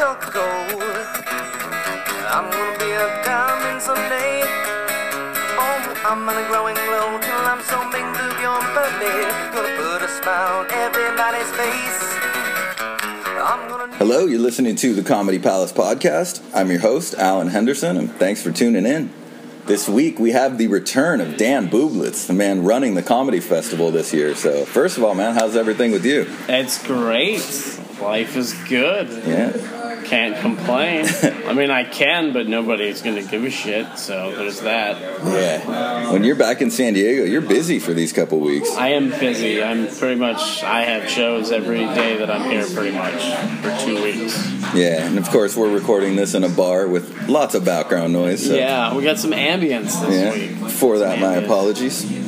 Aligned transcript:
struck 0.00 0.32
gold. 0.32 0.82
I'm 2.32 2.50
gonna 2.50 2.78
be 2.78 2.90
a 2.90 3.22
diamond 3.22 3.82
someday. 3.82 4.40
Oh, 5.60 5.94
I'm 6.06 6.26
on 6.26 6.42
a 6.42 6.48
growing 6.48 6.74
glow 6.74 7.20
till 7.20 7.44
I'm 7.44 7.60
so 7.60 7.78
big 7.92 8.00
to 8.00 8.34
beyond 8.38 8.64
perfect. 8.72 9.52
Gonna 9.52 9.76
put 9.76 10.00
a 10.00 10.08
smile 10.08 10.60
on 10.60 10.70
everybody's 10.70 11.50
face. 11.50 12.00
Hello, 13.98 14.24
you're 14.24 14.40
listening 14.40 14.74
to 14.76 14.94
the 14.94 15.02
Comedy 15.02 15.38
Palace 15.38 15.70
podcast. 15.70 16.42
I'm 16.54 16.70
your 16.70 16.80
host, 16.80 17.14
Alan 17.16 17.48
Henderson, 17.48 17.98
and 17.98 18.10
thanks 18.10 18.42
for 18.42 18.50
tuning 18.50 18.86
in. 18.86 19.12
This 19.66 19.86
week 19.86 20.18
we 20.18 20.30
have 20.30 20.56
the 20.56 20.68
return 20.68 21.20
of 21.20 21.36
Dan 21.36 21.68
Bublitz, 21.68 22.26
the 22.26 22.32
man 22.32 22.64
running 22.64 22.94
the 22.94 23.02
comedy 23.02 23.40
festival 23.40 23.90
this 23.90 24.14
year. 24.14 24.34
So, 24.34 24.64
first 24.64 24.96
of 24.96 25.04
all, 25.04 25.14
man, 25.14 25.34
how's 25.34 25.56
everything 25.56 25.92
with 25.92 26.06
you? 26.06 26.26
It's 26.48 26.82
great. 26.86 27.44
Life 28.00 28.34
is 28.34 28.54
good. 28.66 29.10
Yeah. 29.26 29.79
Can't 30.10 30.36
complain. 30.40 31.06
I 31.22 31.52
mean, 31.52 31.70
I 31.70 31.84
can, 31.84 32.32
but 32.32 32.48
nobody's 32.48 33.00
going 33.00 33.14
to 33.14 33.22
give 33.22 33.44
a 33.44 33.50
shit, 33.50 33.96
so 33.96 34.34
there's 34.34 34.60
that. 34.62 35.00
Yeah. 35.24 36.10
When 36.10 36.24
you're 36.24 36.34
back 36.34 36.60
in 36.60 36.72
San 36.72 36.94
Diego, 36.94 37.22
you're 37.22 37.40
busy 37.40 37.78
for 37.78 37.94
these 37.94 38.12
couple 38.12 38.40
weeks. 38.40 38.74
I 38.74 38.88
am 38.88 39.10
busy. 39.10 39.62
I'm 39.62 39.86
pretty 39.86 40.16
much, 40.18 40.64
I 40.64 40.82
have 40.82 41.08
shows 41.08 41.52
every 41.52 41.78
day 41.78 42.16
that 42.16 42.28
I'm 42.28 42.50
here 42.50 42.66
pretty 42.66 42.90
much 42.90 43.22
for 43.62 43.86
two 43.86 44.02
weeks. 44.02 44.50
Yeah, 44.74 45.06
and 45.06 45.16
of 45.16 45.28
course 45.30 45.56
we're 45.56 45.72
recording 45.72 46.16
this 46.16 46.34
in 46.34 46.42
a 46.42 46.48
bar 46.48 46.88
with 46.88 47.28
lots 47.28 47.54
of 47.54 47.64
background 47.64 48.12
noise. 48.12 48.44
So, 48.44 48.56
Yeah, 48.56 48.96
we 48.96 49.04
got 49.04 49.18
some 49.18 49.30
ambience 49.30 50.04
this 50.06 50.10
yeah. 50.10 50.32
week. 50.64 50.70
For 50.72 50.98
that, 50.98 51.20
my 51.20 51.34
apologies. 51.36 52.19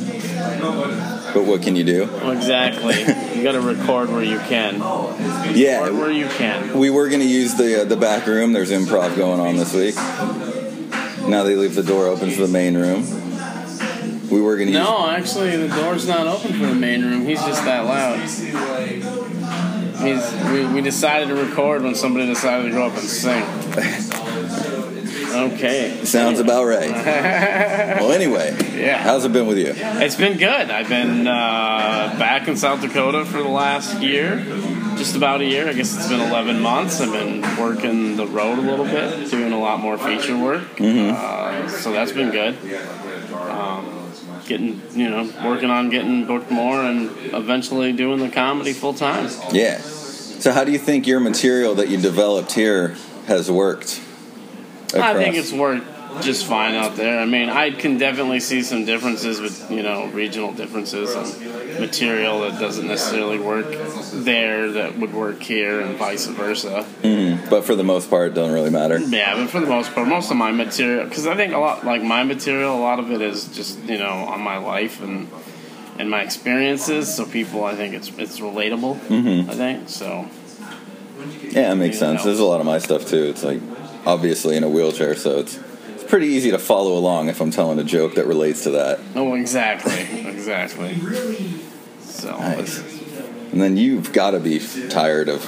But 1.33 1.45
what 1.45 1.61
can 1.63 1.75
you 1.75 1.83
do? 1.83 2.05
Well, 2.05 2.31
exactly. 2.31 2.99
you 3.35 3.43
got 3.43 3.53
to 3.53 3.61
record 3.61 4.09
where 4.09 4.23
you 4.23 4.37
can. 4.39 4.75
Record 4.75 5.55
Yeah, 5.55 5.89
where 5.89 6.11
you 6.11 6.27
can. 6.27 6.77
we 6.77 6.89
were 6.89 7.09
going 7.09 7.21
to 7.21 7.27
use 7.27 7.55
the 7.55 7.81
uh, 7.81 7.85
the 7.85 7.97
back 7.97 8.27
room. 8.27 8.53
There's 8.53 8.71
improv 8.71 9.15
going 9.15 9.39
on 9.39 9.57
this 9.57 9.73
week. 9.73 9.95
Now 11.27 11.43
they 11.43 11.55
leave 11.55 11.73
the 11.75 11.83
door 11.83 12.07
open 12.07 12.29
for 12.31 12.41
the 12.41 12.47
main 12.47 12.75
room. 12.77 13.01
We 14.29 14.41
were 14.41 14.55
going 14.57 14.67
to 14.67 14.73
use 14.73 14.83
No, 14.83 15.09
actually, 15.09 15.55
the 15.57 15.67
door's 15.75 16.07
not 16.07 16.27
open 16.27 16.53
for 16.53 16.65
the 16.65 16.75
main 16.75 17.03
room. 17.03 17.25
He's 17.25 17.41
just 17.43 17.63
that 17.65 17.85
loud. 17.85 18.19
He's, 20.03 20.51
we, 20.51 20.65
we 20.73 20.81
decided 20.81 21.29
to 21.29 21.35
record 21.35 21.83
when 21.83 21.95
somebody 21.95 22.25
decided 22.25 22.65
to 22.65 22.71
go 22.71 22.87
up 22.87 22.93
and 22.93 23.03
sing. 23.03 23.43
Okay. 25.51 26.03
Sounds 26.05 26.39
about 26.39 26.65
right. 26.65 26.89
well, 27.99 28.11
anyway, 28.11 28.55
Yeah. 28.75 28.97
how's 28.97 29.25
it 29.25 29.33
been 29.33 29.47
with 29.47 29.57
you? 29.57 29.73
It's 29.75 30.15
been 30.15 30.37
good. 30.37 30.71
I've 30.71 30.89
been 30.89 31.27
uh, 31.27 32.15
back 32.17 32.47
in 32.47 32.55
South 32.55 32.81
Dakota 32.81 33.25
for 33.25 33.37
the 33.43 33.49
last 33.49 34.01
year, 34.01 34.37
just 34.97 35.15
about 35.15 35.41
a 35.41 35.45
year. 35.45 35.67
I 35.67 35.73
guess 35.73 35.95
it's 35.95 36.07
been 36.07 36.21
11 36.21 36.61
months. 36.61 37.01
I've 37.01 37.11
been 37.11 37.41
working 37.57 38.15
the 38.15 38.27
road 38.27 38.57
a 38.57 38.61
little 38.61 38.85
bit, 38.85 39.29
doing 39.29 39.51
a 39.51 39.59
lot 39.59 39.79
more 39.79 39.97
feature 39.97 40.37
work. 40.37 40.63
Uh, 40.79 41.67
so 41.67 41.91
that's 41.91 42.11
been 42.11 42.31
good. 42.31 42.55
Um, 43.33 44.11
getting, 44.45 44.81
you 44.93 45.09
know, 45.09 45.29
working 45.43 45.69
on 45.69 45.89
getting 45.89 46.25
booked 46.25 46.51
more 46.51 46.81
and 46.81 47.09
eventually 47.33 47.91
doing 47.93 48.19
the 48.19 48.29
comedy 48.29 48.73
full 48.73 48.93
time. 48.93 49.29
Yeah. 49.51 49.77
So, 49.79 50.51
how 50.51 50.63
do 50.65 50.71
you 50.71 50.79
think 50.79 51.07
your 51.07 51.19
material 51.21 51.75
that 51.75 51.87
you 51.89 51.97
developed 51.97 52.51
here 52.53 52.95
has 53.27 53.49
worked? 53.49 54.01
I 54.95 55.13
think 55.13 55.35
it's 55.35 55.51
worked 55.51 55.87
just 56.21 56.45
fine 56.45 56.75
out 56.75 56.95
there. 56.95 57.19
I 57.19 57.25
mean, 57.25 57.49
I 57.49 57.71
can 57.71 57.97
definitely 57.97 58.39
see 58.39 58.61
some 58.61 58.85
differences 58.85 59.39
with 59.39 59.71
you 59.71 59.83
know 59.83 60.07
regional 60.07 60.53
differences 60.53 61.15
and 61.15 61.79
material 61.79 62.41
that 62.41 62.59
doesn't 62.59 62.87
necessarily 62.87 63.39
work 63.39 63.65
there 64.11 64.71
that 64.73 64.97
would 64.97 65.13
work 65.13 65.41
here, 65.41 65.81
and 65.81 65.95
vice 65.97 66.27
versa. 66.27 66.85
Mm, 67.01 67.49
but 67.49 67.63
for 67.63 67.75
the 67.75 67.83
most 67.83 68.09
part, 68.09 68.31
it 68.31 68.35
doesn't 68.35 68.53
really 68.53 68.69
matter. 68.69 68.99
Yeah, 68.99 69.35
but 69.35 69.49
for 69.49 69.59
the 69.59 69.67
most 69.67 69.93
part, 69.93 70.07
most 70.07 70.31
of 70.31 70.37
my 70.37 70.51
material, 70.51 71.07
because 71.07 71.27
I 71.27 71.35
think 71.35 71.53
a 71.53 71.59
lot 71.59 71.85
like 71.85 72.03
my 72.03 72.23
material, 72.23 72.75
a 72.75 72.81
lot 72.81 72.99
of 72.99 73.11
it 73.11 73.21
is 73.21 73.47
just 73.47 73.79
you 73.83 73.97
know 73.97 74.11
on 74.11 74.41
my 74.41 74.57
life 74.57 75.01
and 75.01 75.29
and 75.97 76.09
my 76.09 76.21
experiences. 76.21 77.13
So 77.13 77.25
people, 77.25 77.63
I 77.63 77.75
think 77.75 77.93
it's 77.93 78.09
it's 78.17 78.39
relatable. 78.39 78.99
Mm-hmm. 78.99 79.49
I 79.49 79.55
think 79.55 79.89
so. 79.89 80.29
Yeah, 81.51 81.71
it 81.71 81.75
makes 81.75 81.99
sense. 81.99 82.19
know. 82.19 82.25
There's 82.25 82.39
a 82.39 82.45
lot 82.45 82.59
of 82.59 82.65
my 82.65 82.79
stuff 82.79 83.07
too. 83.07 83.23
It's 83.25 83.43
like 83.43 83.61
obviously 84.05 84.55
in 84.57 84.63
a 84.63 84.69
wheelchair, 84.69 85.15
so 85.15 85.39
it's 85.39 85.59
it's 85.87 86.03
pretty 86.03 86.27
easy 86.27 86.51
to 86.51 86.59
follow 86.59 86.97
along 86.97 87.29
if 87.29 87.39
I'm 87.41 87.51
telling 87.51 87.79
a 87.79 87.83
joke 87.83 88.15
that 88.15 88.25
relates 88.25 88.63
to 88.63 88.71
that. 88.71 88.99
Oh, 89.15 89.35
exactly, 89.35 90.27
exactly. 90.27 90.95
So. 92.01 92.37
Nice. 92.37 92.79
And 93.51 93.61
then 93.61 93.77
you've 93.77 94.11
got 94.13 94.31
to 94.31 94.39
be 94.39 94.59
tired 94.89 95.29
of, 95.29 95.45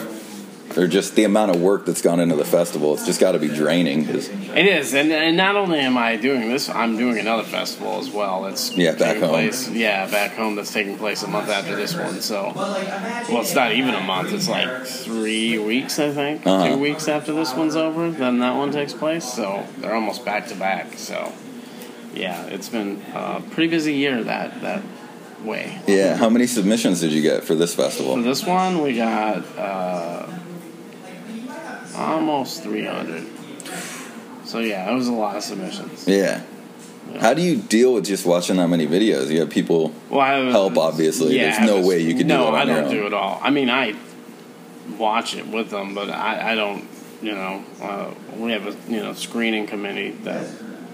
or 0.78 0.88
just 0.88 1.16
the 1.16 1.24
amount 1.24 1.56
of 1.56 1.62
work 1.62 1.86
that's 1.86 2.02
gone 2.02 2.20
into 2.20 2.36
the 2.36 2.44
festival. 2.46 2.94
It's 2.94 3.06
just 3.06 3.20
got 3.20 3.32
to 3.34 3.40
be 3.40 3.48
draining. 3.48 4.06
'cause- 4.06 4.30
It 4.30 4.66
is, 4.68 4.94
and, 4.94 5.12
and 5.12 5.38
not 5.38 5.56
only 5.56 5.80
am 5.80 5.98
I 5.98 6.16
doing 6.18 6.50
this, 6.50 6.70
I'm 6.70 6.98
doing 6.98 7.18
another 7.18 7.44
festival 7.44 8.00
as 8.00 8.10
well. 8.10 8.44
That's 8.44 8.72
Yeah, 8.76 8.94
back 8.94 9.18
home. 9.18 9.30
Place, 9.30 9.70
yeah, 9.70 10.06
back 10.10 10.36
home. 10.36 10.56
That's 10.56 10.72
taking 10.74 10.98
place 10.98 11.24
a 11.24 11.28
month 11.28 11.50
after 11.50 11.76
this 11.76 11.96
one. 11.96 12.22
So, 12.22 12.52
well, 12.56 13.42
it's 13.42 13.56
not 13.56 13.74
even 13.74 13.94
a 13.94 14.02
month. 14.02 14.34
It's 14.34 14.50
like 14.50 14.86
three 14.86 15.58
weeks, 15.58 16.00
I 16.00 16.12
think. 16.12 16.46
Uh-huh. 16.46 16.70
Two 16.70 16.78
weeks 16.80 17.08
after 17.08 17.34
this 17.34 17.54
one's 17.54 17.76
over, 17.76 18.10
then 18.12 18.40
that 18.40 18.56
one 18.56 18.72
takes 18.72 18.94
place. 18.94 19.26
So 19.26 19.64
they're 19.80 19.96
almost 19.96 20.26
back 20.26 20.48
to 20.48 20.56
back. 20.56 20.98
So, 20.98 21.32
yeah, 22.14 22.46
it's 22.48 22.70
been 22.70 23.02
a 23.14 23.42
pretty 23.52 23.70
busy 23.70 23.94
year 23.94 24.24
that 24.24 24.62
that 24.62 24.82
way. 25.44 25.78
yeah. 25.86 26.16
How 26.16 26.30
many 26.30 26.48
submissions 26.48 27.02
did 27.02 27.12
you 27.12 27.22
get 27.22 27.44
for 27.44 27.56
this 27.56 27.76
festival? 27.76 28.16
For 28.16 28.22
this 28.24 28.46
one, 28.46 28.82
we 28.82 28.96
got 28.96 29.44
uh, 29.58 30.26
almost 31.96 32.64
300. 32.64 33.26
So 34.46 34.60
yeah, 34.60 34.92
it 34.92 34.94
was 34.96 35.08
a 35.08 35.14
lot 35.14 35.36
of 35.36 35.44
submissions. 35.44 36.08
Yeah. 36.08 36.44
How 37.20 37.34
do 37.34 37.42
you 37.42 37.58
deal 37.58 37.94
with 37.94 38.06
just 38.06 38.26
watching 38.26 38.58
that 38.58 38.68
many 38.68 38.88
videos? 38.88 39.30
You 39.30 39.40
have 39.42 39.50
people. 39.50 39.94
Well, 40.10 40.20
I, 40.22 40.40
Help, 40.52 40.78
obviously. 40.78 41.38
Yeah, 41.38 41.52
There's 41.52 41.68
no 41.70 41.78
but- 41.82 41.88
way 41.88 42.00
you 42.02 42.16
could 42.16 42.28
do 42.28 42.34
no, 42.36 42.48
it 42.48 42.48
on 42.50 42.56
I 42.56 42.66
don't 42.66 42.86
own. 42.86 42.92
do 42.92 43.06
it 43.08 43.14
all. 43.14 43.40
I 43.42 43.50
mean, 43.52 43.70
I 43.70 43.96
watch 44.98 45.36
it 45.36 45.48
with 45.48 45.70
them, 45.70 45.94
but 45.96 46.10
I, 46.10 46.52
I 46.52 46.56
don't. 46.56 46.88
You 47.22 47.32
know, 47.32 47.64
uh, 47.82 48.14
we 48.38 48.52
have 48.52 48.68
a 48.68 48.92
you 48.92 49.02
know 49.02 49.14
screening 49.14 49.66
committee 49.68 50.12
that 50.24 50.46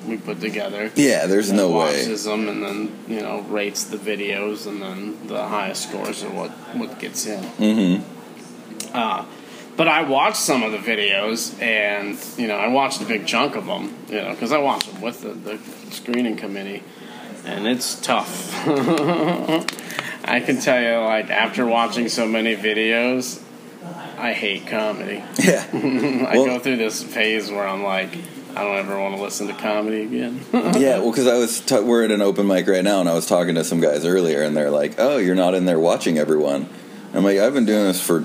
we 0.07 0.17
put 0.17 0.39
together. 0.39 0.91
Yeah, 0.95 1.25
there's 1.25 1.51
no 1.51 1.69
way. 1.69 1.75
watches 1.77 2.23
them 2.25 2.47
and 2.47 2.63
then 2.63 2.95
you 3.07 3.21
know 3.21 3.41
rates 3.41 3.85
the 3.85 3.97
videos 3.97 4.67
and 4.67 4.81
then 4.81 5.27
the 5.27 5.45
highest 5.45 5.89
scores 5.89 6.23
are 6.23 6.29
what 6.29 6.51
what 6.77 6.99
gets 6.99 7.25
in. 7.25 7.43
Mm-hmm. 7.43 8.95
Uh, 8.95 9.25
but 9.77 9.87
I 9.87 10.03
watched 10.03 10.37
some 10.37 10.63
of 10.63 10.71
the 10.71 10.77
videos, 10.77 11.59
and 11.61 12.17
you 12.37 12.47
know, 12.47 12.55
I 12.57 12.67
watched 12.67 13.01
a 13.01 13.05
big 13.05 13.25
chunk 13.25 13.55
of 13.55 13.65
them, 13.65 13.95
you 14.09 14.15
know, 14.21 14.31
because 14.31 14.51
I 14.51 14.57
watched 14.59 14.91
them 14.91 15.01
with 15.01 15.21
the, 15.21 15.29
the 15.29 15.57
screening 15.91 16.35
committee, 16.37 16.83
and 17.45 17.67
it's 17.67 17.99
tough. 18.01 18.51
I 20.23 20.39
can 20.39 20.59
tell 20.59 20.81
you, 20.81 21.03
like 21.05 21.29
after 21.29 21.65
watching 21.65 22.09
so 22.09 22.27
many 22.27 22.55
videos, 22.55 23.41
I 24.17 24.33
hate 24.33 24.67
comedy. 24.67 25.23
Yeah. 25.39 25.65
I 25.73 26.37
Well- 26.37 26.45
go 26.45 26.59
through 26.59 26.77
this 26.77 27.03
phase 27.03 27.49
where 27.51 27.67
I'm 27.67 27.83
like, 27.83 28.09
I 28.55 28.63
don't 28.63 28.75
ever 28.77 28.99
want 28.99 29.15
to 29.15 29.21
listen 29.21 29.47
to 29.47 29.53
comedy 29.53 30.01
again. 30.03 30.41
Yeah, 30.81 30.99
well, 30.99 31.11
because 31.11 31.27
I 31.27 31.37
was 31.37 31.59
t- 31.61 31.79
we're 31.79 32.03
at 32.03 32.11
an 32.11 32.21
open 32.21 32.47
mic 32.47 32.67
right 32.67 32.83
now, 32.83 32.99
and 32.99 33.07
I 33.09 33.13
was 33.13 33.25
talking 33.25 33.55
to 33.55 33.63
some 33.63 33.79
guys 33.79 34.05
earlier, 34.05 34.41
and 34.43 34.55
they're 34.55 34.69
like, 34.71 34.95
"Oh, 34.97 35.17
you're 35.17 35.35
not 35.35 35.53
in 35.55 35.65
there 35.65 35.79
watching 35.79 36.17
everyone." 36.17 36.67
I'm 37.13 37.23
like, 37.23 37.37
"I've 37.39 37.53
been 37.53 37.65
doing 37.65 37.83
this 37.85 38.01
for, 38.01 38.21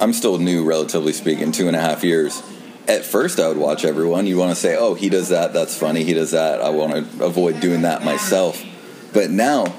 I'm 0.00 0.12
still 0.12 0.38
new, 0.38 0.64
relatively 0.64 1.12
speaking, 1.12 1.52
two 1.52 1.66
and 1.68 1.76
a 1.76 1.80
half 1.80 2.04
years." 2.04 2.42
At 2.86 3.04
first, 3.04 3.38
I 3.38 3.48
would 3.48 3.58
watch 3.58 3.84
everyone. 3.84 4.26
You 4.26 4.38
want 4.38 4.50
to 4.50 4.56
say, 4.56 4.76
"Oh, 4.76 4.94
he 4.94 5.08
does 5.08 5.28
that. 5.28 5.52
That's 5.52 5.76
funny. 5.76 6.04
He 6.04 6.14
does 6.14 6.30
that." 6.30 6.60
I 6.62 6.70
want 6.70 6.92
to 7.18 7.24
avoid 7.24 7.60
doing 7.60 7.82
that 7.82 8.04
myself. 8.04 8.64
But 9.12 9.30
now, 9.30 9.74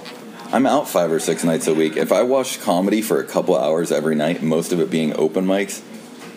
I'm 0.52 0.66
out 0.66 0.88
five 0.88 1.12
or 1.12 1.20
six 1.20 1.44
nights 1.44 1.68
a 1.68 1.74
week. 1.74 1.98
If 1.98 2.12
I 2.12 2.24
watched 2.24 2.62
comedy 2.62 3.02
for 3.02 3.20
a 3.20 3.24
couple 3.24 3.58
hours 3.58 3.92
every 3.92 4.16
night, 4.16 4.42
most 4.42 4.72
of 4.72 4.80
it 4.80 4.90
being 4.90 5.16
open 5.16 5.46
mics, 5.46 5.82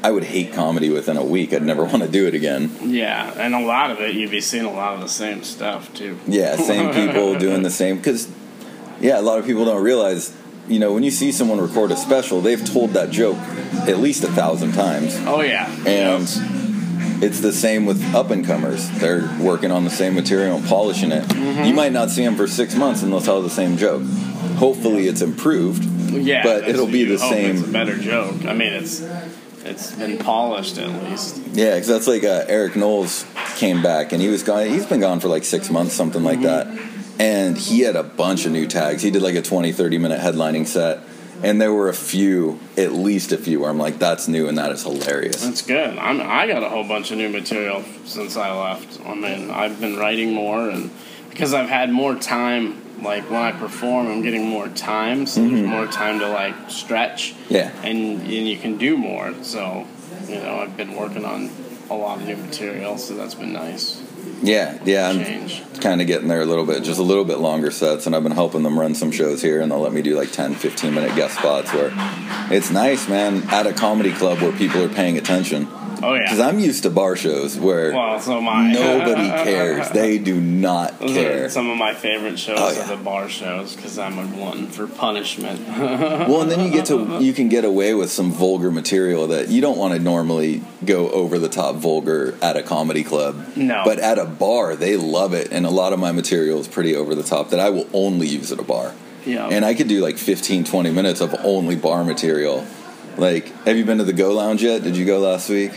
I 0.02 0.10
would 0.10 0.24
hate 0.24 0.52
comedy 0.52 0.90
within 0.90 1.16
a 1.16 1.24
week. 1.24 1.52
I'd 1.52 1.62
never 1.62 1.84
want 1.92 2.02
to 2.02 2.08
do 2.08 2.26
it 2.26 2.34
again. 2.34 2.70
yeah, 2.82 3.32
and 3.38 3.54
a 3.54 3.60
lot 3.60 3.90
of 3.90 4.00
it, 4.00 4.14
you'd 4.14 4.30
be 4.30 4.40
seeing 4.40 4.64
a 4.64 4.72
lot 4.72 4.94
of 4.94 5.00
the 5.00 5.08
same 5.08 5.42
stuff 5.42 5.92
too. 5.94 6.18
Yeah, 6.26 6.56
same 6.56 6.92
people 6.92 7.38
doing 7.38 7.62
the 7.62 7.70
same. 7.70 7.96
Because, 7.98 8.28
yeah, 9.00 9.18
a 9.18 9.22
lot 9.22 9.38
of 9.38 9.46
people 9.46 9.64
don't 9.64 9.82
realize, 9.82 10.34
you 10.68 10.78
know, 10.78 10.92
when 10.92 11.02
you 11.02 11.10
see 11.10 11.32
someone 11.32 11.60
record 11.60 11.90
a 11.90 11.96
special, 11.96 12.40
they've 12.40 12.64
told 12.64 12.90
that 12.90 13.10
joke 13.10 13.36
at 13.88 13.98
least 13.98 14.24
a 14.24 14.28
thousand 14.28 14.72
times. 14.72 15.14
Oh 15.26 15.40
yeah, 15.40 15.68
And 15.86 16.22
it's 17.22 17.40
the 17.40 17.52
same 17.52 17.86
with 17.86 18.02
up 18.14 18.30
and 18.30 18.44
comers. 18.44 18.88
They're 18.98 19.28
working 19.40 19.70
on 19.70 19.84
the 19.84 19.90
same 19.90 20.14
material 20.14 20.56
and 20.56 20.66
polishing 20.66 21.12
it. 21.12 21.24
Mm-hmm. 21.24 21.64
You 21.64 21.74
might 21.74 21.92
not 21.92 22.10
see 22.10 22.24
them 22.24 22.36
for 22.36 22.46
six 22.46 22.74
months 22.74 23.02
and 23.02 23.12
they'll 23.12 23.20
tell 23.20 23.42
the 23.42 23.50
same 23.50 23.76
joke. 23.76 24.02
Hopefully, 24.56 25.08
it's 25.08 25.20
improved. 25.22 25.84
Yeah, 26.12 26.42
but 26.42 26.68
it'll 26.68 26.86
be 26.86 27.04
the 27.04 27.16
hope 27.18 27.32
It's 27.32 27.60
a 27.60 27.62
same. 27.62 27.72
better 27.72 27.96
joke. 27.96 28.44
I 28.44 28.52
mean, 28.52 28.72
it's 28.72 29.00
it's 29.64 29.92
been 29.94 30.18
polished 30.18 30.76
at 30.78 30.88
least. 31.08 31.38
Yeah, 31.52 31.74
because 31.74 31.86
that's 31.88 32.06
like 32.08 32.24
uh, 32.24 32.44
Eric 32.48 32.76
Knowles 32.76 33.24
came 33.56 33.82
back 33.82 34.12
and 34.12 34.20
he 34.20 34.28
was 34.28 34.42
gone. 34.42 34.66
He's 34.66 34.86
been 34.86 35.00
gone 35.00 35.20
for 35.20 35.28
like 35.28 35.44
six 35.44 35.70
months, 35.70 35.94
something 35.94 36.22
Mm-hmm. 36.22 36.42
like 36.44 36.66
that. 36.66 36.66
And 37.22 37.56
he 37.56 37.80
had 37.80 37.94
a 37.96 38.02
bunch 38.02 38.46
of 38.46 38.52
new 38.52 38.66
tags. 38.66 39.02
He 39.02 39.10
did 39.10 39.22
like 39.22 39.36
a 39.36 39.42
20, 39.42 39.72
30 39.72 39.98
minute 39.98 40.20
headlining 40.20 40.66
set. 40.66 40.98
and 41.42 41.60
there 41.60 41.72
were 41.72 41.88
a 41.88 41.94
few, 41.94 42.58
at 42.76 42.92
least 42.92 43.32
a 43.32 43.36
few, 43.38 43.60
where 43.60 43.70
I'm 43.70 43.78
like, 43.78 43.98
that's 43.98 44.26
new 44.28 44.48
and 44.48 44.58
that 44.58 44.70
is 44.72 44.82
hilarious. 44.82 45.42
That's 45.44 45.62
good. 45.62 45.96
I'm, 45.98 46.20
I 46.20 46.46
got 46.46 46.62
a 46.62 46.68
whole 46.68 46.84
bunch 46.86 47.10
of 47.12 47.18
new 47.18 47.28
material 47.28 47.84
since 48.04 48.36
I 48.36 48.50
left. 48.52 49.00
I 49.06 49.14
mean, 49.14 49.50
I've 49.50 49.80
been 49.80 49.96
writing 49.96 50.32
more, 50.34 50.68
and 50.68 50.90
because 51.30 51.52
I've 51.54 51.68
had 51.68 51.90
more 51.90 52.14
time, 52.14 52.80
like 53.02 53.28
when 53.30 53.40
I 53.40 53.50
perform, 53.52 54.06
I'm 54.08 54.22
getting 54.22 54.46
more 54.46 54.68
time, 54.68 55.26
so 55.26 55.40
there's 55.48 55.66
more 55.66 55.86
time 55.88 56.20
to 56.20 56.28
like 56.28 56.54
stretch, 56.70 57.34
Mm-hmm. 57.34 57.54
Yeah. 57.54 57.70
and 57.82 58.20
and 58.20 58.48
you 58.48 58.56
can 58.56 58.78
do 58.78 58.96
more. 58.96 59.34
So, 59.42 59.86
you 60.28 60.36
know, 60.36 60.60
I've 60.60 60.76
been 60.76 60.94
working 60.94 61.24
on 61.24 61.50
a 61.90 61.94
lot 61.94 62.20
of 62.20 62.26
new 62.26 62.36
material, 62.36 62.98
so 62.98 63.14
that's 63.14 63.34
been 63.34 63.52
nice. 63.52 64.00
Yeah, 64.42 64.76
yeah, 64.84 65.08
I'm 65.08 65.80
kind 65.80 66.00
of 66.00 66.08
getting 66.08 66.26
there 66.26 66.40
a 66.40 66.44
little 66.44 66.66
bit, 66.66 66.82
just 66.82 66.98
a 66.98 67.02
little 67.04 67.24
bit 67.24 67.38
longer 67.38 67.70
sets, 67.70 68.06
and 68.06 68.16
I've 68.16 68.24
been 68.24 68.32
helping 68.32 68.64
them 68.64 68.78
run 68.78 68.96
some 68.96 69.12
shows 69.12 69.40
here, 69.40 69.60
and 69.60 69.70
they'll 69.70 69.78
let 69.78 69.92
me 69.92 70.02
do 70.02 70.16
like 70.16 70.32
10, 70.32 70.56
15 70.56 70.92
minute 70.92 71.14
guest 71.14 71.38
spots 71.38 71.72
where 71.72 71.92
it's 72.50 72.70
nice, 72.70 73.08
man, 73.08 73.48
at 73.50 73.68
a 73.68 73.72
comedy 73.72 74.12
club 74.12 74.40
where 74.40 74.50
people 74.52 74.82
are 74.82 74.88
paying 74.88 75.16
attention. 75.16 75.68
Oh 76.02 76.14
yeah, 76.14 76.22
Because. 76.22 76.40
I'm 76.40 76.58
used 76.58 76.82
to 76.82 76.90
bar 76.90 77.14
shows 77.16 77.58
where 77.58 77.92
Well, 77.92 78.18
so 78.20 78.40
nobody 78.40 79.28
cares. 79.44 79.88
They 79.90 80.18
do 80.18 80.40
not 80.40 80.98
Those 80.98 81.12
care. 81.12 81.44
are 81.44 81.48
some 81.48 81.70
of 81.70 81.76
my 81.78 81.94
favorite 81.94 82.38
shows 82.38 82.58
Oh, 82.60 82.82
are 82.82 82.96
the 82.96 83.02
bar 83.02 83.28
shows 83.28 83.76
because 83.76 83.98
I'm 83.98 84.18
a 84.18 84.26
glutton 84.26 84.66
for 84.68 84.86
punishment. 84.86 85.60
Well, 86.22 86.42
and 86.42 86.50
then 86.50 86.60
you 86.64 86.70
get 86.70 86.86
to 86.86 87.18
you 87.20 87.32
can 87.32 87.48
get 87.48 87.64
away 87.64 87.94
with 87.94 88.10
some 88.10 88.32
vulgar 88.32 88.70
material 88.70 89.26
that 89.28 89.48
you 89.48 89.60
don't 89.60 89.76
want 89.78 89.94
to 89.94 90.00
normally 90.00 90.62
go 90.84 91.10
over 91.10 91.38
the 91.38 91.48
top 91.48 91.76
vulgar 91.76 92.36
at 92.42 92.56
a 92.56 92.62
comedy 92.62 93.02
club. 93.04 93.56
No. 93.56 93.82
But 93.84 93.98
at 93.98 94.18
a 94.18 94.24
bar, 94.24 94.76
they 94.76 94.96
love 94.96 95.34
it, 95.34 95.48
and 95.52 95.66
a 95.66 95.70
lot 95.70 95.92
of 95.92 95.98
my 95.98 96.12
material 96.12 96.58
is 96.60 96.68
pretty 96.68 96.94
over 96.96 97.14
the 97.14 97.22
top 97.22 97.50
that 97.50 97.60
I 97.60 97.70
will 97.70 97.88
only 97.92 98.26
use 98.28 98.50
at 98.52 98.58
a 98.58 98.62
bar. 98.62 98.94
yeah. 99.24 99.46
And 99.48 99.64
I 99.64 99.74
could 99.74 99.88
do 99.88 100.00
like 100.00 100.16
15, 100.18 100.64
20 100.64 100.90
minutes 100.90 101.20
of 101.20 101.34
only 101.44 101.76
bar 101.76 102.04
material. 102.04 102.66
Like, 103.16 103.48
have 103.64 103.76
you 103.76 103.84
been 103.84 103.98
to 103.98 104.04
the 104.04 104.12
Go 104.14 104.32
Lounge 104.32 104.62
yet? 104.62 104.82
Did 104.82 104.96
you 104.96 105.04
go 105.04 105.18
last 105.20 105.48
week? 105.50 105.72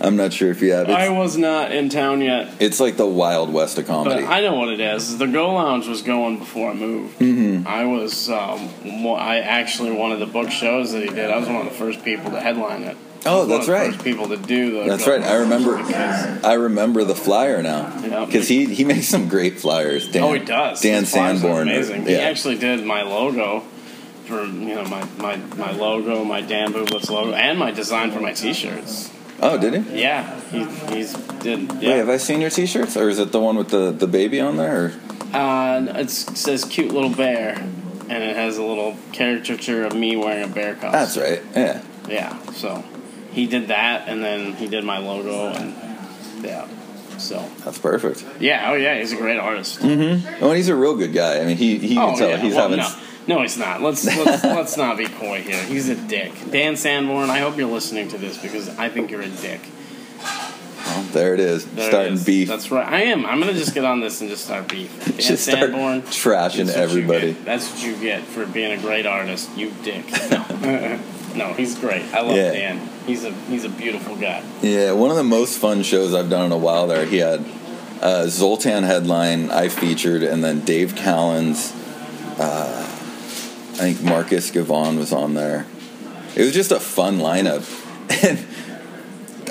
I'm 0.00 0.16
not 0.16 0.32
sure 0.32 0.50
if 0.50 0.62
you 0.62 0.72
have. 0.72 0.88
I 0.88 1.08
was 1.08 1.36
not 1.36 1.72
in 1.72 1.88
town 1.88 2.20
yet, 2.20 2.48
it's 2.60 2.78
like 2.78 2.96
the 2.96 3.06
Wild 3.06 3.52
West 3.52 3.78
of 3.78 3.86
comedy. 3.86 4.22
but 4.22 4.30
I 4.30 4.40
know 4.40 4.54
what 4.54 4.68
it 4.68 4.78
is. 4.80 5.18
The 5.18 5.26
Go 5.26 5.54
Lounge 5.54 5.88
was 5.88 6.02
going 6.02 6.38
before 6.38 6.70
I 6.70 6.74
moved. 6.74 7.18
Mm-hmm. 7.18 7.66
I 7.66 7.84
was, 7.84 8.30
um, 8.30 8.68
I 9.06 9.40
actually 9.40 9.90
one 9.92 10.12
of 10.12 10.20
the 10.20 10.26
book 10.26 10.50
shows 10.50 10.92
that 10.92 11.02
he 11.02 11.08
did. 11.08 11.30
I 11.30 11.36
was 11.38 11.48
one 11.48 11.56
of 11.56 11.64
the 11.64 11.78
first 11.78 12.04
people 12.04 12.30
to 12.30 12.40
headline 12.40 12.84
it. 12.84 12.96
Oh, 13.26 13.44
that's 13.46 13.62
of 13.62 13.66
the 13.66 13.72
right. 13.72 13.92
First 13.92 14.04
people 14.04 14.28
to 14.28 14.36
do. 14.36 14.84
That's 14.86 15.06
right. 15.08 15.20
I 15.20 15.34
remember. 15.38 15.76
because- 15.78 16.44
I 16.44 16.52
remember 16.54 17.02
the 17.02 17.16
flyer 17.16 17.60
now 17.62 17.92
Yeah. 18.00 18.24
because 18.24 18.46
he 18.46 18.66
he 18.66 18.84
makes 18.84 19.08
some 19.08 19.28
great 19.28 19.58
flyers. 19.58 20.08
Dan, 20.12 20.22
oh, 20.22 20.32
he 20.32 20.38
does. 20.38 20.80
Dan 20.80 21.00
His 21.00 21.10
Sanborn. 21.10 21.62
amazing. 21.68 22.06
He 22.06 22.12
Yeah. 22.12 22.18
actually 22.20 22.56
did 22.58 22.84
my 22.84 23.02
logo 23.02 23.64
for 24.26 24.44
you 24.44 24.76
know 24.76 24.84
my 24.84 25.04
my, 25.18 25.36
my 25.56 25.72
logo, 25.72 26.22
my 26.22 26.40
Dan 26.42 26.72
Bublitz 26.72 27.10
logo, 27.10 27.32
and 27.32 27.58
my 27.58 27.72
design 27.72 28.12
for 28.12 28.20
my 28.20 28.32
T-shirts. 28.32 29.10
Oh, 29.42 29.58
did 29.58 29.74
he? 29.84 30.00
Yeah, 30.00 30.40
he 30.50 30.64
he's 30.94 31.12
did. 31.40 31.72
Wait, 31.72 31.82
Yeah. 31.82 31.94
have 31.96 32.08
I 32.08 32.16
seen 32.16 32.40
your 32.40 32.50
T-shirts, 32.50 32.96
or 32.96 33.08
is 33.08 33.18
it 33.18 33.32
the 33.32 33.40
one 33.40 33.56
with 33.56 33.68
the, 33.70 33.90
the 33.92 34.06
baby 34.06 34.40
on 34.40 34.56
there? 34.56 34.84
Or? 34.86 34.92
Uh, 35.36 35.86
it 35.96 36.10
says 36.10 36.64
"cute 36.64 36.92
little 36.92 37.10
bear," 37.10 37.54
and 37.56 38.22
it 38.24 38.36
has 38.36 38.56
a 38.58 38.62
little 38.62 38.96
caricature 39.12 39.84
of 39.84 39.94
me 39.94 40.16
wearing 40.16 40.44
a 40.44 40.48
bear 40.52 40.74
costume. 40.74 40.92
That's 40.92 41.16
right. 41.16 41.42
Yeah. 41.54 41.82
Yeah. 42.08 42.42
So 42.52 42.82
he 43.32 43.46
did 43.46 43.68
that, 43.68 44.08
and 44.08 44.22
then 44.24 44.54
he 44.54 44.66
did 44.68 44.84
my 44.84 44.98
logo, 44.98 45.48
and 45.48 45.74
yeah. 46.44 46.66
So 47.18 47.44
That's 47.64 47.78
perfect. 47.78 48.24
yeah, 48.40 48.70
oh 48.70 48.74
yeah, 48.74 48.96
he's 48.98 49.12
a 49.12 49.16
great 49.16 49.38
artist. 49.38 49.80
Mm-hmm. 49.80 50.44
Oh, 50.44 50.48
and 50.50 50.56
he's 50.56 50.68
a 50.68 50.76
real 50.76 50.94
good 50.96 51.12
guy. 51.12 51.40
I 51.40 51.44
mean, 51.46 51.56
he 51.56 51.76
he 51.78 51.98
Oh 51.98 52.10
can 52.10 52.18
tell 52.18 52.28
yeah, 52.30 52.36
he's 52.36 52.54
well, 52.54 52.70
having. 52.70 52.78
no, 52.78 52.88
no, 53.28 53.42
he's 53.42 53.56
not. 53.58 53.80
Let's 53.82 54.04
let's 54.04 54.42
let's 54.58 54.76
not 54.76 54.96
be 54.98 55.06
coy 55.06 55.42
here. 55.42 55.62
He's 55.64 55.88
a 55.88 55.94
dick. 55.94 56.32
Dan 56.50 56.76
Sanborn, 56.76 57.30
I 57.30 57.38
hope 57.38 57.56
you're 57.56 57.68
listening 57.70 58.08
to 58.08 58.18
this 58.18 58.38
because 58.38 58.68
I 58.78 58.88
think 58.88 59.10
you're 59.10 59.22
a 59.22 59.28
dick. 59.28 59.60
Oh, 60.90 61.08
there 61.12 61.34
it 61.34 61.40
is. 61.40 61.66
There 61.66 61.84
it 61.86 61.90
Starting 61.90 62.14
is. 62.14 62.24
beef. 62.24 62.48
That's 62.48 62.70
right. 62.70 62.86
I 62.86 63.02
am. 63.04 63.26
I'm 63.26 63.38
gonna 63.40 63.52
just 63.52 63.74
get 63.74 63.84
on 63.84 64.00
this 64.00 64.20
and 64.22 64.30
just 64.30 64.44
start 64.44 64.68
beef. 64.68 64.90
Dan 65.04 65.18
Just 65.18 65.44
start 65.44 65.70
Sanborn. 65.70 66.02
trashing 66.02 66.66
That's 66.66 66.68
what 66.68 66.76
you 66.76 66.82
everybody. 66.82 67.32
That's 67.32 67.70
what 67.70 67.82
you 67.82 67.96
get 68.00 68.22
for 68.22 68.46
being 68.46 68.72
a 68.72 68.80
great 68.80 69.04
artist, 69.06 69.54
you 69.56 69.70
dick. 69.82 70.06
No, 70.30 70.98
no, 71.34 71.52
he's 71.52 71.78
great. 71.78 72.02
I 72.14 72.22
love 72.22 72.36
Yeah. 72.36 72.52
Dan. 72.52 72.88
He's 73.06 73.24
a 73.24 73.32
he's 73.32 73.64
a 73.64 73.68
beautiful 73.68 74.16
guy. 74.16 74.42
Yeah, 74.62 74.92
one 74.92 75.10
of 75.10 75.16
the 75.16 75.24
most 75.24 75.58
fun 75.58 75.82
shows 75.82 76.14
I've 76.14 76.30
done 76.30 76.46
in 76.46 76.52
a 76.52 76.58
while. 76.58 76.86
There, 76.86 77.04
he 77.04 77.18
had 77.18 77.44
uh, 78.00 78.26
Zoltan 78.28 78.84
headline. 78.84 79.50
I 79.50 79.68
featured, 79.68 80.22
and 80.22 80.42
then 80.42 80.60
Dave 80.60 80.94
Callens. 80.94 81.74
Uh, 82.38 82.94
I 83.78 83.92
think 83.92 84.02
Marcus 84.02 84.50
Gavon 84.50 84.98
was 84.98 85.12
on 85.12 85.34
there. 85.34 85.64
It 86.34 86.42
was 86.42 86.52
just 86.52 86.72
a 86.72 86.80
fun 86.80 87.18
lineup, 87.18 87.64
and 88.24 88.38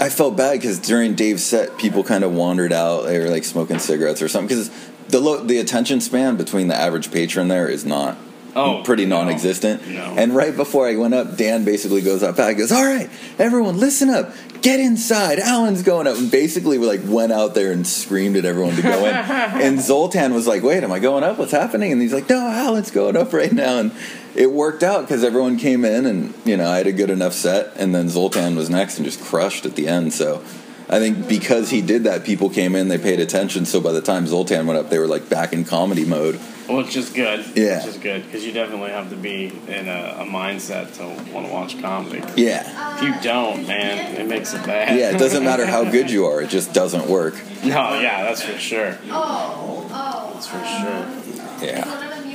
I 0.01 0.09
felt 0.09 0.35
bad 0.35 0.59
because 0.59 0.79
during 0.79 1.15
Dave's 1.15 1.44
set, 1.44 1.77
people 1.77 2.03
kind 2.03 2.25
of 2.25 2.33
wandered 2.33 2.74
out. 2.74 3.03
They 3.03 3.19
were 3.19 3.29
like 3.29 3.45
smoking 3.45 3.79
cigarettes 3.79 4.21
or 4.21 4.27
something. 4.27 4.50
Because 4.57 4.69
the 5.07 5.19
lo- 5.19 5.44
the 5.44 5.59
attention 5.59 6.01
span 6.01 6.35
between 6.35 6.68
the 6.68 6.75
average 6.75 7.12
patron 7.12 7.47
there 7.47 7.69
is 7.69 7.85
not 7.85 8.18
Oh, 8.55 8.81
pretty 8.83 9.05
non-existent. 9.05 9.88
No. 9.88 10.15
And 10.17 10.35
right 10.35 10.55
before 10.55 10.88
I 10.88 10.95
went 10.95 11.13
up, 11.13 11.38
Dan 11.38 11.63
basically 11.63 12.01
goes 12.01 12.23
up 12.23 12.38
back, 12.38 12.57
goes, 12.57 12.71
"All 12.71 12.85
right, 12.85 13.09
everyone, 13.38 13.79
listen 13.79 14.09
up, 14.09 14.33
get 14.61 14.79
inside." 14.79 15.39
Alan's 15.39 15.83
going 15.83 16.07
up, 16.07 16.17
and 16.17 16.31
basically 16.31 16.77
we 16.77 16.88
like 16.88 17.01
went 17.05 17.31
out 17.31 17.53
there 17.53 17.71
and 17.71 17.85
screamed 17.85 18.35
at 18.35 18.45
everyone 18.45 18.75
to 18.75 18.81
go 18.81 19.05
in. 19.05 19.15
and 19.15 19.79
Zoltan 19.79 20.33
was 20.33 20.47
like, 20.47 20.63
"Wait, 20.63 20.83
am 20.83 20.91
I 20.91 20.99
going 20.99 21.23
up? 21.23 21.38
What's 21.38 21.51
happening?" 21.51 21.91
And 21.91 22.01
he's 22.01 22.13
like, 22.13 22.29
"No, 22.29 22.39
Alan's 22.39 22.91
going 22.91 23.15
up 23.15 23.33
right 23.33 23.51
now." 23.51 23.79
And 23.79 23.91
it 24.35 24.51
worked 24.51 24.83
out 24.83 25.01
because 25.01 25.23
everyone 25.23 25.57
came 25.57 25.85
in, 25.85 26.05
and 26.05 26.33
you 26.45 26.57
know 26.57 26.69
I 26.69 26.77
had 26.77 26.88
a 26.88 26.91
good 26.91 27.09
enough 27.09 27.33
set, 27.33 27.73
and 27.75 27.94
then 27.94 28.09
Zoltan 28.09 28.55
was 28.55 28.69
next 28.69 28.97
and 28.97 29.05
just 29.05 29.21
crushed 29.21 29.65
at 29.65 29.75
the 29.75 29.88
end. 29.88 30.13
So. 30.13 30.44
I 30.89 31.00
think 31.00 31.28
because 31.28 31.69
he 31.69 31.81
did 31.81 32.06
that, 32.06 32.24
people 32.24 32.50
came 32.50 32.74
in, 32.75 32.88
they 32.88 32.98
paid 32.98 33.19
attention. 33.19 33.66
So 33.66 33.81
by 33.81 33.92
the 33.92 34.01
time 34.01 34.25
Zoltan 34.25 34.68
went 34.68 34.80
up, 34.80 34.89
they 34.89 35.00
were 35.00 35.07
like 35.07 35.28
back 35.30 35.51
in 35.51 35.66
comedy 35.66 36.06
mode. 36.06 36.36
Which 36.69 36.95
is 36.95 37.10
good. 37.10 37.45
Yeah. 37.56 37.80
Which 37.80 37.95
is 37.95 37.98
good 37.98 38.25
because 38.25 38.45
you 38.45 38.54
definitely 38.54 38.92
have 38.92 39.10
to 39.10 39.16
be 39.16 39.45
in 39.68 39.88
a, 39.88 40.18
a 40.19 40.25
mindset 40.25 40.95
to 40.98 41.34
want 41.34 41.48
to 41.48 41.54
watch 41.54 41.81
comedy. 41.81 42.22
Yeah, 42.42 42.98
If 42.98 43.04
you 43.04 43.13
don't, 43.22 43.68
man, 43.68 44.16
it 44.16 44.28
makes 44.28 44.54
it 44.54 44.66
bad. 44.66 44.98
Yeah, 44.98 45.12
it 45.12 45.19
doesn't 45.19 45.44
matter 45.44 45.66
how 45.66 45.89
good 45.89 46.10
you 46.12 46.25
are; 46.25 46.42
it 46.42 46.50
just 46.50 46.74
doesn't 46.74 47.07
work. 47.07 47.36
No, 47.63 48.00
yeah, 48.00 48.24
that's 48.24 48.44
for 48.44 48.57
sure. 48.57 48.98
Oh, 49.10 49.90
oh. 49.92 50.31
That's 50.33 50.48
for 50.48 50.63
sure. 50.63 51.04
Um, 51.04 51.63
yeah. 51.63 51.88
One 51.88 52.04
of 52.04 52.24
them 52.24 52.30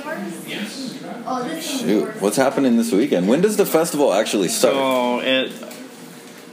yours? 0.48 1.02
Oh, 1.24 1.42
this 1.44 1.70
one's 1.70 1.80
Shoot, 1.80 2.20
what's 2.20 2.36
happening 2.36 2.76
this 2.76 2.92
weekend? 2.92 3.28
When 3.28 3.40
does 3.40 3.56
the 3.56 3.64
festival 3.64 4.12
actually 4.12 4.48
start? 4.48 4.74
So 4.74 5.20
it 5.20 5.52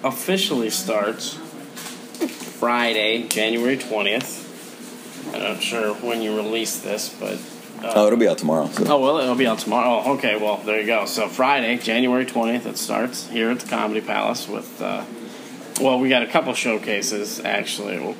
officially 0.03 0.69
starts 0.69 1.37
Friday, 2.59 3.23
January 3.29 3.77
20th. 3.77 5.33
I'm 5.33 5.41
not 5.41 5.61
sure 5.63 5.93
when 5.95 6.21
you 6.21 6.35
release 6.35 6.79
this, 6.79 7.07
but. 7.07 7.39
oh, 7.95 8.07
it'll 8.07 8.19
be 8.19 8.27
out 8.27 8.37
tomorrow. 8.37 8.67
So. 8.67 8.83
Oh, 8.87 8.99
well, 8.99 9.17
it'll 9.19 9.35
be 9.35 9.47
out 9.47 9.59
tomorrow. 9.59 10.03
Oh, 10.05 10.13
okay, 10.17 10.35
well, 10.37 10.57
there 10.57 10.79
you 10.81 10.85
go. 10.85 11.05
So 11.05 11.29
Friday, 11.29 11.77
January 11.77 12.25
20th, 12.25 12.65
it 12.65 12.77
starts 12.77 13.29
here 13.29 13.49
at 13.49 13.59
the 13.61 13.67
Comedy 13.69 14.01
Palace 14.01 14.47
with. 14.49 14.81
Uh, 14.81 15.05
well, 15.79 15.99
we 15.99 16.09
got 16.09 16.23
a 16.23 16.27
couple 16.27 16.53
showcases, 16.53 17.39
actually. 17.39 17.97
Well, 17.99 18.15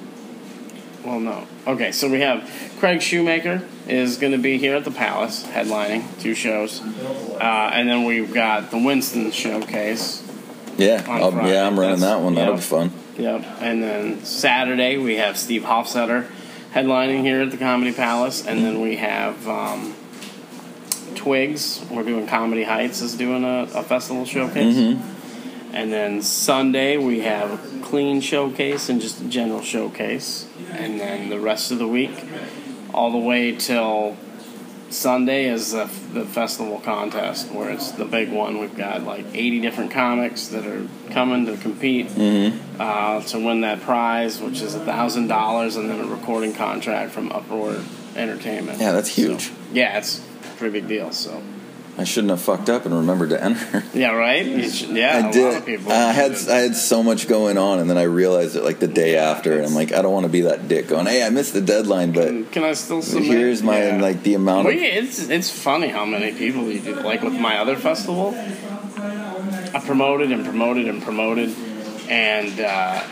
well, 1.03 1.19
no. 1.19 1.47
Okay, 1.67 1.91
so 1.91 2.09
we 2.09 2.21
have 2.21 2.49
Craig 2.79 3.01
Shoemaker 3.01 3.61
is 3.87 4.17
going 4.17 4.31
to 4.31 4.37
be 4.37 4.57
here 4.57 4.75
at 4.75 4.85
the 4.85 4.91
Palace, 4.91 5.43
headlining 5.47 6.03
two 6.21 6.33
shows. 6.33 6.81
Uh, 6.81 7.69
and 7.73 7.89
then 7.89 8.05
we've 8.05 8.33
got 8.33 8.71
the 8.71 8.77
Winston 8.77 9.31
Showcase. 9.31 10.23
yeah, 10.77 11.03
on 11.09 11.21
I'll- 11.21 11.31
Friday. 11.33 11.51
yeah, 11.53 11.67
I'm 11.67 11.77
running 11.77 11.99
That's- 11.99 12.17
that 12.19 12.23
one. 12.23 12.35
That'll 12.35 12.53
yeah. 12.53 12.59
be 12.59 12.65
fun. 12.65 12.91
Yep. 13.19 13.43
And 13.59 13.83
then 13.83 14.23
Saturday 14.23 14.97
we 14.97 15.17
have 15.17 15.37
Steve 15.37 15.63
Hofstetter 15.63 16.29
headlining 16.73 17.21
here 17.21 17.41
at 17.41 17.51
the 17.51 17.57
Comedy 17.57 17.91
Palace, 17.91 18.45
and 18.47 18.63
then 18.63 18.79
we 18.79 18.95
have 18.95 19.45
um, 19.47 19.93
Twiggs. 21.15 21.85
We're 21.91 22.03
doing 22.03 22.27
Comedy 22.27 22.63
Heights 22.63 23.01
is 23.01 23.15
doing 23.15 23.43
a, 23.43 23.67
a 23.75 23.83
festival 23.83 24.25
showcase. 24.25 24.75
Mm-hmm. 24.75 25.75
And 25.75 25.91
then 25.91 26.21
Sunday 26.21 26.95
we 26.97 27.19
have 27.19 27.51
a 27.51 27.83
clean 27.83 28.21
showcase 28.21 28.87
and 28.87 29.01
just 29.01 29.21
a 29.21 29.25
general 29.25 29.61
showcase, 29.61 30.47
and 30.71 30.99
then 30.99 31.29
the 31.29 31.39
rest 31.39 31.71
of 31.71 31.77
the 31.77 31.87
week, 31.87 32.23
all 32.93 33.11
the 33.11 33.17
way 33.17 33.51
till 33.51 34.15
Sunday 34.89 35.45
is 35.45 35.71
the, 35.71 35.85
the 36.13 36.25
festival 36.25 36.79
contest 36.79 37.51
where 37.51 37.69
it's 37.69 37.91
the 37.91 38.05
big 38.05 38.31
one. 38.31 38.59
We've 38.59 38.75
got 38.75 39.03
like 39.03 39.25
80 39.33 39.59
different 39.61 39.91
comics 39.91 40.47
that 40.47 40.65
are 40.65 40.87
coming 41.11 41.45
to 41.45 41.57
compete 41.57 42.07
Mm-hmm. 42.07 42.81
uh, 42.81 43.21
to 43.21 43.39
win 43.45 43.61
that 43.61 43.81
prize, 43.81 44.41
which 44.41 44.61
is 44.61 44.75
thousand 44.75 45.27
dollars, 45.27 45.75
and 45.75 45.89
then 45.89 45.99
a 45.99 46.05
recording 46.07 46.53
contract 46.53 47.11
from 47.11 47.31
Uproar 47.31 47.77
Entertainment. 48.15 48.79
Yeah, 48.79 48.91
that's 48.91 49.09
huge. 49.09 49.47
So, 49.49 49.53
yeah, 49.73 49.97
it's 49.97 50.19
a 50.19 50.55
pretty 50.57 50.79
big 50.79 50.87
deal. 50.87 51.11
So 51.11 51.41
I 51.99 52.05
shouldn't 52.05 52.31
have 52.31 52.41
fucked 52.41 52.69
up 52.69 52.85
and 52.85 52.95
remembered 52.95 53.29
to 53.31 53.43
enter. 53.43 53.83
Yeah, 53.93 54.11
right. 54.11 54.45
Should- 54.71 54.91
yeah, 54.95 55.15
I 55.15 55.19
a 55.19 55.23
lot 55.23 55.33
did. 55.33 55.57
of 55.57 55.65
people. 55.65 55.91
I 55.91 56.11
had. 56.13 56.31
I 56.49 56.57
had 56.59 56.75
so 56.75 57.03
much 57.03 57.27
going 57.27 57.57
on, 57.57 57.79
and 57.79 57.89
then 57.89 57.97
I 57.97 58.03
realized 58.03 58.55
it 58.55 58.63
like 58.63 58.79
the 58.79 58.87
day 58.87 59.13
Yeah, 59.13 59.29
after, 59.31 59.57
and 59.57 59.65
I'm 59.65 59.75
like, 59.75 59.91
I 59.91 60.01
don't 60.01 60.13
want 60.13 60.23
to 60.25 60.31
be 60.31 60.41
that 60.41 60.67
dick 60.67 60.87
going, 60.87 61.05
"Hey, 61.07 61.23
I 61.25 61.29
missed 61.29 61.53
the 61.53 61.61
deadline," 61.61 62.11
but 62.13 62.51
Can 62.51 62.63
I 62.63 62.73
still 62.73 63.01
submit? 63.01 63.27
here's 63.31 63.61
my 63.61 63.77
Yeah. 63.87 64.01
like 64.01 64.23
the 64.23 64.35
amount 64.35 64.65
Well, 64.65 64.73
of 64.73 64.79
yeah, 64.81 64.87
it's 65.01 65.27
it's 65.29 65.49
funny 65.49 65.89
how 65.89 66.05
many 66.05 66.31
people 66.31 66.63
you 66.71 66.79
do. 66.79 66.95
Like 66.95 67.21
with 67.21 67.33
my 67.37 67.57
other 67.59 67.75
festival, 67.75 68.33
I 68.37 69.81
promoted 69.85 70.31
and 70.31 70.45
promoted 70.45 70.87
and 70.87 71.01
promoted, 71.03 71.53
and 72.09 72.59
uh, 72.61 73.03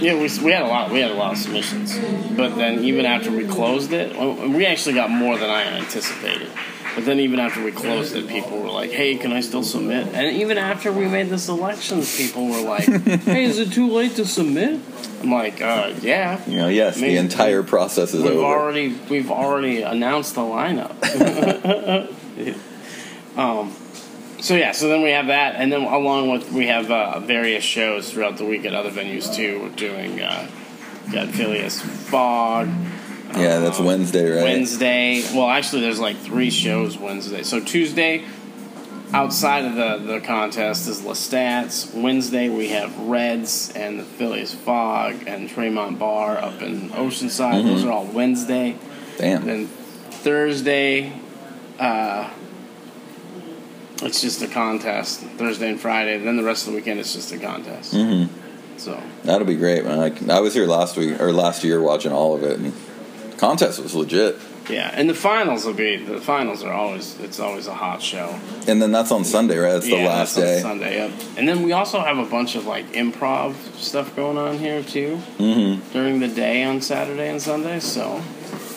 yeah, 0.00 0.14
we, 0.14 0.28
we 0.44 0.50
had 0.52 0.62
a 0.62 0.66
lot. 0.66 0.90
We 0.90 1.00
had 1.00 1.10
a 1.12 1.14
lot 1.14 1.32
of 1.32 1.38
submissions, 1.38 1.96
but 2.36 2.56
then 2.56 2.82
even 2.84 3.06
after 3.06 3.30
we 3.30 3.46
closed 3.46 3.92
it, 3.92 4.16
we 4.50 4.66
actually 4.66 4.94
got 4.96 5.10
more 5.10 5.38
than 5.38 5.48
I 5.50 5.62
anticipated. 5.78 6.50
But 6.94 7.04
then 7.06 7.18
even 7.20 7.40
after 7.40 7.62
we 7.62 7.72
closed 7.72 8.14
it, 8.14 8.28
people 8.28 8.60
were 8.60 8.70
like, 8.70 8.90
"Hey, 8.90 9.16
can 9.16 9.32
I 9.32 9.40
still 9.40 9.64
submit?" 9.64 10.08
And 10.14 10.36
even 10.36 10.58
after 10.58 10.92
we 10.92 11.06
made 11.06 11.28
the 11.28 11.38
selections, 11.38 12.16
people 12.16 12.46
were 12.46 12.60
like, 12.60 12.84
"Hey, 13.24 13.44
is 13.44 13.58
it 13.58 13.72
too 13.72 13.90
late 13.90 14.16
to 14.16 14.24
submit?" 14.24 14.80
I'm 15.22 15.32
like, 15.32 15.60
uh, 15.60 15.92
"Yeah." 16.02 16.40
you 16.46 16.56
know, 16.56 16.68
yes, 16.68 16.96
the 16.96 17.16
entire 17.16 17.62
process 17.62 18.14
is 18.14 18.22
We've 18.22 18.32
over. 18.32 18.44
already 18.44 18.96
we've 19.10 19.30
already 19.30 19.82
announced 19.82 20.34
the 20.34 20.42
lineup. 20.42 20.94
um, 23.36 23.74
so 24.40 24.54
yeah, 24.54 24.72
so 24.72 24.88
then 24.88 25.02
we 25.02 25.10
have 25.10 25.28
that, 25.28 25.56
and 25.56 25.72
then 25.72 25.82
along 25.82 26.30
with 26.30 26.52
we 26.52 26.66
have 26.66 26.90
uh, 26.90 27.18
various 27.20 27.64
shows 27.64 28.10
throughout 28.12 28.36
the 28.36 28.44
week 28.44 28.64
at 28.66 28.74
other 28.74 28.90
venues 28.90 29.34
too. 29.34 29.60
We're 29.62 29.68
doing 29.70 30.20
uh, 30.20 30.48
got 31.10 31.28
Phileas 31.28 31.80
Fogg. 31.80 32.68
Yeah, 33.36 33.58
that's 33.58 33.80
um, 33.80 33.86
Wednesday, 33.86 34.30
right? 34.30 34.42
Wednesday. 34.42 35.22
Well, 35.34 35.48
actually, 35.48 35.82
there's 35.82 36.00
like 36.00 36.16
three 36.18 36.50
shows 36.50 36.96
Wednesday. 36.96 37.42
So 37.42 37.60
Tuesday, 37.60 38.24
outside 39.12 39.64
of 39.64 39.74
the, 39.74 40.12
the 40.14 40.20
contest, 40.20 40.88
is 40.88 41.02
Lestats. 41.02 41.92
Wednesday, 41.94 42.48
we 42.48 42.68
have 42.68 42.96
Reds 43.00 43.72
and 43.74 43.98
the 43.98 44.04
Phileas 44.04 44.54
Fogg 44.54 45.24
and 45.26 45.48
Tremont 45.48 45.98
Bar 45.98 46.38
up 46.38 46.62
in 46.62 46.90
Oceanside. 46.90 47.54
Mm-hmm. 47.54 47.68
Those 47.68 47.84
are 47.84 47.92
all 47.92 48.06
Wednesday. 48.06 48.76
Damn. 49.18 49.46
Then 49.46 49.66
Thursday, 49.66 51.12
uh, 51.78 52.30
it's 54.02 54.20
just 54.20 54.42
a 54.42 54.48
contest. 54.48 55.20
Thursday 55.20 55.70
and 55.70 55.80
Friday. 55.80 56.18
Then 56.18 56.36
the 56.36 56.42
rest 56.42 56.66
of 56.66 56.72
the 56.72 56.78
weekend, 56.78 57.00
it's 57.00 57.14
just 57.14 57.32
a 57.32 57.38
contest. 57.38 57.92
hmm 57.94 58.24
So 58.76 59.00
That'll 59.22 59.46
be 59.46 59.56
great, 59.56 59.84
man. 59.84 59.98
Like, 59.98 60.28
I 60.28 60.40
was 60.40 60.54
here 60.54 60.66
last 60.66 60.96
week 60.96 61.20
or 61.20 61.32
last 61.32 61.64
year 61.64 61.80
watching 61.80 62.12
all 62.12 62.34
of 62.34 62.42
it, 62.42 62.58
and 62.58 62.72
contest 63.38 63.80
was 63.82 63.94
legit. 63.94 64.36
yeah, 64.70 64.90
and 64.94 65.08
the 65.10 65.14
finals 65.14 65.64
will 65.66 65.74
be 65.74 65.96
the 65.96 66.20
finals 66.20 66.62
are 66.62 66.72
always 66.72 67.18
it's 67.20 67.38
always 67.40 67.66
a 67.66 67.74
hot 67.74 68.00
show. 68.02 68.38
And 68.66 68.80
then 68.80 68.92
that's 68.92 69.12
on 69.12 69.24
Sunday, 69.24 69.58
right? 69.58 69.72
That's 69.74 69.84
the 69.86 69.96
Yeah, 69.96 70.06
last 70.08 70.36
that's 70.36 70.64
on 70.64 70.78
day. 70.78 70.88
Sunday, 70.88 70.96
yep. 71.08 71.12
And 71.36 71.46
then 71.48 71.62
we 71.62 71.72
also 71.72 72.00
have 72.00 72.18
a 72.18 72.24
bunch 72.24 72.54
of 72.56 72.64
like 72.66 72.92
improv 72.92 73.54
stuff 73.76 74.14
going 74.16 74.38
on 74.38 74.58
here 74.58 74.82
too 74.82 75.18
Mm-hmm. 75.38 75.92
during 75.92 76.20
the 76.20 76.28
day 76.28 76.64
on 76.64 76.80
Saturday 76.80 77.28
and 77.28 77.40
Sunday. 77.42 77.80
So 77.80 78.22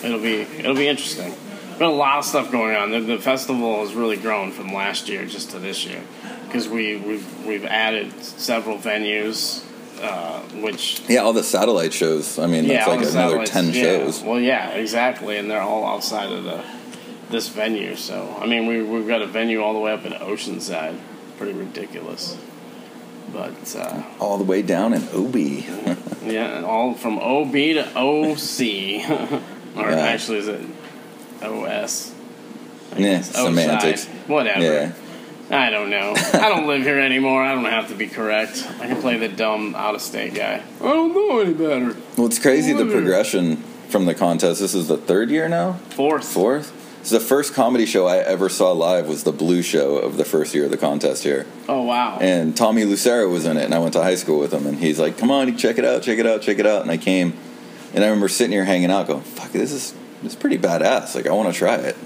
it'll 0.04 0.20
be 0.20 0.42
it'll 0.42 0.74
be 0.76 0.88
interesting. 0.88 1.34
But 1.78 1.86
a 1.86 1.90
lot 1.90 2.18
of 2.18 2.24
stuff 2.24 2.50
going 2.50 2.74
on. 2.74 2.90
The, 2.90 3.00
the 3.00 3.18
festival 3.18 3.80
has 3.80 3.94
really 3.94 4.16
grown 4.16 4.50
from 4.50 4.72
last 4.74 5.08
year 5.08 5.24
just 5.26 5.50
to 5.52 5.60
this 5.60 5.86
year 5.86 6.02
because 6.46 6.68
we 6.68 6.96
we've 6.96 7.46
we've 7.46 7.64
added 7.64 8.12
several 8.24 8.78
venues, 8.78 9.64
uh, 10.00 10.40
which 10.62 11.02
Yeah, 11.08 11.20
all 11.22 11.32
the 11.32 11.42
satellite 11.42 11.92
shows. 11.92 12.38
I 12.38 12.46
mean, 12.46 12.64
yeah, 12.64 12.84
that's 12.86 13.14
like 13.14 13.14
another 13.30 13.46
ten 13.46 13.66
yeah. 13.72 13.82
shows. 13.82 14.22
Well, 14.22 14.40
yeah, 14.40 14.70
exactly, 14.70 15.36
and 15.36 15.50
they're 15.50 15.60
all 15.62 15.84
outside 15.86 16.30
of 16.32 16.44
the 16.44 16.62
this 17.30 17.48
venue. 17.48 17.94
So 17.96 18.36
I 18.40 18.46
mean, 18.46 18.66
we 18.66 18.82
we've 18.82 19.06
got 19.08 19.22
a 19.22 19.26
venue 19.26 19.62
all 19.62 19.74
the 19.74 19.80
way 19.80 19.92
up 19.92 20.04
in 20.04 20.12
Oceanside, 20.12 20.98
pretty 21.36 21.52
ridiculous. 21.52 22.36
But 23.32 23.76
uh, 23.76 24.02
All 24.20 24.38
the 24.38 24.44
way 24.44 24.62
down 24.62 24.94
in 24.94 25.06
OB. 25.14 25.36
yeah, 26.24 26.62
all 26.64 26.94
from 26.94 27.18
OB 27.18 27.52
to 27.52 27.86
OC, 27.94 28.60
or 29.76 29.90
Yeah. 29.90 29.98
actually 30.00 30.38
is 30.38 30.48
it 30.48 30.64
OS? 31.42 32.14
I 32.94 32.98
Yeah, 32.98 33.16
guess. 33.16 33.30
semantics. 33.32 34.06
Whatever. 34.26 34.62
yeah. 34.64 34.92
I 35.50 35.70
don't 35.70 35.88
know. 35.90 36.12
I 36.16 36.48
don't 36.48 36.66
live 36.66 36.82
here 36.82 37.00
anymore. 37.00 37.42
I 37.42 37.54
don't 37.54 37.64
have 37.64 37.88
to 37.88 37.94
be 37.94 38.06
correct. 38.06 38.66
I 38.80 38.86
can 38.86 39.00
play 39.00 39.16
the 39.18 39.28
dumb 39.28 39.74
out 39.74 39.94
of 39.94 40.02
state 40.02 40.34
guy. 40.34 40.62
I 40.80 40.84
don't 40.84 41.14
know 41.14 41.40
any 41.40 41.54
better. 41.54 41.96
Well, 42.16 42.26
it's 42.26 42.38
crazy 42.38 42.72
the 42.74 42.84
progression 42.86 43.56
from 43.88 44.04
the 44.04 44.14
contest. 44.14 44.60
This 44.60 44.74
is 44.74 44.88
the 44.88 44.98
third 44.98 45.30
year 45.30 45.48
now, 45.48 45.74
Fourth. 45.90 46.26
fourth. 46.28 46.74
So 47.04 47.18
the 47.18 47.24
first 47.24 47.54
comedy 47.54 47.86
show 47.86 48.06
I 48.06 48.18
ever 48.18 48.50
saw 48.50 48.72
live 48.72 49.08
was 49.08 49.24
the 49.24 49.32
Blue 49.32 49.62
Show 49.62 49.96
of 49.96 50.18
the 50.18 50.24
first 50.26 50.54
year 50.54 50.66
of 50.66 50.70
the 50.70 50.76
contest 50.76 51.22
here, 51.22 51.46
Oh 51.66 51.82
wow. 51.84 52.18
and 52.20 52.54
Tommy 52.54 52.84
Lucero 52.84 53.28
was 53.30 53.46
in 53.46 53.56
it, 53.56 53.64
and 53.64 53.74
I 53.74 53.78
went 53.78 53.94
to 53.94 54.02
high 54.02 54.16
school 54.16 54.38
with 54.40 54.52
him, 54.52 54.66
and 54.66 54.78
he's 54.78 54.98
like, 54.98 55.16
"Come 55.16 55.30
on, 55.30 55.56
check 55.56 55.78
it 55.78 55.84
out, 55.86 56.02
check 56.02 56.18
it 56.18 56.26
out, 56.26 56.42
check 56.42 56.58
it 56.58 56.66
out," 56.66 56.82
and 56.82 56.90
I 56.90 56.98
came, 56.98 57.32
and 57.94 58.04
I 58.04 58.08
remember 58.08 58.28
sitting 58.28 58.52
here 58.52 58.64
hanging 58.66 58.90
out, 58.90 59.06
going, 59.06 59.22
"Fuck, 59.22 59.52
this 59.52 59.72
is 59.72 59.94
this 60.22 60.32
is 60.32 60.36
pretty 60.38 60.58
badass. 60.58 61.14
Like, 61.14 61.26
I 61.26 61.32
want 61.32 61.50
to 61.50 61.58
try 61.58 61.76
it." 61.76 61.96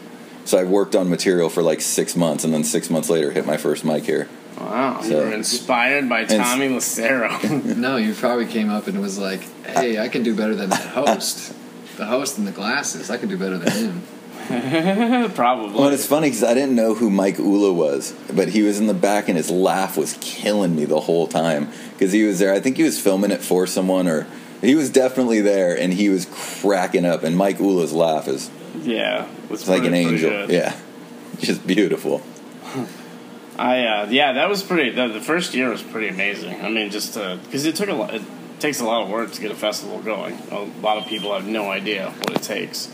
So 0.45 0.59
I 0.59 0.65
worked 0.65 0.97
on 0.97 1.09
material 1.09 1.49
for 1.49 1.63
like 1.63 1.81
six 1.81 2.17
months, 2.17 2.45
and 2.45 2.53
then 2.53 2.65
six 2.65 2.91
months 2.91 3.09
later, 3.09 3.31
hit 3.31 3.47
my 3.47 3.57
first 3.57 3.85
mic 3.85 4.05
here. 4.05 4.29
Wow, 4.59 5.03
you 5.03 5.17
were 5.17 5.33
inspired 5.33 6.09
by 6.09 6.25
Tommy 6.25 6.69
Lucero. 6.69 7.39
No, 7.77 7.97
you 7.97 8.15
probably 8.15 8.47
came 8.47 8.71
up 8.71 8.87
and 8.87 9.01
was 9.01 9.19
like, 9.19 9.41
"Hey, 9.67 9.99
I 9.99 10.09
can 10.09 10.23
do 10.23 10.35
better 10.37 10.55
than 10.55 10.71
that 10.71 10.85
host. 10.87 11.55
the 11.97 12.07
host 12.07 12.39
in 12.39 12.45
the 12.45 12.53
glasses. 12.53 13.11
I 13.11 13.17
can 13.19 13.29
do 13.29 13.37
better 13.37 13.59
than 13.59 13.73
him." 13.73 14.03
Probably. 15.35 15.79
Well, 15.79 15.89
it's 15.89 16.07
funny 16.07 16.29
because 16.29 16.43
I 16.43 16.53
didn't 16.55 16.75
know 16.75 16.95
who 16.95 17.11
Mike 17.11 17.39
Ula 17.39 17.73
was, 17.73 18.13
but 18.33 18.49
he 18.49 18.63
was 18.63 18.79
in 18.81 18.87
the 18.89 18.95
back 18.95 19.29
and 19.29 19.37
his 19.37 19.51
laugh 19.51 19.97
was 19.97 20.19
killing 20.21 20.75
me 20.75 20.85
the 20.85 21.01
whole 21.01 21.29
time 21.29 21.71
because 21.93 22.13
he 22.13 22.25
was 22.25 22.39
there. 22.41 22.53
I 22.53 22.61
think 22.61 22.77
he 22.77 22.83
was 22.83 23.01
filming 23.01 23.31
it 23.31 23.41
for 23.43 23.67
someone, 23.67 24.09
or 24.09 24.27
he 24.61 24.75
was 24.75 24.91
definitely 24.91 25.41
there, 25.41 25.79
and 25.79 25.93
he 25.93 26.09
was 26.09 26.27
cracking 26.31 27.05
up. 27.05 27.23
And 27.23 27.37
Mike 27.37 27.61
Ula's 27.61 27.93
laugh 27.93 28.27
is 28.29 28.51
yeah, 28.83 29.29
it's 29.51 29.69
like 29.69 29.85
an 29.85 29.95
angel. 29.95 30.31
good. 30.31 30.51
Yeah, 30.51 30.77
just 31.41 31.67
beautiful. 31.67 32.23
I 33.59 33.85
uh, 33.85 34.07
yeah, 34.11 34.33
that 34.33 34.49
was 34.49 34.63
pretty. 34.63 34.91
The, 34.91 35.09
the 35.09 35.21
first 35.21 35.55
year 35.55 35.71
was 35.71 35.83
pretty 35.83 36.09
amazing. 36.09 36.65
I 36.65 36.69
mean, 36.69 36.91
just 36.91 37.15
because 37.15 37.65
it 37.65 37.77
took 37.77 37.89
a 37.89 37.95
lot. 37.95 38.15
It 38.15 38.23
takes 38.59 38.81
a 38.81 38.85
lot 38.85 39.03
of 39.03 39.11
work 39.11 39.33
to 39.33 39.41
get 39.41 39.51
a 39.51 39.57
festival 39.57 39.99
going. 40.01 40.39
A 40.51 40.61
lot 40.81 40.97
of 40.97 41.07
people 41.07 41.35
have 41.35 41.47
no 41.47 41.71
idea 41.71 42.11
what 42.11 42.31
it 42.37 42.43
takes, 42.43 42.91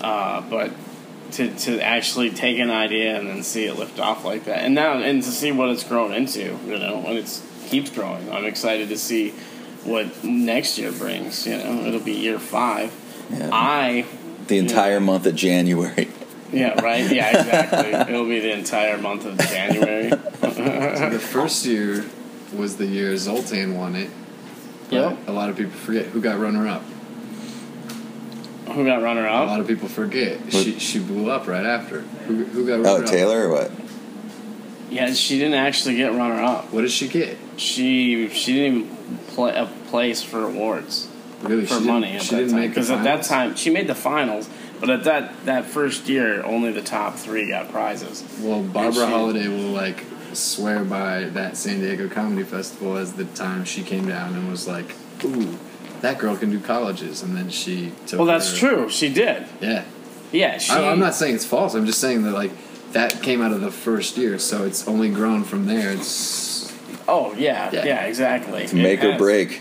uh, 0.00 0.40
but 0.42 0.72
to 1.32 1.54
to 1.54 1.80
actually 1.80 2.30
take 2.30 2.58
an 2.58 2.70
idea 2.70 3.18
and 3.18 3.28
then 3.28 3.42
see 3.42 3.64
it 3.64 3.76
lift 3.76 3.98
off 3.98 4.24
like 4.24 4.44
that, 4.44 4.58
and 4.58 4.74
now 4.74 4.98
and 4.98 5.22
to 5.22 5.30
see 5.30 5.52
what 5.52 5.70
it's 5.70 5.84
grown 5.84 6.12
into, 6.12 6.58
you 6.66 6.78
know, 6.78 6.98
when 6.98 7.16
it's 7.16 7.42
keeps 7.68 7.90
growing. 7.90 8.30
I'm 8.30 8.44
excited 8.44 8.88
to 8.90 8.98
see 8.98 9.30
what 9.84 10.24
next 10.24 10.78
year 10.78 10.92
brings. 10.92 11.46
You 11.46 11.58
know, 11.58 11.86
it'll 11.86 12.00
be 12.00 12.12
year 12.12 12.38
five. 12.38 12.92
Yeah. 13.30 13.50
I 13.52 14.06
The 14.48 14.58
entire 14.58 15.00
month 15.00 15.26
of 15.26 15.34
January. 15.34 16.08
yeah 16.52 16.80
right 16.80 17.10
yeah 17.10 17.40
exactly. 17.40 17.90
It'll 18.14 18.28
be 18.28 18.40
the 18.40 18.52
entire 18.52 18.98
month 18.98 19.24
of 19.26 19.38
January. 19.38 20.10
So 20.10 21.10
the 21.10 21.18
first 21.32 21.64
year 21.66 22.04
was 22.54 22.76
the 22.76 22.86
year 22.86 23.16
Zoltan 23.16 23.74
won 23.76 23.96
it. 23.96 24.10
but 24.90 24.92
Yep. 24.96 25.28
A 25.28 25.32
lot 25.32 25.50
of 25.50 25.56
people 25.56 25.72
forget 25.72 26.06
who 26.06 26.20
got 26.20 26.38
runner 26.38 26.68
up. 26.68 26.82
Who 28.72 28.84
got 28.84 29.02
runner 29.02 29.26
up? 29.26 29.46
A 29.48 29.50
lot 29.50 29.60
of 29.60 29.66
people 29.66 29.88
forget. 29.88 30.40
She 30.52 30.78
she 30.78 30.98
blew 30.98 31.30
up 31.30 31.46
right 31.46 31.64
after. 31.66 32.00
Who, 32.00 32.44
who 32.44 32.66
got 32.66 32.74
runner 32.76 32.88
Oh, 32.88 33.02
up? 33.02 33.06
Taylor 33.06 33.48
or 33.48 33.50
what? 33.50 33.70
Yeah, 34.90 35.12
she 35.12 35.38
didn't 35.38 35.54
actually 35.54 35.96
get 35.96 36.12
runner 36.12 36.40
up. 36.42 36.72
What 36.72 36.82
did 36.82 36.90
she 36.90 37.08
get? 37.08 37.36
She 37.56 38.28
she 38.28 38.52
didn't 38.52 38.76
even 38.82 39.18
play 39.28 39.52
a 39.52 39.62
uh, 39.62 39.68
place 39.88 40.22
for 40.22 40.44
awards 40.44 41.08
Really? 41.48 41.66
for 41.66 41.78
she 41.80 41.86
money 41.86 42.06
Didn't, 42.08 42.16
at 42.16 42.22
she 42.22 42.30
that 42.30 42.36
didn't 42.40 42.50
time 42.52 42.60
make 42.60 42.70
because 42.70 42.90
at 42.90 43.04
that 43.04 43.22
time 43.24 43.54
she 43.56 43.70
made 43.70 43.86
the 43.86 43.94
finals, 43.94 44.48
but 44.80 44.90
at 44.90 45.04
that 45.04 45.44
that 45.46 45.64
first 45.66 46.08
year 46.08 46.42
only 46.44 46.72
the 46.72 46.82
top 46.82 47.16
three 47.16 47.48
got 47.48 47.70
prizes. 47.70 48.24
Well, 48.40 48.62
Barbara 48.62 49.04
she- 49.06 49.10
Holliday 49.12 49.48
will 49.48 49.70
like 49.72 50.04
swear 50.32 50.84
by 50.84 51.24
that 51.24 51.56
San 51.56 51.80
Diego 51.80 52.08
Comedy 52.08 52.42
Festival 52.42 52.96
as 52.96 53.12
the 53.12 53.24
time 53.24 53.64
she 53.64 53.82
came 53.82 54.06
down 54.08 54.34
and 54.34 54.50
was 54.50 54.66
like, 54.66 54.94
"Ooh, 55.24 55.56
that 56.00 56.18
girl 56.18 56.36
can 56.36 56.50
do 56.50 56.58
colleges," 56.60 57.22
and 57.22 57.36
then 57.36 57.50
she 57.50 57.92
took. 58.06 58.18
Well, 58.18 58.26
that's 58.26 58.50
her- 58.52 58.68
true. 58.68 58.88
She 58.90 59.08
did. 59.12 59.46
Yeah, 59.60 59.84
Yeah, 60.32 60.58
she. 60.58 60.72
I, 60.72 60.90
I'm 60.90 60.98
not 60.98 61.14
saying 61.14 61.36
it's 61.36 61.44
false. 61.46 61.74
I'm 61.74 61.86
just 61.86 62.00
saying 62.00 62.22
that 62.24 62.32
like 62.32 62.50
that 62.92 63.22
came 63.22 63.40
out 63.42 63.52
of 63.52 63.60
the 63.60 63.70
first 63.70 64.16
year, 64.16 64.38
so 64.38 64.64
it's 64.64 64.86
only 64.88 65.08
grown 65.10 65.44
from 65.44 65.66
there. 65.66 65.90
It's 65.92 66.72
Oh 67.06 67.34
yeah, 67.36 67.70
yeah, 67.72 67.84
Yeah. 67.84 68.04
exactly. 68.06 68.62
It's 68.64 68.72
make 68.72 69.00
It 69.00 69.06
or 69.06 69.12
has. 69.12 69.18
break. 69.20 69.60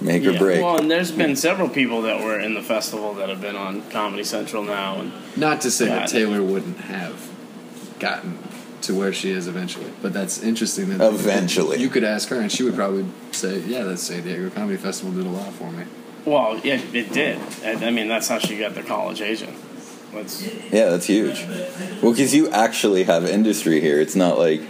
Make 0.00 0.22
Yeah. 0.24 0.30
or 0.30 0.38
break. 0.38 0.62
Well, 0.62 0.76
and 0.78 0.90
there's 0.90 1.10
been 1.10 1.36
several 1.36 1.68
people 1.68 2.02
that 2.02 2.22
were 2.22 2.38
in 2.38 2.54
the 2.54 2.62
festival 2.62 3.14
that 3.14 3.28
have 3.28 3.40
been 3.40 3.56
on 3.56 3.82
Comedy 3.90 4.24
Central 4.24 4.62
now, 4.62 5.00
and 5.00 5.12
not 5.36 5.60
to 5.62 5.70
say 5.70 5.86
Yeah. 5.86 6.00
that 6.00 6.08
Taylor 6.08 6.42
wouldn't 6.42 6.80
have 6.82 7.14
gotten 7.98 8.38
to 8.82 8.94
where 8.94 9.12
she 9.12 9.30
is 9.30 9.48
eventually, 9.48 9.86
but 10.02 10.12
that's 10.12 10.42
interesting. 10.42 10.96
That 10.98 11.12
Eventually. 11.12 11.80
you 11.80 11.88
could 11.88 12.04
ask 12.04 12.28
her, 12.28 12.36
and 12.38 12.52
she 12.52 12.62
would 12.62 12.74
probably 12.76 13.06
say, 13.32 13.62
"Yeah, 13.66 13.84
that 13.84 13.98
San 13.98 14.22
Diego 14.22 14.50
Comedy 14.50 14.76
Festival 14.76 15.12
did 15.12 15.26
a 15.26 15.30
lot 15.30 15.52
for 15.54 15.70
me." 15.72 15.84
well, 16.24 16.60
yeah, 16.64 16.80
it 16.92 17.12
did. 17.12 17.38
I, 17.64 17.72
I 17.86 17.90
mean, 17.90 18.08
that's 18.08 18.26
how 18.28 18.38
she 18.38 18.58
got 18.58 18.74
the 18.74 18.82
college 18.82 19.20
agent. 19.22 19.54
That's 20.12 20.42
Yeah, 20.72 20.90
that's 20.90 21.06
huge. 21.06 21.44
Well, 22.02 22.12
because 22.12 22.34
you 22.34 22.48
actually 22.50 23.04
have 23.04 23.24
industry 23.28 23.80
here. 23.80 24.00
It's 24.00 24.16
not 24.16 24.38
like 24.38 24.60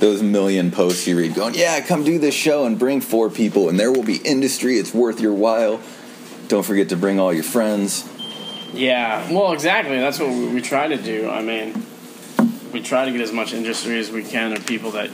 those 0.00 0.22
million 0.22 0.70
posts 0.70 1.06
you 1.06 1.18
read 1.18 1.34
going, 1.34 1.54
yeah, 1.54 1.80
come 1.80 2.04
do 2.04 2.18
this 2.18 2.34
show 2.34 2.64
and 2.64 2.78
bring 2.78 3.00
four 3.00 3.30
people, 3.30 3.68
and 3.68 3.78
there 3.78 3.92
will 3.92 4.04
be 4.04 4.16
industry. 4.16 4.78
It's 4.78 4.94
worth 4.94 5.20
your 5.20 5.34
while. 5.34 5.80
Don't 6.48 6.64
forget 6.64 6.88
to 6.90 6.96
bring 6.96 7.18
all 7.20 7.32
your 7.32 7.44
friends. 7.44 8.08
Yeah, 8.72 9.30
well, 9.32 9.52
exactly. 9.52 9.98
That's 9.98 10.18
what 10.18 10.30
we, 10.30 10.48
we 10.48 10.60
try 10.60 10.88
to 10.88 10.96
do. 10.96 11.28
I 11.28 11.42
mean, 11.42 11.84
we 12.72 12.82
try 12.82 13.06
to 13.06 13.10
get 13.10 13.20
as 13.20 13.32
much 13.32 13.52
industry 13.52 13.98
as 13.98 14.10
we 14.10 14.22
can 14.22 14.52
of 14.52 14.66
people 14.66 14.92
that. 14.92 15.10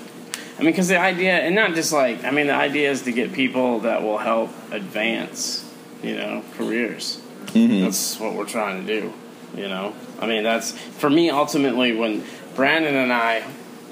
I 0.58 0.62
mean, 0.62 0.70
because 0.70 0.88
the 0.88 0.98
idea, 0.98 1.32
and 1.32 1.54
not 1.54 1.74
just 1.74 1.92
like, 1.92 2.24
I 2.24 2.30
mean, 2.30 2.46
the 2.46 2.54
idea 2.54 2.90
is 2.90 3.02
to 3.02 3.12
get 3.12 3.32
people 3.32 3.80
that 3.80 4.02
will 4.02 4.18
help 4.18 4.50
advance, 4.70 5.68
you 6.02 6.16
know, 6.16 6.44
careers. 6.56 7.20
Mm-hmm. 7.46 7.82
That's 7.82 8.18
what 8.20 8.34
we're 8.34 8.46
trying 8.46 8.86
to 8.86 9.00
do, 9.00 9.12
you 9.56 9.68
know. 9.68 9.94
I 10.20 10.26
mean, 10.26 10.44
that's 10.44 10.72
for 10.72 11.10
me. 11.10 11.30
Ultimately, 11.30 11.94
when 11.94 12.24
Brandon 12.54 12.94
and 12.94 13.12
I 13.12 13.44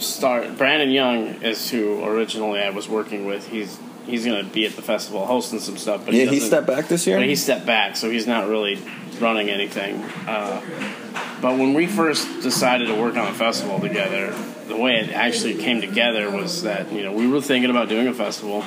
start, 0.02 0.56
Brandon 0.59 0.90
Young 0.90 1.42
is 1.42 1.71
who 1.71 2.04
originally 2.04 2.61
I 2.61 2.71
was 2.71 2.88
working 2.88 3.25
with. 3.26 3.49
He's 3.49 3.78
he's 4.06 4.25
going 4.25 4.44
to 4.44 4.50
be 4.52 4.66
at 4.66 4.73
the 4.75 4.82
festival 4.82 5.25
hosting 5.26 5.61
some 5.61 5.76
stuff, 5.76 6.04
but 6.04 6.12
Yeah, 6.14 6.21
he 6.25 6.26
doesn't- 6.26 6.49
stepped 6.49 6.66
back 6.66 6.88
this 6.88 7.06
year. 7.06 7.18
but 7.18 7.26
he 7.26 7.37
stepped 7.37 7.64
back, 7.66 7.97
so 7.97 8.11
he's 8.11 8.26
not 8.26 8.49
really 8.49 8.78
running 9.21 9.49
anything. 9.49 10.02
Uh, 10.26 10.61
but 11.40 11.56
when 11.56 11.73
we 11.75 11.87
first 11.87 12.26
decided 12.42 12.88
to 12.88 12.94
work 12.94 13.16
on 13.16 13.28
a 13.28 13.32
festival 13.35 13.78
together, 13.78 14.35
the 14.66 14.76
way 14.76 14.97
it 14.97 15.11
actually 15.12 15.54
came 15.54 15.80
together 15.80 16.30
was 16.30 16.62
that 16.64 16.92
you 16.92 17.02
know 17.02 17.12
we 17.12 17.26
were 17.28 17.40
thinking 17.40 17.71
about 17.71 17.88
doing 17.88 18.09
a 18.09 18.14
festival, 18.14 18.64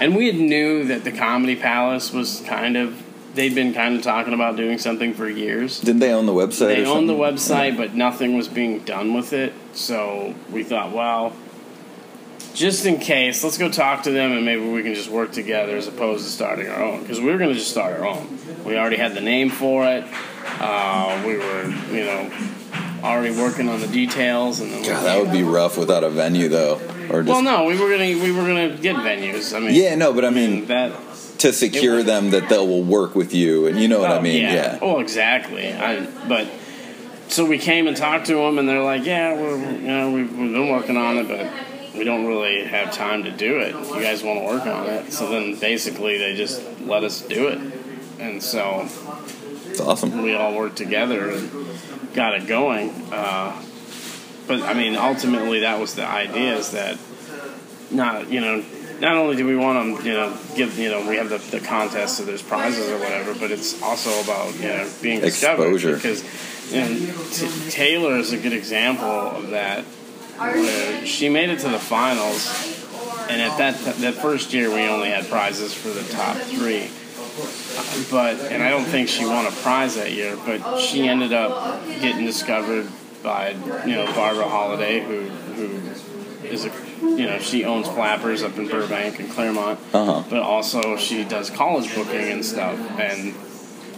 and 0.00 0.14
we 0.16 0.26
had 0.26 0.36
knew 0.36 0.84
that 0.84 1.02
the 1.04 1.12
Comedy 1.12 1.56
Palace 1.56 2.12
was 2.12 2.42
kind 2.46 2.76
of 2.76 3.02
they'd 3.36 3.54
been 3.54 3.72
kind 3.72 3.94
of 3.94 4.02
talking 4.02 4.32
about 4.34 4.56
doing 4.56 4.78
something 4.78 5.14
for 5.14 5.28
years. 5.28 5.80
Didn't 5.80 6.00
they 6.00 6.12
own 6.12 6.26
the 6.26 6.32
website? 6.32 6.74
They 6.74 6.84
owned 6.84 7.08
the 7.08 7.14
website, 7.14 7.76
but 7.76 7.94
nothing 7.94 8.36
was 8.36 8.48
being 8.48 8.80
done 8.80 9.14
with 9.14 9.32
it. 9.32 9.52
So 9.74 10.34
we 10.50 10.64
thought, 10.64 10.92
well, 10.92 11.36
just 12.54 12.86
in 12.86 12.98
case, 12.98 13.44
let's 13.44 13.58
go 13.58 13.70
talk 13.70 14.04
to 14.04 14.10
them 14.10 14.32
and 14.32 14.44
maybe 14.44 14.66
we 14.66 14.82
can 14.82 14.94
just 14.94 15.10
work 15.10 15.30
together 15.30 15.76
as 15.76 15.86
opposed 15.86 16.24
to 16.24 16.30
starting 16.30 16.68
our 16.68 16.82
own. 16.82 17.02
Because 17.02 17.20
we 17.20 17.26
were 17.26 17.38
going 17.38 17.50
to 17.50 17.54
just 17.54 17.70
start 17.70 18.00
our 18.00 18.06
own. 18.06 18.38
We 18.64 18.76
already 18.76 18.96
had 18.96 19.14
the 19.14 19.20
name 19.20 19.50
for 19.50 19.86
it. 19.86 20.04
Uh, 20.58 21.22
we 21.26 21.36
were, 21.36 21.64
you 21.92 22.04
know, 22.04 22.32
already 23.02 23.36
working 23.36 23.68
on 23.68 23.80
the 23.80 23.86
details, 23.88 24.60
and 24.60 24.72
then 24.72 24.82
God, 24.82 25.04
that 25.04 25.22
would 25.22 25.32
be 25.32 25.42
rough 25.42 25.76
without 25.76 26.02
a 26.02 26.10
venue, 26.10 26.48
though. 26.48 26.80
Or 27.10 27.22
just 27.22 27.28
well, 27.28 27.42
no, 27.42 27.64
we 27.64 27.78
were 27.78 27.90
gonna 27.90 28.20
we 28.20 28.32
were 28.32 28.46
gonna 28.46 28.76
get 28.76 28.96
venues. 28.96 29.54
I 29.54 29.60
mean, 29.60 29.74
yeah, 29.74 29.94
no, 29.94 30.12
but 30.12 30.24
I 30.24 30.30
mean 30.30 30.66
that 30.66 30.92
to 31.38 31.52
secure 31.52 32.02
them 32.02 32.30
that 32.30 32.48
they 32.48 32.58
will 32.58 32.82
work 32.82 33.14
with 33.14 33.34
you, 33.34 33.66
and 33.66 33.78
you 33.78 33.88
know 33.88 34.00
what 34.00 34.10
I 34.10 34.18
Oh, 34.18 34.22
mean. 34.22 34.42
Yeah. 34.42 34.52
Yeah. 34.54 34.78
Oh, 34.82 35.00
exactly. 35.00 35.72
I, 35.72 36.06
but 36.28 36.46
so 37.28 37.44
we 37.44 37.58
came 37.58 37.86
and 37.88 37.96
talked 37.96 38.26
to 38.26 38.34
them, 38.36 38.58
and 38.58 38.68
they're 38.68 38.82
like, 38.82 39.04
"Yeah, 39.04 39.34
we're 39.34 39.56
you 39.58 39.78
know 39.88 40.10
we've, 40.12 40.30
we've 40.38 40.52
been 40.52 40.68
working 40.68 40.96
on 40.96 41.18
it, 41.18 41.28
but 41.28 41.50
we 41.96 42.04
don't 42.04 42.26
really 42.26 42.64
have 42.64 42.92
time 42.92 43.24
to 43.24 43.30
do 43.30 43.58
it. 43.58 43.74
You 43.74 44.00
guys 44.00 44.22
want 44.22 44.40
to 44.40 44.44
work 44.46 44.66
on 44.66 44.86
it?" 44.86 45.12
So 45.12 45.28
then 45.28 45.56
basically 45.58 46.18
they 46.18 46.34
just 46.36 46.62
let 46.80 47.04
us 47.04 47.20
do 47.22 47.48
it, 47.48 47.58
and 48.20 48.42
so 48.42 48.88
It's 49.68 49.80
awesome. 49.80 50.22
we 50.22 50.34
all 50.34 50.54
worked 50.54 50.76
together 50.76 51.30
and 51.30 51.50
got 52.14 52.34
it 52.34 52.46
going. 52.46 52.90
Uh, 53.12 53.60
but 54.46 54.62
I 54.62 54.74
mean, 54.74 54.96
ultimately, 54.96 55.60
that 55.60 55.80
was 55.80 55.94
the 55.94 56.06
idea: 56.06 56.56
is 56.56 56.70
that 56.70 56.96
not 57.90 58.30
you 58.30 58.40
know. 58.40 58.64
Not 59.00 59.16
only 59.16 59.36
do 59.36 59.46
we 59.46 59.56
want 59.56 59.98
to, 59.98 60.04
you 60.04 60.12
know, 60.12 60.36
give, 60.54 60.78
you 60.78 60.88
know, 60.88 61.06
we 61.08 61.16
have 61.16 61.28
the, 61.28 61.38
the 61.38 61.60
contest, 61.60 62.16
so 62.16 62.24
there's 62.24 62.42
prizes 62.42 62.88
or 62.88 62.98
whatever, 62.98 63.34
but 63.34 63.50
it's 63.50 63.82
also 63.82 64.22
about, 64.22 64.54
you 64.56 64.68
know, 64.68 64.90
being 65.02 65.20
discovered. 65.20 65.72
Because, 65.80 66.24
you 66.72 66.80
know, 66.80 67.24
T- 67.30 67.70
Taylor 67.70 68.16
is 68.16 68.32
a 68.32 68.38
good 68.38 68.52
example 68.52 69.06
of 69.06 69.50
that. 69.50 69.84
Where 70.38 71.06
she 71.06 71.30
made 71.30 71.48
it 71.48 71.60
to 71.60 71.68
the 71.70 71.78
finals, 71.78 72.46
and 73.30 73.40
at 73.40 73.56
that 73.56 73.96
that 74.00 74.14
first 74.14 74.52
year, 74.52 74.68
we 74.68 74.86
only 74.86 75.08
had 75.08 75.26
prizes 75.28 75.72
for 75.72 75.88
the 75.88 76.02
top 76.12 76.36
three 76.36 76.90
but 78.10 78.40
and 78.50 78.62
I 78.62 78.70
don't 78.70 78.84
think 78.84 79.08
she 79.08 79.26
won 79.26 79.46
a 79.46 79.50
prize 79.50 79.96
that 79.96 80.12
year, 80.12 80.36
but 80.46 80.78
she 80.78 81.06
ended 81.06 81.32
up 81.32 81.84
getting 82.00 82.24
discovered 82.24 82.88
by 83.22 83.50
you 83.84 83.94
know 83.94 84.06
Barbara 84.14 84.48
Holliday, 84.48 85.00
who 85.00 85.22
who 85.54 86.46
is 86.46 86.64
a 86.64 86.70
you 87.00 87.26
know 87.26 87.38
she 87.38 87.64
owns 87.64 87.86
Flappers 87.88 88.42
up 88.42 88.56
in 88.58 88.68
Burbank 88.68 89.18
and 89.20 89.30
Claremont, 89.30 89.78
Uh-huh. 89.92 90.22
but 90.28 90.40
also 90.42 90.96
she 90.96 91.24
does 91.24 91.50
college 91.50 91.94
booking 91.94 92.30
and 92.32 92.44
stuff, 92.44 92.78
and 93.00 93.34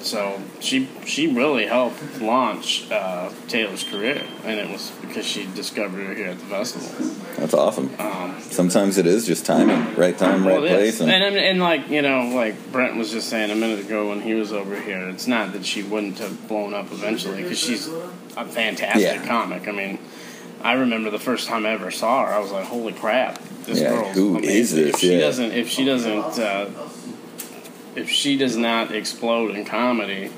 so 0.00 0.40
she 0.60 0.88
she 1.04 1.26
really 1.26 1.66
helped 1.66 2.20
launch 2.20 2.88
uh, 2.90 3.30
Taylor's 3.48 3.82
career, 3.84 4.22
and 4.44 4.58
it 4.60 4.68
was 4.70 4.92
because 5.00 5.26
she 5.26 5.46
discovered 5.54 6.04
her 6.06 6.14
here 6.14 6.28
at 6.28 6.38
the 6.38 6.44
festival. 6.46 6.88
That's 7.36 7.54
awesome. 7.54 7.90
Um, 7.98 8.36
Sometimes 8.40 8.96
it 8.98 9.06
is 9.06 9.26
just 9.26 9.44
timing, 9.44 9.94
right 9.96 10.16
time, 10.16 10.46
right 10.46 10.54
well, 10.60 10.64
it 10.64 10.68
place, 10.70 11.00
and, 11.00 11.10
And, 11.10 11.22
and 11.22 11.36
and 11.36 11.60
like 11.60 11.88
you 11.90 12.02
know, 12.02 12.30
like 12.34 12.70
Brent 12.72 12.96
was 12.96 13.10
just 13.10 13.28
saying 13.28 13.50
a 13.50 13.54
minute 13.56 13.80
ago 13.80 14.08
when 14.08 14.20
he 14.22 14.34
was 14.34 14.52
over 14.52 14.80
here, 14.80 15.08
it's 15.08 15.26
not 15.26 15.52
that 15.52 15.64
she 15.66 15.82
wouldn't 15.82 16.18
have 16.18 16.48
blown 16.48 16.74
up 16.74 16.90
eventually 16.92 17.42
because 17.42 17.58
she's 17.58 17.88
a 18.36 18.44
fantastic 18.44 19.02
Yeah. 19.02 19.26
comic. 19.26 19.66
I 19.68 19.72
mean, 19.72 19.98
I 20.62 20.72
remember 20.74 21.10
the 21.10 21.18
first 21.18 21.46
time 21.48 21.64
I 21.66 21.70
ever 21.70 21.90
saw 21.90 22.24
her, 22.26 22.32
I 22.32 22.38
was 22.40 22.50
like, 22.50 22.64
"Holy 22.66 22.92
crap, 22.92 23.40
this 23.64 23.80
Yeah, 23.80 23.90
girl's 23.90 24.14
who 24.16 24.36
amazing." 24.38 24.56
is 24.56 24.74
this? 24.74 24.94
If 24.94 25.00
she 25.00 25.12
Yeah. 25.14 25.20
doesn't, 25.20 25.52
if 25.52 25.68
she 25.68 25.84
doesn't, 25.84 26.38
uh, 26.38 26.66
if 27.94 28.08
she 28.10 28.36
does 28.36 28.56
not 28.56 28.92
explode 28.92 29.54
in 29.54 29.64
comedy, 29.64 30.30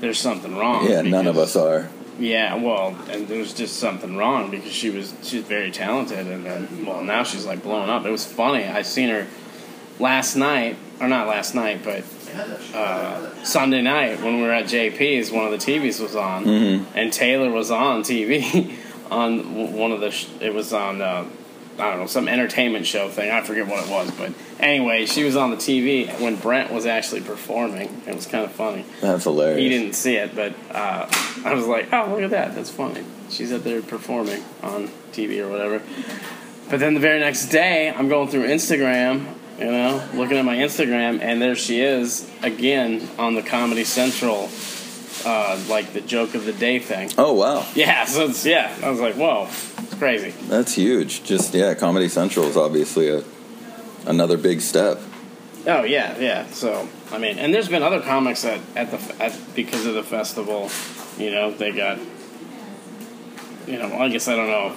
there's 0.00 0.18
something 0.18 0.56
wrong. 0.56 0.88
yeah, 0.88 1.00
none 1.02 1.26
of 1.26 1.38
us 1.38 1.56
are. 1.56 1.88
yeah, 2.18 2.54
well, 2.54 2.96
and 3.10 3.28
there's 3.28 3.52
just 3.54 3.76
something 3.78 4.16
wrong 4.16 4.50
because 4.50 4.72
she 4.72 4.90
was 4.90 5.14
she's 5.22 5.42
very 5.42 5.70
talented, 5.70 6.26
and 6.26 6.44
then 6.44 6.84
well 6.86 7.02
now 7.02 7.22
she's 7.24 7.44
like 7.46 7.62
blowing 7.62 7.88
up. 7.90 8.04
It 8.06 8.10
was 8.10 8.24
funny. 8.26 8.64
I 8.64 8.82
seen 8.82 9.08
her 9.08 9.26
last 9.98 10.36
night, 10.36 10.76
or 11.00 11.08
not 11.08 11.26
last 11.28 11.54
night, 11.54 11.80
but 11.84 12.04
uh, 12.74 13.42
Sunday 13.44 13.80
night 13.82 14.22
when 14.22 14.36
we 14.36 14.42
were 14.42 14.52
at 14.52 14.66
JP's. 14.66 15.30
One 15.30 15.44
of 15.44 15.50
the 15.50 15.56
TVs 15.58 16.00
was 16.00 16.14
on, 16.14 16.46
and 16.94 17.12
Taylor 17.12 17.50
was 17.50 17.70
on 17.70 18.02
TV 18.02 18.74
on 19.10 19.72
one 19.76 19.92
of 19.92 20.00
the. 20.00 20.10
Sh- 20.10 20.28
it 20.40 20.54
was 20.54 20.72
on. 20.72 21.00
Uh, 21.00 21.26
I 21.78 21.90
don't 21.90 22.00
know 22.00 22.06
some 22.06 22.26
entertainment 22.26 22.86
show 22.86 23.08
thing. 23.10 23.30
I 23.30 23.42
forget 23.42 23.66
what 23.66 23.84
it 23.84 23.90
was, 23.90 24.10
but 24.12 24.32
anyway, 24.58 25.04
she 25.04 25.24
was 25.24 25.36
on 25.36 25.50
the 25.50 25.58
TV 25.58 26.08
when 26.20 26.36
Brent 26.36 26.72
was 26.72 26.86
actually 26.86 27.20
performing. 27.20 28.00
It 28.06 28.14
was 28.14 28.26
kind 28.26 28.44
of 28.44 28.52
funny. 28.52 28.86
That's 29.02 29.24
hilarious. 29.24 29.58
He 29.58 29.68
didn't 29.68 29.94
see 29.94 30.16
it, 30.16 30.34
but 30.34 30.54
uh, 30.70 31.06
I 31.44 31.52
was 31.52 31.66
like, 31.66 31.92
"Oh, 31.92 32.10
look 32.10 32.22
at 32.22 32.30
that! 32.30 32.54
That's 32.54 32.70
funny." 32.70 33.04
She's 33.28 33.52
up 33.52 33.62
there 33.62 33.82
performing 33.82 34.42
on 34.62 34.88
TV 35.12 35.40
or 35.40 35.48
whatever. 35.50 35.82
But 36.70 36.80
then 36.80 36.94
the 36.94 37.00
very 37.00 37.20
next 37.20 37.46
day, 37.46 37.90
I'm 37.90 38.08
going 38.08 38.28
through 38.28 38.48
Instagram, 38.48 39.26
you 39.58 39.66
know, 39.66 40.02
looking 40.14 40.36
at 40.36 40.44
my 40.44 40.56
Instagram, 40.56 41.20
and 41.20 41.40
there 41.40 41.54
she 41.54 41.80
is 41.80 42.28
again 42.42 43.08
on 43.18 43.34
the 43.34 43.42
Comedy 43.42 43.84
Central, 43.84 44.48
uh, 45.24 45.62
like 45.68 45.92
the 45.92 46.00
joke 46.00 46.34
of 46.34 46.44
the 46.44 46.52
day 46.52 46.78
thing. 46.78 47.10
Oh 47.16 47.32
wow, 47.32 47.66
Yeah, 47.74 48.04
so 48.04 48.26
it's 48.26 48.44
yeah. 48.44 48.76
I 48.82 48.90
was 48.90 49.00
like, 49.00 49.14
"Whoa, 49.14 49.44
it's 49.48 49.94
crazy." 49.94 50.30
that's 50.48 50.74
huge. 50.74 51.24
Just 51.24 51.54
yeah, 51.54 51.74
Comedy 51.74 52.08
Central 52.08 52.46
is 52.46 52.56
obviously 52.56 53.08
a 53.08 53.24
another 54.06 54.36
big 54.36 54.60
step. 54.60 55.00
Oh 55.66 55.82
yeah, 55.82 56.16
yeah. 56.18 56.46
So 56.48 56.88
I 57.10 57.18
mean, 57.18 57.38
and 57.38 57.52
there's 57.52 57.68
been 57.68 57.82
other 57.82 58.00
comics 58.00 58.42
that 58.42 58.60
at 58.74 58.90
the 58.90 59.22
at, 59.22 59.38
because 59.54 59.86
of 59.86 59.94
the 59.94 60.02
festival, 60.02 60.70
you 61.18 61.30
know, 61.30 61.50
they 61.52 61.72
got. 61.72 61.98
You 63.66 63.78
know, 63.78 63.88
well, 63.88 64.02
I 64.02 64.08
guess 64.08 64.28
I 64.28 64.36
don't 64.36 64.46
know 64.46 64.72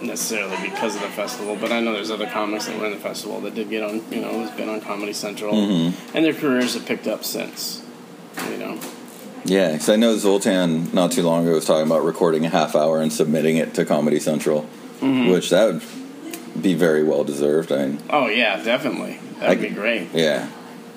necessarily 0.00 0.56
because 0.70 0.96
of 0.96 1.02
the 1.02 1.08
festival, 1.08 1.54
but 1.54 1.70
I 1.70 1.80
know 1.80 1.92
there's 1.92 2.10
other 2.10 2.26
comics 2.26 2.64
that 2.66 2.78
were 2.78 2.86
in 2.86 2.92
the 2.92 2.98
festival 2.98 3.42
that 3.42 3.54
did 3.54 3.68
get 3.68 3.82
on. 3.82 4.10
You 4.10 4.22
know, 4.22 4.40
has 4.40 4.50
been 4.52 4.70
on 4.70 4.80
Comedy 4.80 5.12
Central, 5.12 5.54
and 5.54 6.24
their 6.24 6.32
careers 6.32 6.72
have 6.74 6.86
picked 6.86 7.06
up 7.06 7.24
since. 7.24 7.82
You 8.50 8.56
know. 8.56 8.80
Yeah, 9.44 9.72
because 9.72 9.88
I 9.88 9.96
know 9.96 10.16
Zoltan 10.18 10.92
not 10.94 11.12
too 11.12 11.22
long 11.22 11.44
ago 11.46 11.54
was 11.56 11.64
talking 11.64 11.86
about 11.86 12.04
recording 12.04 12.44
a 12.46 12.48
half 12.48 12.76
hour 12.76 13.00
and 13.00 13.12
submitting 13.12 13.56
it 13.56 13.74
to 13.74 13.84
Comedy 13.84 14.20
Central, 14.20 14.66
Mm-hmm. 15.00 15.30
which 15.32 15.50
that 15.50 15.66
would 15.74 16.62
be 16.62 16.74
very 16.74 17.02
well 17.02 17.24
deserved. 17.24 17.72
I 17.72 17.86
mean, 17.86 17.98
Oh 18.08 18.28
yeah, 18.28 18.62
definitely. 18.62 19.18
That 19.40 19.48
would 19.48 19.58
I- 19.58 19.68
be 19.68 19.74
great. 19.74 20.08
yeah, 20.14 20.48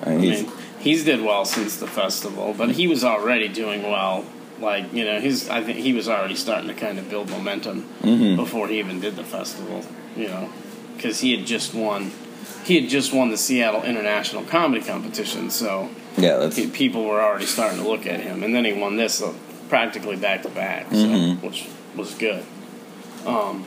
I 0.04 0.10
mean, 0.10 0.18
I 0.18 0.22
he's 0.36 0.42
mean, 0.44 0.52
he's 0.78 1.04
did 1.04 1.22
well 1.22 1.44
since 1.44 1.76
the 1.78 1.88
festival, 1.88 2.54
but 2.56 2.70
he 2.70 2.86
was 2.86 3.02
already 3.02 3.48
doing 3.48 3.82
well. 3.82 4.24
Like 4.60 4.92
you 4.92 5.04
know, 5.04 5.18
he's 5.20 5.48
I 5.50 5.60
think 5.64 5.78
he 5.78 5.92
was 5.92 6.08
already 6.08 6.36
starting 6.36 6.68
to 6.68 6.74
kind 6.74 6.98
of 7.00 7.10
build 7.10 7.30
momentum 7.30 7.82
Mm-hmm. 8.02 8.36
before 8.36 8.68
he 8.68 8.78
even 8.78 9.00
did 9.00 9.16
the 9.16 9.24
festival. 9.24 9.82
You 10.16 10.28
know, 10.28 10.48
because 10.96 11.18
he 11.20 11.36
had 11.36 11.44
just 11.46 11.74
won. 11.74 12.12
He 12.64 12.80
had 12.80 12.90
just 12.90 13.12
won 13.12 13.30
the 13.30 13.36
Seattle 13.36 13.82
International 13.84 14.42
Comedy 14.42 14.84
Competition, 14.84 15.50
so 15.50 15.88
yeah, 16.16 16.48
he, 16.50 16.66
people 16.66 17.04
were 17.04 17.20
already 17.22 17.46
starting 17.46 17.78
to 17.82 17.88
look 17.88 18.06
at 18.06 18.20
him. 18.20 18.42
And 18.42 18.54
then 18.54 18.64
he 18.64 18.72
won 18.72 18.96
this 18.96 19.22
uh, 19.22 19.32
practically 19.68 20.16
back 20.16 20.42
to 20.42 20.48
back, 20.48 20.88
Mhm. 20.90 21.42
which 21.42 21.66
was 21.96 22.14
good. 22.14 22.42
Um, 23.24 23.66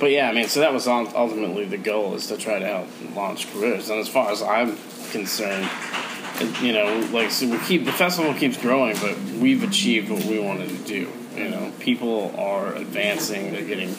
but 0.00 0.10
yeah, 0.10 0.28
I 0.30 0.32
mean, 0.32 0.48
so 0.48 0.60
that 0.60 0.72
was 0.72 0.86
ultimately 0.86 1.64
the 1.64 1.76
goal 1.76 2.14
is 2.14 2.26
to 2.28 2.36
try 2.36 2.58
to 2.58 2.66
help 2.66 2.88
launch 3.14 3.52
careers. 3.52 3.90
And 3.90 3.98
as 4.00 4.08
far 4.08 4.30
as 4.30 4.42
I'm 4.42 4.76
concerned, 5.10 5.68
you 6.62 6.72
know, 6.72 7.08
like 7.12 7.30
so 7.30 7.48
we 7.48 7.58
keep 7.58 7.84
the 7.84 7.92
festival 7.92 8.32
keeps 8.34 8.56
growing, 8.56 8.96
but 9.00 9.18
we've 9.40 9.62
achieved 9.62 10.08
what 10.10 10.24
we 10.24 10.38
wanted 10.38 10.68
to 10.68 10.76
do. 10.84 11.08
You 11.36 11.48
know, 11.50 11.72
people 11.80 12.34
are 12.38 12.74
advancing; 12.74 13.52
they're 13.52 13.64
getting, 13.64 13.94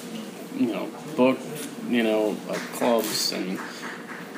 you 0.57 0.67
know, 0.67 0.89
booked, 1.17 1.41
you 1.89 2.01
know, 2.03 2.35
clubs 2.73 3.31
and 3.33 3.59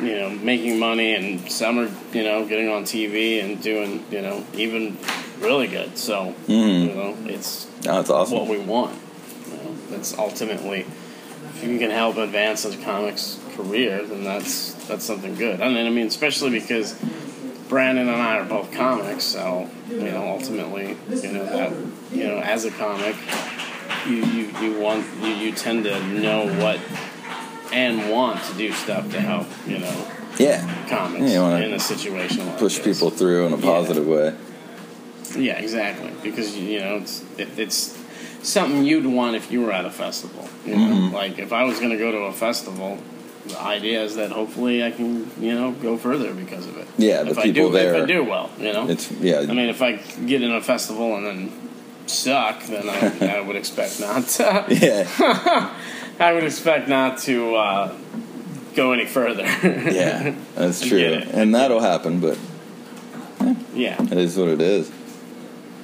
you 0.01 0.15
know 0.19 0.29
making 0.29 0.79
money, 0.79 1.13
and 1.15 1.51
some 1.51 1.79
are 1.79 1.91
you 2.13 2.23
know 2.23 2.45
getting 2.45 2.69
on 2.69 2.83
TV 2.83 3.43
and 3.43 3.61
doing 3.61 4.03
you 4.11 4.21
know 4.21 4.43
even 4.53 4.97
really 5.39 5.67
good. 5.67 5.97
So 5.97 6.33
Mhm. 6.47 6.87
you 6.87 6.93
know, 6.93 7.17
it's 7.25 7.67
that's 7.81 8.09
awesome. 8.09 8.37
what 8.37 8.47
we 8.47 8.57
want. 8.59 8.95
You 9.49 9.57
know, 9.57 9.75
that's 9.89 10.17
ultimately 10.17 10.85
if 11.55 11.63
you 11.63 11.77
can 11.79 11.91
help 11.91 12.17
advance 12.17 12.65
a 12.65 12.75
comics 12.77 13.39
career, 13.55 14.03
then 14.05 14.23
that's 14.23 14.73
that's 14.87 15.05
something 15.05 15.35
good. 15.35 15.61
I 15.61 15.69
mean, 15.69 15.85
I 15.85 15.89
mean, 15.89 16.07
especially 16.07 16.51
because 16.51 16.95
Brandon 17.69 18.07
and 18.09 18.21
I 18.21 18.37
are 18.39 18.45
both 18.45 18.71
comics, 18.73 19.23
so 19.23 19.69
you 19.89 19.99
know, 19.99 20.27
ultimately, 20.29 20.97
you 21.09 21.31
know 21.31 21.45
that 21.45 21.71
you 22.11 22.25
know, 22.27 22.39
as 22.39 22.65
a 22.65 22.71
comic, 22.71 23.15
you 24.07 24.15
you, 24.15 24.51
you 24.61 24.79
want 24.79 25.05
you, 25.21 25.29
you 25.29 25.51
tend 25.53 25.83
to 25.85 25.99
know 26.07 26.47
what 26.63 26.79
and 27.71 28.09
want 28.11 28.43
to 28.45 28.53
do 28.55 28.71
stuff 28.71 29.09
to 29.11 29.19
help 29.19 29.47
you 29.67 29.79
know 29.79 30.07
yeah. 30.37 30.85
comics 30.89 31.31
Yeah, 31.31 31.57
in 31.57 31.73
a 31.73 31.79
situation 31.79 32.45
like 32.47 32.57
Push 32.57 32.77
this. 32.79 32.85
people 32.97 33.09
through 33.11 33.47
in 33.47 33.53
a 33.53 33.57
positive 33.57 34.07
way. 34.07 34.35
Yeah, 35.37 35.59
exactly. 35.59 36.11
Because 36.23 36.57
you 36.57 36.79
know, 36.79 36.97
it's 36.97 37.23
it, 37.37 37.57
it's 37.57 37.97
something 38.43 38.83
you'd 38.83 39.05
want 39.05 39.35
if 39.35 39.51
you 39.51 39.61
were 39.61 39.71
at 39.71 39.85
a 39.85 39.91
festival. 39.91 40.47
You 40.65 40.75
know, 40.75 40.81
Mhm. 40.95 41.13
like 41.13 41.37
if 41.39 41.53
I 41.53 41.63
was 41.63 41.77
going 41.79 41.91
to 41.91 41.97
go 41.97 42.11
to 42.11 42.17
a 42.23 42.33
festival, 42.33 42.97
the 43.45 43.59
idea 43.61 44.03
is 44.03 44.15
that 44.15 44.31
hopefully 44.31 44.83
I 44.83 44.91
can 44.91 45.29
you 45.39 45.53
know 45.53 45.71
go 45.71 45.97
further 45.97 46.33
because 46.33 46.65
of 46.67 46.77
it. 46.77 46.87
Yeah, 46.97 47.23
the 47.23 47.31
if 47.31 47.37
I 47.37 47.51
do, 47.51 47.69
there- 47.71 47.95
If 47.95 48.03
I 48.03 48.05
do 48.05 48.23
well, 48.23 48.49
you 48.59 48.73
know. 48.73 48.87
It's 48.89 49.09
yeah. 49.11 49.39
I 49.41 49.53
mean, 49.53 49.69
if 49.69 49.81
I 49.81 49.93
get 50.25 50.41
in 50.41 50.51
a 50.51 50.61
festival 50.61 51.15
and 51.15 51.25
then 51.25 51.51
suck, 52.07 52.63
then 52.63 52.89
I, 52.89 53.35
I 53.37 53.41
would 53.41 53.55
expect 53.55 53.99
not. 54.01 54.27
To, 54.27 54.65
yeah. 54.69 55.69
I 56.21 56.33
would 56.33 56.43
expect 56.43 56.87
not 56.87 57.17
to 57.19 57.55
uh, 57.55 57.97
go 58.75 58.91
any 58.93 59.05
further. 59.05 59.43
Yeah. 59.91 60.35
That's 60.55 60.81
true. 60.87 60.99
And 61.31 61.55
that'll 61.55 61.79
happen, 61.79 62.19
but 62.19 62.37
yeah. 63.73 64.01
it 64.01 64.13
is 64.17 64.37
what 64.37 64.47
it 64.49 64.61
is. 64.61 64.91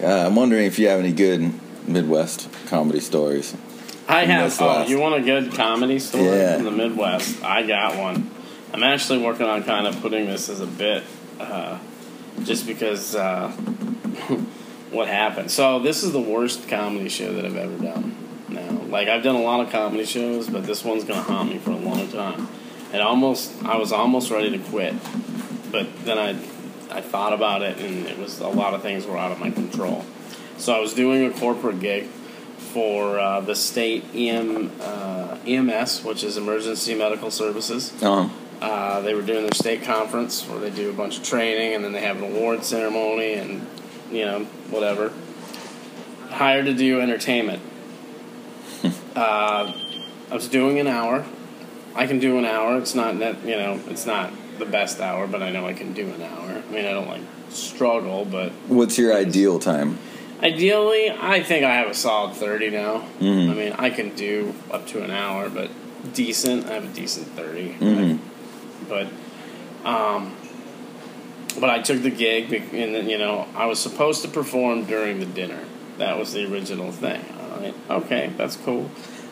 Uh, 0.02 0.06
I'm 0.28 0.36
wondering 0.36 0.66
if 0.66 0.78
you 0.78 0.88
have 0.90 1.00
any 1.00 1.12
good 1.12 1.52
Midwest 1.88 2.50
comedy 2.68 3.00
stories. 3.00 3.56
I 4.08 4.26
have. 4.26 4.56
Oh, 4.62 4.86
you 4.86 5.00
want 5.00 5.16
a 5.16 5.22
good 5.22 5.54
comedy 5.54 6.00
story 6.00 6.26
Yeah. 6.26 6.56
from 6.56 6.66
the 6.66 6.72
Midwest? 6.72 7.44
I 7.44 7.64
got 7.64 7.98
one. 7.98 8.30
I'm 8.74 8.84
actually 8.84 9.20
working 9.20 9.46
on 9.48 9.64
kind 9.64 9.88
of 9.88 10.00
putting 10.02 10.28
this 10.28 10.50
as 10.50 10.62
a 10.62 10.68
bit, 10.68 11.04
uh, 11.40 11.80
just 12.44 12.68
because 12.68 13.16
uh, 13.16 13.50
what 14.92 15.08
happened. 15.08 15.50
So 15.50 15.80
this 15.80 16.04
is 16.04 16.12
the 16.12 16.22
worst 16.22 16.68
comedy 16.70 17.10
show 17.10 17.34
that 17.34 17.46
I've 17.46 17.58
ever 17.58 17.78
done. 17.84 18.16
Now, 18.58 18.82
like 18.90 19.08
I've 19.08 19.24
done 19.24 19.36
a 19.36 19.42
lot 19.42 19.60
of 19.60 19.72
comedy 19.72 20.06
shows, 20.06 20.50
but 20.50 20.66
this 20.66 20.84
one's 20.84 21.04
gonna 21.04 21.22
haunt 21.22 21.50
me 21.50 21.58
for 21.60 21.72
a 21.72 21.76
long 21.78 22.08
time. 22.10 22.48
And 22.94 23.02
almost, 23.02 23.52
I 23.64 23.78
was 23.78 23.92
almost 23.92 24.32
ready 24.32 24.50
to 24.52 24.60
quit, 24.60 24.96
but 25.72 25.88
then 26.06 26.18
I, 26.18 26.30
I 26.90 27.02
thought 27.02 27.34
about 27.34 27.62
it, 27.62 27.78
and 27.80 28.06
it 28.08 28.18
was 28.18 28.40
a 28.40 28.48
lot 28.48 28.74
of 28.74 28.82
things 28.82 29.06
were 29.06 29.18
out 29.18 29.32
of 29.32 29.40
my 29.40 29.52
control. 29.52 30.06
So 30.58 30.74
I 30.74 30.80
was 30.80 30.94
doing 30.94 31.26
a 31.26 31.32
corporate 31.32 31.80
gig 31.82 32.06
for 32.58 33.20
uh, 33.20 33.42
the 33.42 33.56
state 33.56 34.06
EM, 34.16 34.72
uh, 34.82 35.38
EMS, 35.46 36.04
which 36.04 36.24
is 36.24 36.38
Emergency 36.38 36.96
Medical 36.96 37.30
Services. 37.32 37.92
Um, 38.02 38.32
Uh, 38.60 39.02
they 39.02 39.14
were 39.14 39.22
doing 39.22 39.42
their 39.44 39.54
state 39.54 39.84
conference 39.84 40.48
where 40.50 40.60
they 40.60 40.72
do 40.72 40.90
a 40.90 40.94
bunch 40.94 41.18
of 41.20 41.24
training 41.24 41.76
and 41.76 41.84
then 41.86 41.92
they 41.92 42.02
have 42.02 42.18
an 42.18 42.36
award 42.36 42.64
ceremony 42.64 43.34
and, 43.34 43.68
you 44.12 44.26
know, 44.26 44.40
whatever. 44.72 45.12
Hired 46.32 46.66
to 46.66 46.74
do 46.74 47.00
entertainment. 47.00 47.62
uh, 49.16 49.74
I 50.32 50.34
was 50.34 50.48
doing 50.48 50.80
an 50.80 50.88
hour. 50.88 51.26
I 51.96 52.06
can 52.08 52.20
do 52.20 52.38
an 52.38 52.46
hour. 52.46 52.78
It's 52.78 52.94
not 52.96 53.20
that, 53.20 53.44
you 53.44 53.56
know, 53.56 53.80
it's 53.88 54.06
not 54.06 54.32
the 54.60 54.66
best 54.66 55.00
hour, 55.00 55.28
but 55.28 55.42
I 55.42 55.50
know 55.50 55.66
I 55.66 55.74
can 55.74 55.94
do 55.94 56.08
an 56.10 56.22
hour. 56.22 56.62
I 56.68 56.72
mean, 56.74 56.86
I 56.86 56.92
don't 56.92 57.08
like 57.08 57.22
struggle, 57.50 58.26
but 58.26 58.52
what's 58.68 58.98
your 58.98 59.16
ideal 59.16 59.60
time? 59.60 59.98
Ideally, 60.42 61.10
I 61.10 61.42
think 61.42 61.66
I 61.66 61.76
have 61.76 61.88
a 61.90 61.94
solid 61.96 62.36
30 62.36 62.70
now. 62.70 63.04
Mhm. 63.20 63.50
I 63.50 63.54
mean, 63.54 63.74
I 63.80 63.90
can 63.90 64.16
do 64.16 64.54
up 64.70 64.86
to 64.88 65.02
an 65.02 65.10
hour, 65.10 65.50
but 65.50 65.70
decent. 66.14 66.68
I 66.68 66.74
have 66.74 66.84
a 66.86 66.94
decent 66.94 67.28
30. 67.36 67.76
Mhm. 67.80 68.20
But, 68.88 69.08
um, 69.84 70.34
but 71.60 71.72
I 71.72 71.80
took 71.82 72.04
the 72.04 72.12
gig, 72.12 72.54
and 72.74 72.94
then, 72.94 73.10
you 73.10 73.18
know, 73.18 73.48
I 73.56 73.66
was 73.66 73.80
supposed 73.80 74.22
to 74.22 74.28
perform 74.28 74.84
during 74.86 75.20
the 75.20 75.26
dinner. 75.26 75.62
That 75.98 76.20
was 76.20 76.34
the 76.34 76.46
original 76.52 76.92
thing. 76.92 77.22
Okay, 77.90 78.32
that's 78.38 78.56
cool. 78.58 78.90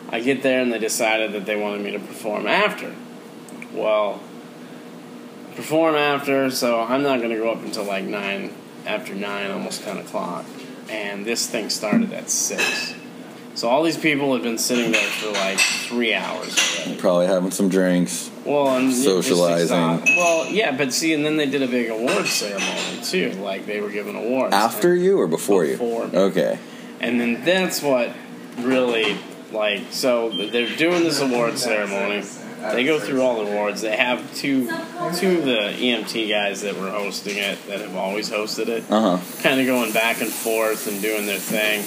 I 0.08 0.20
get 0.20 0.42
there, 0.42 0.60
and 0.60 0.72
they 0.72 0.78
decided 0.78 1.32
that 1.32 1.46
they 1.46 1.56
wanted 1.60 1.82
me 1.82 1.90
to 1.92 1.98
perform 1.98 2.46
after. 2.46 2.94
Well, 3.72 4.20
perform 5.54 5.96
after, 5.96 6.50
so 6.50 6.80
I'm 6.80 7.02
not 7.02 7.18
going 7.18 7.30
to 7.30 7.36
go 7.36 7.50
up 7.50 7.62
until 7.62 7.84
like 7.84 8.04
9, 8.04 8.52
after 8.86 9.14
9, 9.14 9.50
almost 9.50 9.82
10 9.82 9.98
o'clock. 9.98 10.44
And 10.88 11.24
this 11.26 11.48
thing 11.48 11.70
started 11.70 12.12
at 12.12 12.30
6. 12.30 12.94
So 13.56 13.68
all 13.68 13.82
these 13.82 13.96
people 13.96 14.34
had 14.34 14.42
been 14.42 14.58
sitting 14.58 14.92
there 14.92 15.08
for 15.08 15.32
like 15.32 15.58
three 15.58 16.12
hours 16.12 16.54
already. 16.78 17.00
Probably 17.00 17.26
having 17.26 17.50
some 17.50 17.70
drinks. 17.70 18.30
Well, 18.44 18.76
and 18.76 18.92
Socializing. 18.92 20.04
Well, 20.14 20.46
yeah, 20.50 20.76
but 20.76 20.92
see, 20.92 21.14
and 21.14 21.24
then 21.24 21.38
they 21.38 21.46
did 21.46 21.62
a 21.62 21.66
big 21.66 21.88
award 21.88 22.26
ceremony 22.26 23.02
too. 23.02 23.30
Like 23.42 23.64
they 23.64 23.80
were 23.80 23.88
giving 23.88 24.14
awards 24.14 24.54
After 24.54 24.94
you 24.94 25.18
or 25.18 25.26
before, 25.26 25.64
Before 25.64 26.04
you? 26.04 26.12
me. 26.12 26.18
Okay. 26.18 26.58
And 27.00 27.20
then 27.20 27.44
that's 27.44 27.82
what 27.82 28.10
really 28.58 29.16
like. 29.52 29.82
So 29.90 30.30
they're 30.30 30.74
doing 30.76 31.04
this 31.04 31.20
award 31.20 31.58
ceremony. 31.58 32.24
They 32.72 32.84
go 32.84 32.98
through 32.98 33.22
all 33.22 33.44
the 33.44 33.50
awards. 33.52 33.82
They 33.82 33.94
have 33.96 34.34
two 34.34 34.66
two 34.66 35.38
of 35.38 35.44
the 35.44 35.72
EMT 35.78 36.28
guys 36.28 36.62
that 36.62 36.74
were 36.76 36.90
hosting 36.90 37.36
it 37.36 37.64
that 37.68 37.80
have 37.80 37.94
always 37.94 38.30
hosted 38.30 38.68
it, 38.68 38.84
Uh 38.90 39.18
huh. 39.18 39.42
kind 39.42 39.60
of 39.60 39.66
going 39.66 39.92
back 39.92 40.20
and 40.20 40.30
forth 40.30 40.88
and 40.88 41.00
doing 41.00 41.26
their 41.26 41.38
thing. 41.38 41.84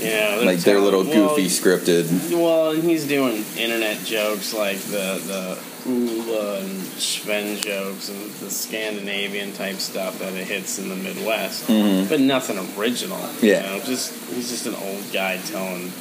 You 0.00 0.14
know, 0.14 0.42
Like 0.44 0.58
their 0.60 0.80
little 0.80 1.04
well, 1.04 1.28
goofy 1.36 1.46
scripted. 1.48 2.30
well, 2.32 2.72
and 2.72 2.82
he's 2.82 3.06
doing 3.06 3.44
internet 3.56 3.98
jokes 4.04 4.52
like 4.52 4.78
the 4.78 5.20
the 5.26 5.58
Ole 5.88 6.56
and 6.58 6.82
Sven 6.82 7.56
jokes 7.58 8.08
and 8.08 8.30
the 8.32 8.50
Scandinavian 8.50 9.52
type 9.52 9.76
stuff 9.76 10.18
that 10.18 10.32
it 10.34 10.46
hits 10.46 10.78
in 10.78 10.88
the 10.88 10.96
Midwest, 10.96 11.66
Mhm. 11.68 12.08
but 12.08 12.20
nothing 12.20 12.58
original. 12.78 13.18
Yeah. 13.40 13.62
you 13.72 13.78
know, 13.78 13.84
just 13.84 14.12
he's 14.34 14.50
just 14.50 14.66
an 14.66 14.74
old 14.74 15.12
guy 15.12 15.38
telling 15.50 15.92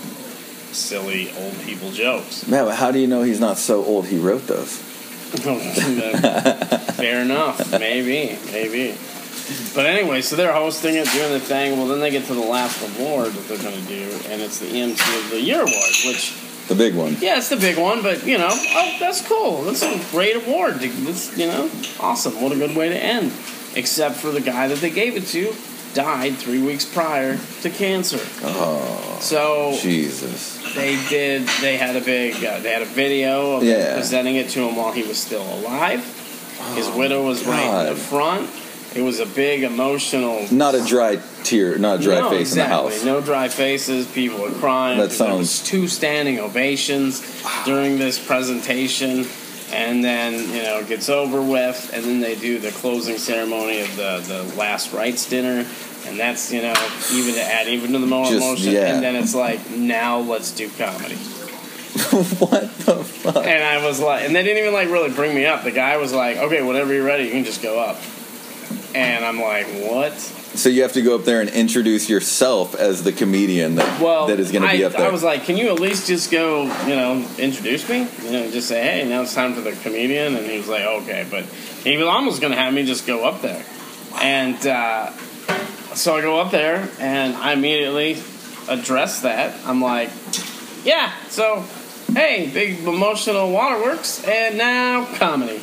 silly 0.71 1.31
old 1.39 1.59
people 1.61 1.91
jokes. 1.91 2.47
Man, 2.47 2.65
but 2.65 2.75
how 2.75 2.91
do 2.91 2.99
you 2.99 3.07
know 3.07 3.21
he's 3.23 3.39
not 3.39 3.57
so 3.57 3.83
old 3.85 4.07
he 4.07 4.17
wrote 4.17 4.47
those? 4.47 4.79
Fair 6.95 7.21
enough, 7.21 7.71
maybe, 7.79 8.37
maybe. 8.51 8.95
But 9.75 9.85
anyway, 9.85 10.21
so 10.21 10.35
they're 10.35 10.53
hosting 10.53 10.95
it, 10.95 11.07
doing 11.11 11.31
the 11.31 11.39
thing. 11.39 11.77
Well, 11.77 11.87
then 11.87 11.99
they 11.99 12.09
get 12.09 12.25
to 12.27 12.33
the 12.33 12.39
last 12.41 12.81
award 12.81 13.33
that 13.33 13.47
they're 13.47 13.57
going 13.59 13.79
to 13.79 13.87
do, 13.87 14.09
and 14.29 14.41
it's 14.41 14.57
the 14.59 14.65
EMT 14.67 14.99
of 15.25 15.29
the 15.29 15.41
Year 15.41 15.59
award, 15.61 15.91
which 16.05 16.33
The 16.67 16.75
big 16.75 16.95
one. 16.95 17.15
Yeah, 17.21 17.37
it's 17.37 17.49
the 17.49 17.57
big 17.57 17.77
one, 17.77 18.01
but 18.01 18.25
you 18.25 18.37
know, 18.37 18.49
oh, 18.51 18.97
that's 18.99 19.25
cool. 19.27 19.63
That's 19.63 19.83
a 19.83 19.99
great 20.11 20.35
award. 20.35 20.75
That's 20.75 21.37
you 21.37 21.45
know, 21.47 21.69
awesome. 21.99 22.41
What 22.41 22.51
a 22.51 22.55
good 22.55 22.75
way 22.75 22.89
to 22.89 22.97
end. 22.97 23.31
Except 23.75 24.15
for 24.15 24.31
the 24.31 24.41
guy 24.41 24.67
that 24.69 24.79
they 24.79 24.89
gave 24.89 25.15
it 25.15 25.25
to 25.27 25.53
died 25.93 26.35
three 26.35 26.61
weeks 26.61 26.83
prior 26.85 27.37
to 27.61 27.69
cancer. 27.69 28.19
Oh, 28.43 29.17
So 29.21 29.77
Jesus. 29.79 30.57
they 30.75 31.01
did. 31.07 31.47
They 31.61 31.77
had 31.77 31.95
a 31.95 32.01
big. 32.01 32.43
Uh, 32.43 32.59
they 32.59 32.71
had 32.71 32.81
a 32.81 32.85
video 32.85 33.57
of 33.57 33.63
Yeah. 33.63 33.93
presenting 33.95 34.35
it 34.35 34.49
to 34.49 34.61
him 34.67 34.75
while 34.75 34.91
he 34.91 35.03
was 35.03 35.17
still 35.17 35.43
alive. 35.59 36.03
His 36.75 36.89
widow 36.89 37.23
was 37.25 37.45
right 37.45 37.87
in 37.87 37.93
the 37.93 37.99
front. 37.99 38.49
It 38.95 39.01
was 39.01 39.19
a 39.19 39.25
big 39.25 39.63
emotional. 39.63 40.47
Not 40.51 40.73
a 40.73 40.83
dry 40.85 41.19
tear, 41.43 41.77
not 41.77 41.99
a 41.99 42.03
dry 42.03 42.19
no, 42.21 42.29
face 42.29 42.51
exactly. 42.53 42.75
in 42.77 42.89
the 42.89 42.95
house. 42.95 43.03
No 43.05 43.21
dry 43.21 43.49
faces. 43.49 44.07
People 44.07 44.39
were 44.41 44.51
crying. 44.51 44.97
That 44.99 45.09
There 45.11 45.35
was 45.35 45.51
sounds- 45.51 45.63
two 45.69 45.87
standing 45.89 46.39
ovations 46.39 47.21
during 47.65 47.97
this 47.99 48.17
presentation, 48.25 49.25
and 49.73 50.01
then 50.03 50.33
you 50.53 50.63
know 50.63 50.79
it 50.79 50.87
gets 50.87 51.09
over 51.09 51.41
with, 51.41 51.91
and 51.93 52.05
then 52.05 52.21
they 52.21 52.35
do 52.35 52.57
the 52.57 52.71
closing 52.71 53.17
ceremony 53.17 53.81
of 53.81 53.95
the 53.97 54.23
the 54.27 54.55
last 54.55 54.93
rites 54.93 55.27
dinner, 55.29 55.65
and 56.07 56.17
that's 56.17 56.53
you 56.53 56.61
know 56.61 56.73
even 57.13 57.33
to 57.35 57.41
add 57.43 57.67
even 57.67 57.91
to 57.91 57.99
the 57.99 58.07
more 58.07 58.25
Just- 58.25 58.37
emotion, 58.37 58.71
yeah. 58.71 58.93
and 58.95 59.03
then 59.03 59.15
it's 59.15 59.35
like 59.35 59.71
now 59.71 60.19
let's 60.19 60.51
do 60.51 60.69
comedy, 60.77 61.15
what 62.39 62.73
the 62.85 63.03
fuck? 63.03 63.45
and 63.45 63.63
I 63.63 63.85
was 63.85 63.99
like, 63.99 64.23
and 64.23 64.33
they 64.33 64.43
didn't 64.43 64.59
even 64.61 64.73
like 64.73 64.87
really 64.89 65.09
bring 65.11 65.35
me 65.35 65.45
up. 65.45 65.63
The 65.65 65.71
guy 65.71 65.97
was 65.97 66.13
like, 66.13 66.37
okay, 66.37 66.61
whenever 66.61 66.93
you're 66.93 67.05
ready, 67.05 67.25
you 67.25 67.31
can 67.31 67.43
just 67.43 67.61
go 67.61 67.79
up, 67.79 67.97
and 68.95 69.25
I'm 69.25 69.39
like, 69.41 69.67
what? 69.67 70.13
So 70.13 70.69
you 70.69 70.83
have 70.83 70.93
to 70.93 71.01
go 71.01 71.15
up 71.15 71.25
there 71.25 71.41
and 71.41 71.49
introduce 71.49 72.09
yourself 72.09 72.75
as 72.75 73.03
the 73.03 73.11
comedian 73.11 73.75
that, 73.75 74.01
Well, 74.01 74.27
that 74.27 74.39
is 74.39 74.51
going 74.53 74.61
to 74.63 74.69
be 74.69 74.83
I, 74.83 74.87
up 74.87 74.93
there. 74.93 75.05
I 75.05 75.11
was 75.11 75.21
like, 75.21 75.43
can 75.43 75.57
you 75.57 75.67
at 75.67 75.81
least 75.81 76.07
just 76.07 76.31
go, 76.31 76.63
you 76.87 76.95
know, 76.95 77.27
introduce 77.37 77.87
me? 77.89 78.07
You 78.23 78.31
know, 78.31 78.49
just 78.51 78.69
say, 78.69 78.81
hey, 78.81 79.09
now 79.09 79.23
it's 79.23 79.33
time 79.33 79.53
for 79.53 79.61
the 79.61 79.73
comedian. 79.73 80.35
And 80.35 80.45
he 80.45 80.57
was 80.57 80.69
like, 80.69 80.85
okay. 80.85 81.27
But 81.29 81.43
he 81.43 81.97
was 81.97 82.07
almost 82.07 82.39
going 82.39 82.53
to 82.53 82.57
have 82.57 82.73
me 82.73 82.85
just 82.85 83.05
go 83.05 83.25
up 83.25 83.41
there. 83.41 83.65
And 84.21 84.65
uh, 84.65 85.11
so 85.93 86.15
I 86.15 86.21
go 86.21 86.39
up 86.39 86.51
there 86.51 86.89
and 86.99 87.35
I 87.35 87.51
immediately 87.51 88.23
address 88.69 89.21
that. 89.21 89.59
I'm 89.65 89.81
like, 89.81 90.09
yeah, 90.85 91.11
so, 91.27 91.65
hey, 92.13 92.49
big 92.53 92.79
emotional 92.79 93.51
waterworks, 93.51 94.23
and 94.23 94.57
now 94.57 95.05
comedy. 95.15 95.61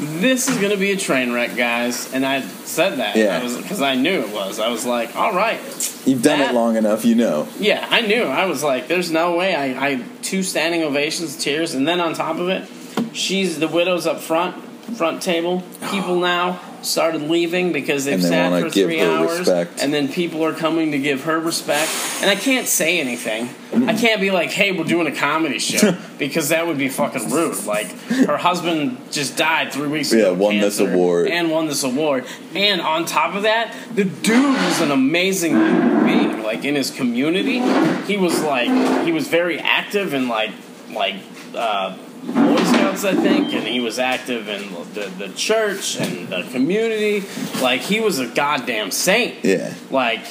This 0.00 0.48
is 0.48 0.56
going 0.56 0.70
to 0.70 0.78
be 0.78 0.92
a 0.92 0.96
train 0.96 1.32
wreck, 1.32 1.56
guys. 1.56 2.12
And 2.12 2.24
I 2.24 2.40
said 2.40 2.96
that 2.96 3.16
Yeah. 3.16 3.40
because 3.40 3.82
I 3.82 3.96
knew 3.96 4.20
it 4.20 4.30
was. 4.30 4.58
I 4.58 4.68
was 4.68 4.86
like, 4.86 5.14
all 5.14 5.34
right. 5.34 5.60
You've 6.06 6.22
done 6.22 6.38
That- 6.38 6.52
it 6.52 6.54
long 6.54 6.76
enough, 6.76 7.04
you 7.04 7.14
know. 7.14 7.46
Yeah, 7.58 7.86
I 7.90 8.00
knew. 8.00 8.22
I 8.22 8.46
was 8.46 8.62
like, 8.62 8.88
there's 8.88 9.10
no 9.10 9.36
way. 9.36 9.54
I, 9.54 9.88
I 9.88 10.04
two 10.22 10.42
standing 10.42 10.82
ovations, 10.82 11.36
tears, 11.36 11.74
and 11.74 11.86
then 11.86 12.00
on 12.00 12.14
top 12.14 12.38
of 12.38 12.48
it, 12.48 12.66
she's 13.12 13.58
the 13.58 13.68
widows 13.68 14.06
up 14.06 14.20
front, 14.20 14.56
front 14.96 15.22
table. 15.22 15.62
People 15.90 16.14
oh. 16.14 16.20
now 16.20 16.60
started 16.82 17.22
leaving 17.22 17.72
because 17.72 18.04
they've 18.04 18.14
And 18.14 18.22
they 18.24 18.28
sat 18.28 18.62
for 18.62 18.70
three 18.70 19.00
hours, 19.00 19.40
respect. 19.40 19.82
and 19.82 19.92
then 19.92 20.08
people 20.08 20.44
are 20.44 20.52
coming 20.52 20.92
to 20.92 20.98
give 20.98 21.24
her 21.24 21.38
respect. 21.38 21.90
And 22.22 22.30
I 22.30 22.34
can't 22.36 22.66
say 22.66 22.98
anything. 23.00 23.48
Mm. 23.72 23.88
I 23.88 23.94
can't 23.94 24.20
be 24.20 24.30
like, 24.30 24.50
"Hey, 24.50 24.72
we're 24.72 24.84
doing 24.84 25.06
a 25.06 25.14
comedy 25.14 25.58
show," 25.58 25.96
because 26.18 26.48
that 26.48 26.66
would 26.66 26.78
be 26.78 26.88
fucking 26.88 27.30
rude. 27.30 27.64
Like 27.66 27.86
her 28.26 28.36
husband 28.36 28.98
just 29.12 29.36
died 29.36 29.72
three 29.72 29.88
weeks 29.88 30.12
Yeah, 30.12 30.20
ago. 30.28 30.34
won 30.34 30.58
this 30.58 30.80
award. 30.80 31.28
and 31.28 31.50
won 31.50 31.66
this 31.66 31.82
award. 31.84 32.24
And 32.54 32.80
on 32.80 33.04
top 33.04 33.34
of 33.34 33.42
that, 33.42 33.74
the 33.94 34.04
dude 34.04 34.54
was 34.54 34.80
an 34.80 34.90
amazing 34.90 35.52
human 35.52 36.04
being. 36.04 36.42
Like 36.42 36.64
in 36.64 36.74
his 36.74 36.90
community, 36.90 37.60
he 38.06 38.16
was 38.16 38.42
like 38.42 39.04
he 39.04 39.12
was 39.12 39.28
very 39.28 39.58
active 39.58 40.14
in 40.14 40.28
like 40.28 40.50
like 40.90 41.14
uh, 41.54 41.96
Boy 42.22 42.56
Scouts, 42.64 43.04
I 43.04 43.14
think, 43.14 43.52
and 43.52 43.66
he 43.66 43.80
was 43.80 43.98
active 43.98 44.48
in 44.48 44.72
the 44.94 45.10
the 45.18 45.28
church 45.34 45.96
and 45.98 46.28
the 46.28 46.42
community. 46.50 47.26
Like 47.62 47.80
he 47.80 48.00
was 48.00 48.18
a 48.18 48.26
goddamn 48.26 48.90
saint. 48.90 49.44
Yeah. 49.44 49.72
Like 49.90 50.24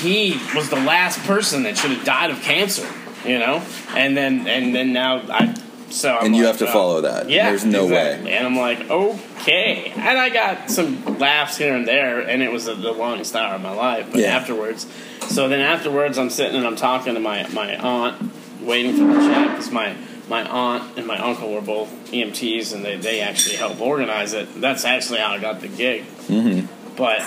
he 0.00 0.38
was 0.54 0.68
the 0.70 0.76
last 0.76 1.18
person 1.20 1.62
that 1.64 1.76
should 1.78 1.90
have 1.92 2.04
died 2.04 2.30
of 2.30 2.40
cancer. 2.42 2.86
You 3.24 3.38
know, 3.38 3.62
and 3.94 4.16
then 4.16 4.46
and 4.48 4.74
then 4.74 4.92
now 4.92 5.22
I. 5.30 5.54
So 5.90 6.16
I'm 6.16 6.26
And 6.26 6.34
you 6.36 6.44
like, 6.44 6.52
have 6.52 6.58
to 6.60 6.68
oh, 6.70 6.72
follow 6.72 7.00
that. 7.02 7.28
Yeah, 7.28 7.50
There's 7.50 7.66
no 7.66 7.84
exactly. 7.84 8.24
way. 8.30 8.32
And 8.32 8.46
I'm 8.46 8.56
like, 8.56 8.88
okay. 8.90 9.92
And 9.94 10.18
I 10.18 10.30
got 10.30 10.70
some 10.70 11.18
laughs 11.18 11.58
here 11.58 11.74
and 11.76 11.86
there, 11.86 12.20
and 12.20 12.42
it 12.42 12.50
was 12.50 12.64
the 12.64 12.74
the 12.74 12.92
longest 12.92 13.36
hour 13.36 13.54
of 13.56 13.60
my 13.60 13.72
life. 13.74 14.08
But 14.10 14.20
Yeah. 14.22 14.28
afterwards, 14.36 14.86
so 15.28 15.48
then 15.48 15.60
afterwards, 15.60 16.16
I'm 16.18 16.30
sitting 16.30 16.56
and 16.56 16.66
I'm 16.66 16.76
talking 16.76 17.12
to 17.14 17.20
my, 17.20 17.46
my 17.48 17.76
aunt, 17.76 18.32
waiting 18.62 18.96
for 18.96 19.04
the 19.04 19.20
check, 19.28 19.50
because 19.50 19.70
my, 19.70 19.94
my 20.32 20.48
aunt 20.48 20.96
and 20.96 21.06
my 21.06 21.18
uncle 21.18 21.52
were 21.52 21.60
both 21.60 21.90
EMTs, 22.10 22.74
and 22.74 22.82
they, 22.82 22.96
they 22.96 23.20
actually 23.20 23.56
helped 23.56 23.80
organize 23.82 24.32
it. 24.32 24.48
That's 24.58 24.86
actually 24.86 25.18
how 25.18 25.32
I 25.32 25.38
got 25.38 25.60
the 25.60 25.68
gig. 25.68 26.04
Mm-hmm. 26.26 26.96
But 26.96 27.20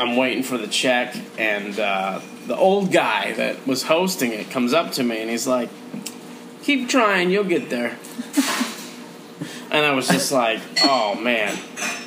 I'm 0.00 0.16
waiting 0.16 0.42
for 0.42 0.58
the 0.58 0.66
check, 0.66 1.16
and 1.38 1.78
uh, 1.78 2.20
the 2.48 2.56
old 2.56 2.90
guy 2.90 3.32
that 3.34 3.64
was 3.68 3.84
hosting 3.84 4.32
it 4.32 4.50
comes 4.50 4.72
up 4.72 4.90
to 4.92 5.04
me, 5.04 5.20
and 5.20 5.30
he's 5.30 5.46
like, 5.46 5.68
keep 6.62 6.88
trying, 6.88 7.30
you'll 7.30 7.44
get 7.44 7.70
there. 7.70 7.96
And 9.70 9.86
I 9.86 9.92
was 9.94 10.08
just 10.08 10.32
like, 10.32 10.60
oh 10.82 11.14
man, 11.14 11.56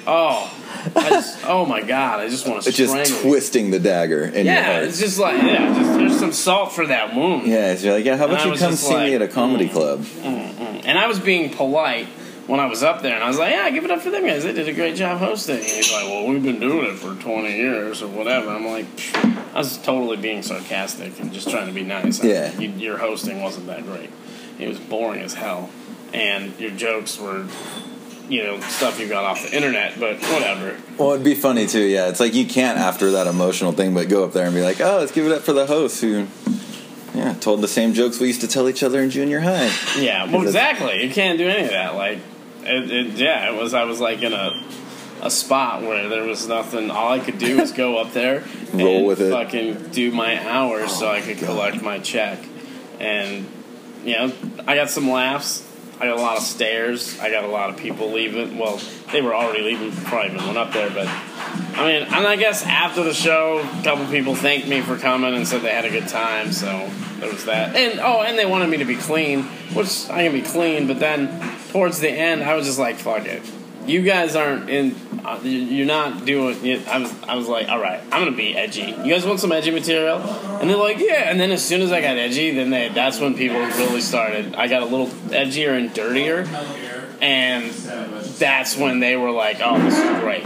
oh, 0.06 0.54
just, 0.94 1.46
oh 1.48 1.66
my 1.66 1.82
god, 1.82 2.20
I 2.20 2.30
just 2.30 2.48
want 2.48 2.64
to 2.64 2.70
It's 2.70 2.78
just 2.78 3.22
twisting 3.22 3.72
the 3.72 3.80
dagger 3.80 4.26
in 4.26 4.46
your 4.46 4.56
Yeah, 4.56 4.74
heart. 4.74 4.84
it's 4.86 5.00
just 5.00 5.18
like 5.18 5.42
yeah, 5.42 5.74
just, 5.74 5.98
there's 5.98 6.20
some 6.20 6.34
salt 6.34 6.74
for 6.74 6.86
that 6.88 7.16
wound. 7.16 7.48
yeah, 7.48 7.74
you're 7.74 7.94
like, 7.94 8.06
yeah, 8.06 8.18
how 8.18 8.26
about 8.26 8.42
I 8.42 8.52
you 8.52 8.58
come 8.58 8.74
see 8.74 8.96
me 8.96 9.16
at 9.16 9.22
a 9.22 9.28
comedy 9.28 9.70
mm. 9.70 9.72
club? 9.72 10.06
And 10.86 10.98
I 11.00 11.08
was 11.08 11.20
being 11.20 11.50
polite 11.52 12.08
when 12.48 12.60
I 12.60 12.66
was 12.66 12.84
up 12.84 13.02
there, 13.02 13.16
and 13.16 13.24
I 13.24 13.28
was 13.30 13.40
like, 13.40 13.54
yeah, 13.54 13.70
give 13.70 13.86
it 13.86 13.92
up 13.92 14.02
for 14.02 14.10
them 14.10 14.26
guys. 14.26 14.44
They 14.44 14.52
did 14.52 14.68
a 14.68 14.74
great 14.74 14.98
job 14.98 15.20
hosting. 15.20 15.56
And 15.56 15.66
he's 15.66 15.94
like, 15.94 16.04
well, 16.04 16.28
we've 16.28 16.44
been 16.44 16.60
doing 16.60 16.88
it 16.88 16.96
for 16.96 17.16
20 17.16 17.56
years 17.56 18.02
or 18.02 18.10
whatever. 18.10 18.50
I'm 18.50 18.66
like. 18.66 18.86
I 19.54 19.60
was 19.60 19.78
totally 19.78 20.18
being 20.18 20.42
sarcastic 20.42 21.20
and 21.20 21.32
just 21.32 21.48
trying 21.50 21.68
to 21.68 21.74
be 21.74 21.84
nice. 21.84 22.24
Yeah. 22.24 22.58
You, 22.60 22.70
your 22.70 22.98
hosting 22.98 23.42
wasn't 23.42 23.68
that 23.68 23.84
great. 23.84 24.10
It 24.58 24.68
was 24.68 24.80
boring 24.80 25.22
as 25.22 25.36
hell, 25.36 25.70
and 26.14 26.58
your 26.60 26.72
jokes 26.72 27.20
were. 27.20 27.46
You 28.30 28.42
know, 28.42 28.60
stuff 28.62 29.02
you 29.02 29.10
got 29.10 29.26
off 29.26 29.44
the 29.44 29.54
internet, 29.54 30.00
but 30.00 30.16
whatever. 30.22 30.78
Well, 30.98 31.12
it'd 31.12 31.26
be 31.26 31.36
funny 31.36 31.68
too. 31.68 31.84
Yeah, 31.84 32.08
it's 32.08 32.22
like 32.22 32.34
you 32.34 32.46
can't 32.46 32.80
after 32.80 33.12
that 33.12 33.28
emotional 33.28 33.74
thing, 33.74 33.94
but 33.94 34.08
go 34.08 34.24
up 34.24 34.32
there 34.32 34.46
and 34.46 34.56
be 34.56 34.62
like, 34.62 34.80
"Oh, 34.80 35.00
let's 35.00 35.12
give 35.12 35.26
it 35.26 35.34
up 35.34 35.42
for 35.42 35.52
the 35.52 35.66
host 35.66 36.00
who, 36.00 36.28
yeah, 37.14 37.34
told 37.34 37.60
the 37.60 37.68
same 37.68 37.94
jokes 37.94 38.22
we 38.22 38.28
used 38.28 38.40
to 38.40 38.48
tell 38.48 38.70
each 38.70 38.82
other 38.82 39.02
in 39.02 39.10
junior 39.10 39.42
high." 39.42 39.70
Yeah, 40.00 40.32
well, 40.32 40.42
exactly. 40.42 41.04
You 41.04 41.14
can't 41.14 41.38
do 41.38 41.50
any 41.50 41.66
of 41.66 41.72
that. 41.72 41.96
Like, 41.96 42.20
it, 42.64 42.92
it, 42.92 43.08
yeah, 43.18 43.52
it 43.54 43.62
was. 43.62 43.74
I 43.74 43.84
was 43.84 44.00
like 44.00 44.22
in 44.22 44.32
a 44.32 44.52
a 45.22 45.30
spot 45.30 45.82
where 45.82 46.08
there 46.08 46.24
was 46.24 46.48
nothing. 46.48 46.92
All 46.92 47.12
I 47.12 47.20
could 47.20 47.38
do 47.38 47.58
was 47.58 47.72
go 47.72 47.98
up 47.98 48.14
there, 48.14 48.44
Roll 48.74 48.98
and 48.98 49.08
with 49.08 49.22
it. 49.22 49.32
fucking 49.32 49.90
do 49.90 50.12
my 50.12 50.42
hours 50.50 50.92
so 50.98 51.08
I 51.08 51.20
oh, 51.20 51.24
could 51.24 51.40
God. 51.40 51.46
collect 51.48 51.82
my 51.82 52.00
check, 52.00 52.40
and 53.00 53.46
you 54.06 54.14
know, 54.16 54.34
I 54.66 54.76
got 54.76 54.90
some 54.90 55.10
laughs. 55.10 55.63
I 56.00 56.08
got 56.08 56.18
a 56.18 56.22
lot 56.22 56.38
of 56.38 56.44
stares. 56.44 57.20
I 57.20 57.30
got 57.30 57.44
a 57.44 57.48
lot 57.48 57.70
of 57.70 57.78
people 57.78 58.12
leaving. 58.12 58.58
Well, 58.58 58.82
they 59.12 59.22
were 59.22 59.34
already 59.34 59.64
leaving 59.64 59.92
before 59.92 60.20
I 60.20 60.26
even 60.26 60.38
went 60.38 60.58
up 60.58 60.74
there, 60.74 60.90
but. 60.90 61.08
I 61.08 61.86
mean, 61.88 62.04
and 62.04 62.28
I 62.28 62.36
guess 62.36 62.66
after 62.66 63.04
the 63.04 63.14
show, 63.14 63.60
a 63.60 63.84
couple 63.84 64.06
people 64.08 64.36
thanked 64.36 64.68
me 64.68 64.82
for 64.82 64.98
coming 64.98 65.34
and 65.34 65.48
said 65.48 65.62
they 65.62 65.74
had 65.74 65.86
a 65.86 65.90
good 65.90 66.08
time, 66.08 66.52
so 66.52 66.90
there 67.20 67.32
was 67.32 67.46
that. 67.46 67.76
And 67.76 68.00
oh, 68.00 68.22
and 68.22 68.38
they 68.38 68.46
wanted 68.46 68.70
me 68.70 68.78
to 68.78 68.86
be 68.86 68.96
clean, 68.96 69.44
which 69.74 70.10
I 70.10 70.24
can 70.24 70.34
be 70.34 70.42
clean, 70.42 70.88
but 70.88 71.00
then 71.00 71.30
towards 71.72 72.00
the 72.00 72.10
end, 72.10 72.44
I 72.44 72.56
was 72.56 72.66
just 72.66 72.80
like, 72.80 72.98
fuck 72.98 73.26
it. 73.26 73.42
You 73.86 74.02
guys 74.02 74.36
aren't 74.36 74.70
in. 74.70 74.96
Uh, 75.26 75.40
you- 75.44 75.50
you're 75.52 75.86
not 75.86 76.26
doing. 76.26 76.64
You, 76.66 76.82
I 76.90 77.00
was. 77.00 77.14
I 77.28 77.36
was 77.36 77.48
like, 77.48 77.70
all 77.70 77.80
right, 77.80 78.02
I'm 78.12 78.24
gonna 78.24 78.36
be 78.36 78.56
edgy. 78.56 78.82
You 79.04 79.14
guys 79.14 79.26
want 79.26 79.40
some 79.40 79.52
edgy 79.52 79.72
material? 79.72 80.18
And 80.20 80.70
they're 80.70 80.78
like, 80.78 81.00
yeah. 81.00 81.30
And 81.30 81.40
then 81.40 81.52
as 81.52 81.64
soon 81.64 81.82
as 81.82 81.92
I 81.92 82.02
got 82.02 82.18
edgy, 82.18 82.52
then 82.52 82.70
they. 82.70 82.90
That's 82.90 83.20
when 83.20 83.36
people 83.36 83.58
really 83.60 84.02
started. 84.02 84.56
I 84.56 84.68
got 84.68 84.82
a 84.82 84.86
little 84.86 85.08
edgier 85.08 85.78
and 85.78 85.94
dirtier, 85.94 86.48
and 87.22 87.72
that's 87.72 88.76
when 88.78 89.00
they 89.00 89.16
were 89.16 89.32
like, 89.32 89.58
oh, 89.64 89.80
this 89.82 89.98
is 89.98 90.20
great. 90.22 90.46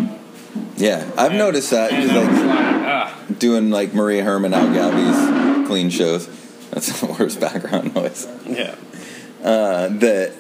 Yeah, 0.78 1.10
I've 1.18 1.34
noticed 1.34 1.72
that 1.72 1.92
And 1.92 2.04
because 2.04 2.18
I 2.18 2.30
was 2.30 2.44
like 2.44 3.30
like, 3.30 3.40
doing 3.40 3.72
like 3.72 3.94
Maria 3.96 4.24
Herman, 4.24 4.54
Al 4.54 4.72
Gabby's 4.72 5.68
clean 5.68 5.90
shows. 5.90 6.28
That's 6.70 7.00
the 7.02 7.08
worst 7.20 7.40
background 7.40 7.96
noise. 7.96 8.28
Yeah. 8.46 8.76
Uh, 9.44 9.88
that 9.90 10.34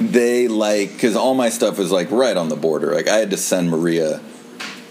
they 0.00 0.48
like 0.48 0.92
because 0.92 1.14
all 1.16 1.34
my 1.34 1.48
stuff 1.50 1.78
was 1.78 1.90
like 1.92 2.10
right 2.10 2.36
on 2.36 2.48
the 2.48 2.56
border. 2.56 2.94
Like 2.94 3.08
I 3.08 3.16
had 3.16 3.30
to 3.30 3.36
send 3.36 3.70
Maria 3.70 4.20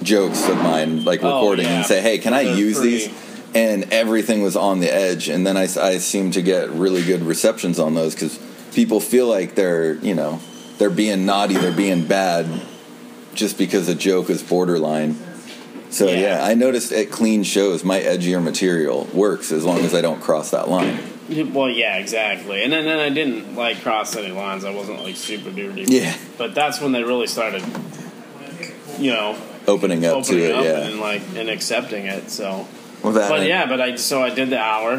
jokes 0.03 0.47
of 0.47 0.57
mine, 0.57 1.03
like 1.03 1.23
Oh, 1.23 1.27
recording, 1.39 1.65
yeah. 1.65 1.77
and 1.77 1.85
say, 1.85 2.01
"Hey, 2.01 2.17
can 2.19 2.33
I 2.33 2.43
They're 2.45 2.55
use 2.55 2.77
pretty- 2.77 2.97
these?" 3.07 3.09
And 3.55 3.91
everything 3.91 4.43
was 4.43 4.55
on 4.55 4.79
the 4.79 4.93
edge. 4.93 5.27
And 5.27 5.45
then 5.45 5.57
I, 5.57 5.63
I 5.63 5.97
seem 5.97 6.29
to 6.31 6.41
get 6.43 6.69
really 6.69 7.03
good 7.03 7.23
receptions 7.23 7.79
on 7.79 7.95
those 7.95 8.13
because 8.13 8.37
people 8.73 8.99
feel 8.99 9.27
like 9.27 9.55
they're 9.55 9.95
you 9.95 10.13
know 10.13 10.39
they're 10.77 10.89
being 10.91 11.25
naughty, 11.25 11.55
they're 11.55 11.71
being 11.75 12.05
bad, 12.05 12.45
just 13.33 13.57
because 13.57 13.89
a 13.89 13.95
joke 13.95 14.29
is 14.29 14.43
borderline. 14.43 15.17
So 15.89 16.05
Yeah. 16.07 16.19
yeah, 16.37 16.45
I 16.45 16.53
noticed 16.53 16.91
at 16.91 17.09
clean 17.09 17.41
shows 17.43 17.83
my 17.83 17.99
edgier 17.99 18.41
material 18.43 19.07
works 19.11 19.51
as 19.51 19.65
long 19.65 19.79
as 19.79 19.95
I 19.95 20.01
don't 20.01 20.21
cross 20.21 20.51
that 20.51 20.69
line. 20.69 20.99
Well, 21.53 21.69
yeah, 21.69 21.97
exactly. 21.97 22.63
And 22.63 22.73
then, 22.73 22.85
then 22.85 22.99
I 22.99 23.09
didn't 23.09 23.55
like 23.55 23.81
cross 23.81 24.15
any 24.15 24.31
lines. 24.31 24.65
I 24.65 24.71
wasn't 24.71 25.03
like 25.03 25.15
super 25.15 25.51
duty. 25.51 25.85
Yeah. 25.87 26.15
But 26.37 26.55
that's 26.55 26.81
when 26.81 26.91
they 26.91 27.03
really 27.03 27.27
started, 27.27 27.63
you 28.97 29.11
know, 29.11 29.37
Opening 29.67 30.03
up 30.05 30.15
opening 30.15 30.39
to 30.39 30.49
it, 30.49 30.55
up 30.55 30.63
yeah. 30.63 30.87
and 30.87 30.99
like 30.99 31.21
and 31.35 31.49
accepting 31.49 32.05
it. 32.07 32.31
So, 32.31 32.67
Well, 33.03 33.13
that 33.13 33.29
but 33.29 33.45
yeah, 33.45 33.67
but 33.67 33.79
I 33.79 33.95
so 33.95 34.23
I 34.23 34.31
did 34.33 34.49
the 34.49 34.57
hour, 34.57 34.97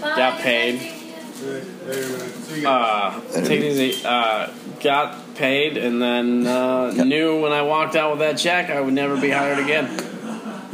got 0.00 0.38
paid. 0.40 0.76
Hey, 0.76 1.62
Rosie. 1.86 2.64
Uh, 2.66 3.20
take 3.32 3.50
it 3.60 3.64
easy. 3.64 4.04
Uh, 4.04 4.50
got 4.80 5.34
paid, 5.34 5.76
and 5.76 6.00
then 6.00 6.46
uh, 6.46 6.92
Yeah. 6.94 7.02
knew 7.04 7.40
when 7.40 7.50
I 7.52 7.62
walked 7.62 7.96
out 7.96 8.10
with 8.12 8.20
that 8.20 8.38
check, 8.38 8.70
I 8.70 8.80
would 8.80 8.94
never 8.94 9.16
be 9.20 9.30
hired 9.30 9.58
again 9.58 9.88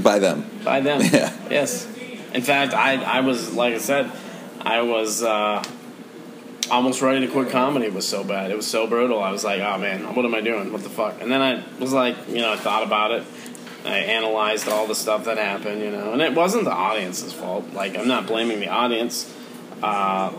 by 0.00 0.18
them. 0.18 0.44
by 0.64 0.80
them. 0.80 1.00
Yeah. 1.12 1.32
Yes. 1.48 1.86
In 2.34 2.42
fact, 2.42 2.74
I 2.74 2.96
I 3.02 3.20
was 3.20 3.54
like 3.54 3.74
I 3.74 3.78
said, 3.78 4.10
I 4.66 4.82
was 4.82 5.22
uh, 5.22 5.62
almost 6.72 7.00
ready 7.00 7.24
to 7.24 7.32
quit 7.32 7.50
comedy. 7.50 7.86
It 7.86 7.94
was 7.94 8.06
so 8.06 8.24
bad. 8.24 8.50
It 8.50 8.56
was 8.56 8.66
so 8.66 8.88
brutal. 8.88 9.22
I 9.22 9.30
was 9.30 9.44
like, 9.44 9.60
oh 9.60 9.78
man, 9.78 10.12
what 10.16 10.24
am 10.24 10.34
I 10.34 10.40
doing? 10.40 10.72
What 10.72 10.82
the 10.82 10.90
fuck? 10.90 11.22
And 11.22 11.30
then 11.30 11.40
I 11.40 11.62
was 11.78 11.92
like, 11.92 12.16
you 12.28 12.38
know, 12.38 12.52
I 12.52 12.56
thought 12.56 12.82
about 12.82 13.12
it. 13.12 13.22
I 13.84 13.98
analyzed 13.98 14.68
all 14.68 14.88
the 14.88 14.96
stuff 14.96 15.26
that 15.26 15.38
happened, 15.38 15.80
you 15.80 15.92
know, 15.92 16.12
and 16.12 16.20
it 16.20 16.34
wasn't 16.34 16.64
the 16.64 16.72
audience's 16.72 17.32
fault. 17.32 17.72
Like 17.74 17.96
I'm 17.96 18.08
not 18.08 18.26
blaming 18.26 18.58
the 18.58 18.68
audience. 18.68 19.32
Uh, 19.80 20.32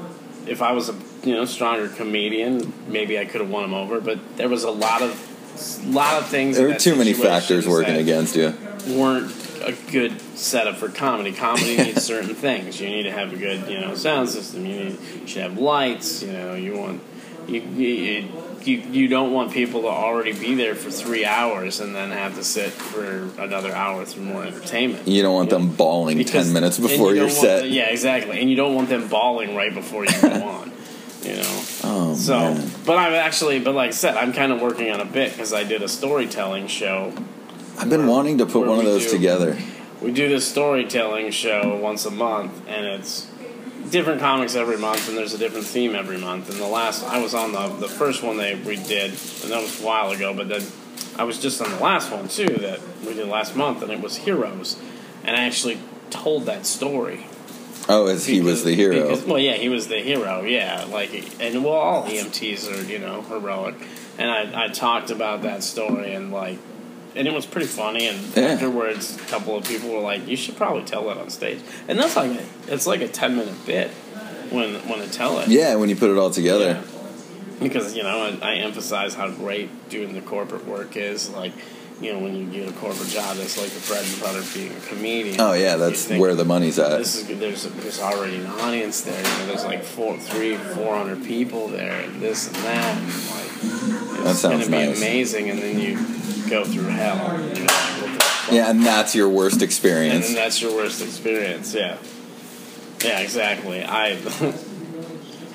if 0.45 0.61
I 0.61 0.73
was 0.73 0.89
a 0.89 0.95
you 1.23 1.33
know 1.33 1.45
stronger 1.45 1.87
comedian, 1.87 2.73
maybe 2.87 3.17
I 3.17 3.23
could 3.23 3.39
have 3.39 3.49
won 3.49 3.61
them 3.63 3.73
over. 3.73 4.01
But 4.01 4.19
there 4.35 4.49
was 4.49 4.65
a 4.65 4.71
lot 4.71 5.01
of 5.01 5.85
a 5.85 5.87
lot 5.89 6.21
of 6.21 6.27
things. 6.27 6.57
There 6.57 6.67
were 6.67 6.75
too 6.75 6.97
many 6.97 7.13
factors 7.13 7.65
working 7.65 7.93
that- 7.93 8.01
against 8.01 8.35
you. 8.35 8.53
Weren't 8.87 9.31
a 9.63 9.73
good 9.91 10.19
setup 10.37 10.75
for 10.77 10.89
comedy. 10.89 11.31
Comedy 11.33 11.77
needs 11.83 12.03
certain 12.03 12.35
things. 12.35 12.79
You 12.79 12.89
need 12.89 13.03
to 13.03 13.11
have 13.11 13.33
a 13.33 13.35
good, 13.37 13.69
you 13.69 13.79
know, 13.79 13.95
sound 13.95 14.29
system. 14.29 14.65
You 14.65 14.83
need 14.85 14.99
you 15.21 15.27
should 15.27 15.41
have 15.43 15.57
lights. 15.57 16.23
You 16.23 16.33
know, 16.33 16.53
you 16.55 16.77
want 16.77 17.01
you 17.47 17.61
you, 17.61 18.27
you 18.63 18.77
you 18.91 19.07
don't 19.07 19.31
want 19.31 19.51
people 19.53 19.81
to 19.83 19.87
already 19.87 20.33
be 20.33 20.53
there 20.55 20.75
for 20.75 20.91
three 20.91 21.23
hours 21.25 21.79
and 21.79 21.95
then 21.95 22.11
have 22.11 22.35
to 22.35 22.43
sit 22.43 22.71
for 22.71 23.29
another 23.41 23.71
hour 23.73 24.03
through 24.05 24.23
more 24.23 24.43
entertainment. 24.43 25.07
You 25.07 25.21
don't 25.21 25.33
want 25.33 25.49
them 25.49 25.69
bawling 25.69 26.17
Because- 26.17 26.45
ten 26.45 26.53
minutes 26.53 26.77
before 26.77 27.11
you 27.13 27.21
your 27.21 27.29
set. 27.29 27.61
the- 27.61 27.67
yeah, 27.69 27.89
exactly. 27.89 28.39
And 28.39 28.49
you 28.49 28.55
don't 28.57 28.75
want 28.75 28.89
them 28.89 29.07
bawling 29.07 29.55
right 29.55 29.73
before 29.73 30.05
you 30.05 30.21
go 30.21 30.29
on. 30.47 30.71
You 31.23 31.35
know. 31.37 31.63
Oh 31.83 32.13
So, 32.15 32.37
man. 32.39 32.69
but 32.85 32.97
I'm 32.97 33.13
actually, 33.13 33.59
but 33.59 33.73
like 33.75 33.89
I 33.89 33.91
said, 33.91 34.15
I'm 34.15 34.33
kind 34.33 34.51
of 34.51 34.61
working 34.61 34.91
on 34.91 34.99
a 35.01 35.05
bit 35.05 35.31
because 35.31 35.51
I 35.53 35.63
did 35.63 35.81
a 35.81 35.87
storytelling 35.87 36.67
show. 36.67 37.11
I've 37.77 37.89
been 37.89 38.07
wanting 38.07 38.39
to 38.39 38.45
put 38.45 38.67
one 38.67 38.79
of 38.79 38.85
those 38.85 39.05
do- 39.05 39.11
together. 39.11 39.57
We 40.01 40.11
do 40.11 40.27
this 40.29 40.47
storytelling 40.47 41.31
show 41.31 41.75
once 41.77 42.05
a 42.05 42.11
month, 42.11 42.53
and 42.67 42.85
it's 42.85 43.27
different 43.89 44.19
comics 44.19 44.55
every 44.55 44.77
month, 44.77 45.07
and 45.09 45.17
there's 45.17 45.33
a 45.33 45.37
different 45.37 45.65
theme 45.65 45.95
every 45.95 46.17
month. 46.17 46.49
And 46.49 46.59
the 46.59 46.67
last, 46.67 47.03
I 47.05 47.21
was 47.21 47.33
on 47.33 47.51
the 47.51 47.67
the 47.67 47.87
first 47.87 48.21
one 48.23 48.37
they 48.37 48.55
we 48.55 48.75
did, 48.75 49.11
and 49.11 49.51
that 49.51 49.61
was 49.61 49.81
a 49.81 49.85
while 49.85 50.11
ago. 50.11 50.33
But 50.33 50.49
then 50.49 50.63
I 51.17 51.23
was 51.23 51.39
just 51.39 51.61
on 51.61 51.71
the 51.71 51.79
last 51.79 52.11
one 52.11 52.27
too 52.27 52.45
that 52.47 52.79
we 53.05 53.13
did 53.13 53.27
last 53.27 53.55
month, 53.55 53.81
and 53.81 53.91
it 53.91 54.01
was 54.01 54.17
heroes, 54.17 54.79
and 55.23 55.35
I 55.35 55.45
actually 55.45 55.79
told 56.09 56.45
that 56.45 56.65
story. 56.65 57.25
Oh, 57.89 58.07
as 58.07 58.25
he 58.25 58.41
was 58.41 58.63
the 58.65 58.73
hero. 58.75 59.01
because- 59.03 59.23
well, 59.23 59.39
yeah, 59.39 59.53
he 59.53 59.69
was 59.69 59.87
the 59.87 59.99
hero. 60.01 60.41
Yeah, 60.43 60.85
like, 60.91 61.11
and 61.39 61.63
well, 61.63 61.73
all 61.73 62.03
EMTs 62.03 62.67
are 62.69 62.83
you 62.91 62.99
know 62.99 63.21
heroic, 63.23 63.75
and 64.17 64.29
I 64.29 64.65
I 64.65 64.67
talked 64.67 65.09
about 65.09 65.41
that 65.43 65.63
story 65.63 66.13
and 66.13 66.31
like, 66.31 66.59
and 67.15 67.27
it 67.27 67.33
was 67.33 67.45
pretty 67.45 67.67
funny. 67.67 68.07
And 68.07 68.19
Yeah. 68.35 68.43
afterwards, 68.53 69.15
a 69.15 69.19
couple 69.29 69.55
of 69.55 69.65
people 69.67 69.89
were 69.89 70.01
like, 70.01 70.27
"You 70.27 70.35
should 70.37 70.55
probably 70.57 70.83
tell 70.83 71.07
that 71.07 71.17
on 71.17 71.29
stage," 71.29 71.59
and 71.87 71.97
that's 71.99 72.15
like 72.15 72.31
a, 72.31 72.43
it's 72.73 72.87
like 72.87 73.01
a 73.01 73.07
ten 73.07 73.35
minute 73.35 73.65
bit 73.65 73.89
when 74.49 74.75
when 74.87 75.01
I 75.01 75.07
tell 75.07 75.39
it. 75.39 75.47
yeah, 75.49 75.75
when 75.75 75.89
you 75.89 75.95
put 75.95 76.09
it 76.09 76.17
all 76.17 76.29
together. 76.31 76.81
Because 77.59 77.95
you 77.95 78.03
know, 78.03 78.37
I, 78.41 78.51
I 78.51 78.55
emphasize 78.57 79.15
how 79.15 79.29
great 79.31 79.89
doing 79.89 80.13
the 80.13 80.21
corporate 80.21 80.67
work 80.67 80.95
is. 80.95 81.31
Like, 81.31 81.53
you 81.99 82.13
know, 82.13 82.19
when 82.19 82.35
you 82.35 82.45
get 82.45 82.69
a 82.69 82.71
corporate 82.73 83.09
job, 83.09 83.35
that's 83.37 83.57
like 83.59 83.71
the 83.71 83.79
bread 83.87 84.05
and 84.05 84.21
butter 84.21 84.37
of 84.37 84.51
being 84.53 84.71
a 84.71 84.79
comedian. 84.81 85.41
Oh 85.41 85.53
yeah, 85.53 85.75
that's 85.75 86.05
think, 86.05 86.21
where 86.21 86.35
the 86.35 86.45
money's 86.45 86.77
at. 86.77 86.99
this 86.99 87.15
is. 87.15 87.39
There's 87.39 87.63
there's 87.63 87.99
already 87.99 88.35
an 88.35 88.45
audience 88.45 89.01
there. 89.01 89.17
You 89.17 89.23
know, 89.39 89.45
there's 89.47 89.65
like 89.65 89.81
four, 89.83 90.17
three, 90.19 90.55
four 90.55 90.95
hundred 90.95 91.23
people 91.25 91.67
there, 91.69 91.99
and 92.01 92.21
this 92.21 92.45
and 92.45 92.55
that. 92.57 92.97
And 92.97 93.07
like, 93.07 94.21
That 94.23 94.31
it's 94.31 94.39
sounds 94.39 94.67
gonna 94.67 94.83
be 94.83 94.87
nice. 94.89 94.97
amazing, 94.99 95.49
and 95.49 95.57
then 95.59 95.79
you 95.79 95.97
go 96.49 96.63
through 96.65 96.83
hell. 96.85 97.17
You're 97.39 97.47
like, 97.49 97.69
what 97.69 98.13
the 98.13 98.19
fuck? 98.19 98.51
Yeah, 98.53 98.69
and 98.69 98.83
that's 98.85 99.13
your 99.15 99.29
worst 99.29 99.61
experience. 99.61 100.27
then 100.27 100.35
that's 100.35 100.61
your 100.61 100.73
worst 100.75 101.01
experience. 101.01 101.73
Yeah, 101.73 101.97
yeah, 103.03 103.19
exactly. 103.19 103.83
I. 103.83 104.17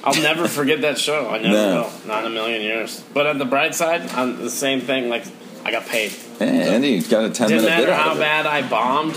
I'll 0.04 0.20
never 0.20 0.48
forget 0.48 0.80
that 0.80 0.98
show. 0.98 1.28
I 1.30 1.38
never 1.38 1.48
No. 1.54 1.82
will. 1.82 2.08
Not 2.08 2.24
in 2.24 2.32
a 2.32 2.34
million 2.34 2.60
years. 2.60 3.04
But 3.14 3.28
on 3.28 3.38
the 3.38 3.44
bright 3.44 3.72
side, 3.72 4.10
on 4.14 4.38
the 4.42 4.50
same 4.50 4.80
thing. 4.80 5.08
Like 5.08 5.24
I 5.64 5.70
got 5.70 5.86
paid. 5.86 6.10
Hey, 6.40 6.74
Andy 6.74 7.00
got 7.02 7.24
a 7.24 7.30
ten 7.30 7.48
Didn't 7.48 7.64
minute 7.64 7.76
bit 7.78 7.88
matter 7.88 7.92
out 7.92 8.00
how 8.02 8.18
bad 8.18 8.46
I 8.46 8.68
bombed. 8.68 9.14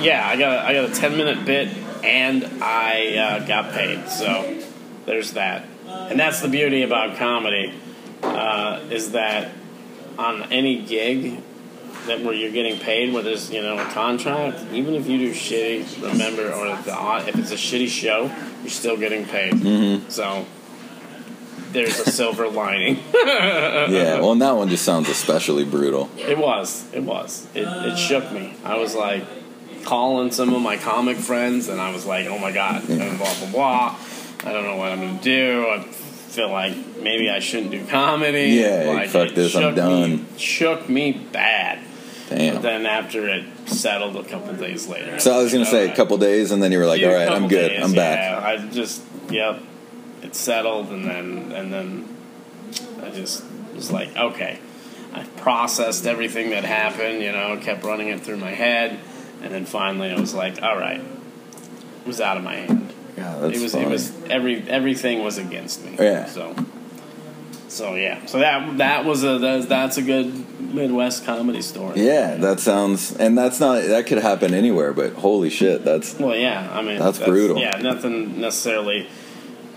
Yeah, 0.00 0.24
I 0.24 0.36
got 0.36 0.52
a, 0.52 0.66
I 0.68 0.72
got 0.72 0.90
a 0.90 0.94
ten 0.94 1.16
minute 1.16 1.44
bit, 1.44 1.68
and 2.04 2.62
I 2.62 3.16
uh, 3.16 3.46
got 3.46 3.72
paid. 3.72 4.08
So 4.08 4.60
there's 5.04 5.32
that. 5.32 5.64
And 5.86 6.18
that's 6.18 6.40
the 6.40 6.48
beauty 6.48 6.82
about 6.82 7.16
comedy, 7.16 7.72
uh, 8.22 8.80
is 8.90 9.12
that 9.12 9.50
on 10.18 10.52
any 10.52 10.82
gig 10.82 11.40
that 12.06 12.20
where 12.22 12.34
you're 12.34 12.52
getting 12.52 12.78
paid, 12.78 13.12
where 13.12 13.22
there's 13.22 13.50
you 13.50 13.62
know 13.62 13.78
a 13.78 13.84
contract, 13.86 14.60
even 14.72 14.94
if 14.94 15.06
you 15.06 15.18
do 15.18 15.30
shitty, 15.32 16.02
remember, 16.02 16.52
or 16.52 16.66
if, 16.68 16.84
the, 16.84 17.24
if 17.28 17.36
it's 17.38 17.50
a 17.50 17.56
shitty 17.56 17.88
show, 17.88 18.30
you're 18.62 18.70
still 18.70 18.96
getting 18.96 19.24
paid. 19.24 19.54
Mm-hmm. 19.54 20.08
So 20.10 20.46
there's 21.72 21.98
a 22.00 22.10
silver 22.10 22.48
lining. 22.48 22.98
Yeah, 23.84 24.20
well, 24.20 24.32
and 24.32 24.40
that 24.40 24.52
one 24.52 24.68
just 24.68 24.84
sounds 24.84 25.08
especially 25.10 25.64
brutal. 25.64 26.08
It 26.16 26.38
was. 26.38 26.90
It 26.94 27.02
was. 27.02 27.46
It, 27.54 27.66
it 27.68 27.98
shook 27.98 28.32
me. 28.32 28.54
I 28.64 28.78
was 28.78 28.94
like 28.94 29.24
calling 29.84 30.32
some 30.32 30.54
of 30.54 30.62
my 30.62 30.78
comic 30.78 31.18
friends, 31.18 31.68
and 31.68 31.80
I 31.80 31.92
was 31.92 32.06
like, 32.06 32.26
"Oh 32.26 32.38
my 32.38 32.50
god!" 32.50 32.88
And 32.88 33.18
blah 33.18 33.34
blah 33.38 33.50
blah. 33.50 33.98
I 34.44 34.52
don't 34.52 34.64
know 34.64 34.76
what 34.76 34.92
I'm 34.92 35.00
gonna 35.00 35.20
do. 35.20 35.66
I 35.68 35.86
feel 36.34 36.50
like 36.50 36.74
maybe 36.98 37.30
I 37.30 37.38
shouldn't 37.38 37.70
do 37.70 37.86
comedy. 37.86 38.48
Yeah, 38.60 38.84
like, 38.94 39.08
fuck 39.08 39.30
this, 39.34 39.54
I'm 39.54 39.74
done. 39.74 40.16
Me, 40.16 40.24
shook 40.36 40.88
me 40.88 41.12
bad. 41.12 41.80
But 42.28 42.38
Damn. 42.38 42.62
then 42.62 42.86
after 42.86 43.28
it 43.28 43.44
settled 43.66 44.16
a 44.16 44.24
couple 44.24 44.52
days 44.54 44.86
later. 44.88 45.20
So 45.20 45.32
I 45.34 45.42
was 45.42 45.52
gonna 45.52 45.66
say 45.66 45.90
a 45.90 45.94
couple 45.94 46.16
days, 46.18 46.50
and 46.50 46.62
then 46.62 46.72
you 46.72 46.78
were 46.78 46.86
like, 46.86 47.00
Few 47.00 47.08
"All 47.08 47.14
right, 47.14 47.28
I'm 47.28 47.48
good. 47.48 47.68
days, 47.68 47.84
I'm 47.84 47.92
back." 47.92 48.18
Yeah, 48.18 48.48
I 48.48 48.66
just 48.70 49.02
yep, 49.30 49.60
it 50.22 50.34
settled, 50.34 50.88
and 50.88 51.04
then 51.04 51.52
and 51.52 51.72
then 51.72 52.16
I 53.02 53.10
just 53.10 53.44
was 53.74 53.90
like, 53.92 54.16
okay, 54.16 54.58
I 55.12 55.24
processed 55.36 56.06
everything 56.06 56.50
that 56.50 56.64
happened, 56.64 57.22
you 57.22 57.30
know, 57.32 57.58
kept 57.58 57.84
running 57.84 58.08
it 58.08 58.22
through 58.22 58.38
my 58.38 58.52
head, 58.52 58.98
and 59.42 59.52
then 59.52 59.66
finally 59.66 60.10
I 60.10 60.18
was 60.18 60.32
like, 60.34 60.62
all 60.62 60.78
right, 60.78 61.00
it 61.00 62.06
was 62.06 62.20
out 62.22 62.38
of 62.38 62.42
my 62.42 62.54
hand. 62.54 62.93
Yeah, 63.16 63.36
that's 63.36 63.58
it 63.58 63.62
was 63.62 63.72
funny. 63.72 63.84
it 63.84 63.90
was 63.90 64.12
every 64.24 64.68
everything 64.68 65.22
was 65.22 65.38
against 65.38 65.84
me. 65.84 65.96
Yeah. 65.98 66.26
So. 66.26 66.54
So 67.68 67.96
yeah, 67.96 68.24
so 68.26 68.38
that 68.38 68.78
that 68.78 69.04
was 69.04 69.24
a 69.24 69.38
that's, 69.38 69.66
that's 69.66 69.96
a 69.96 70.02
good 70.02 70.32
Midwest 70.60 71.24
comedy 71.24 71.60
story. 71.60 72.02
Yeah, 72.06 72.36
that 72.36 72.60
sounds, 72.60 73.16
and 73.16 73.36
that's 73.36 73.58
not 73.58 73.82
that 73.82 74.06
could 74.06 74.18
happen 74.18 74.54
anywhere, 74.54 74.92
but 74.92 75.14
holy 75.14 75.50
shit, 75.50 75.84
that's 75.84 76.16
Well, 76.16 76.36
yeah, 76.36 76.70
I 76.72 76.82
mean 76.82 77.00
That's 77.00 77.18
brutal. 77.18 77.58
Yeah, 77.58 77.78
nothing 77.78 78.40
necessarily 78.40 79.08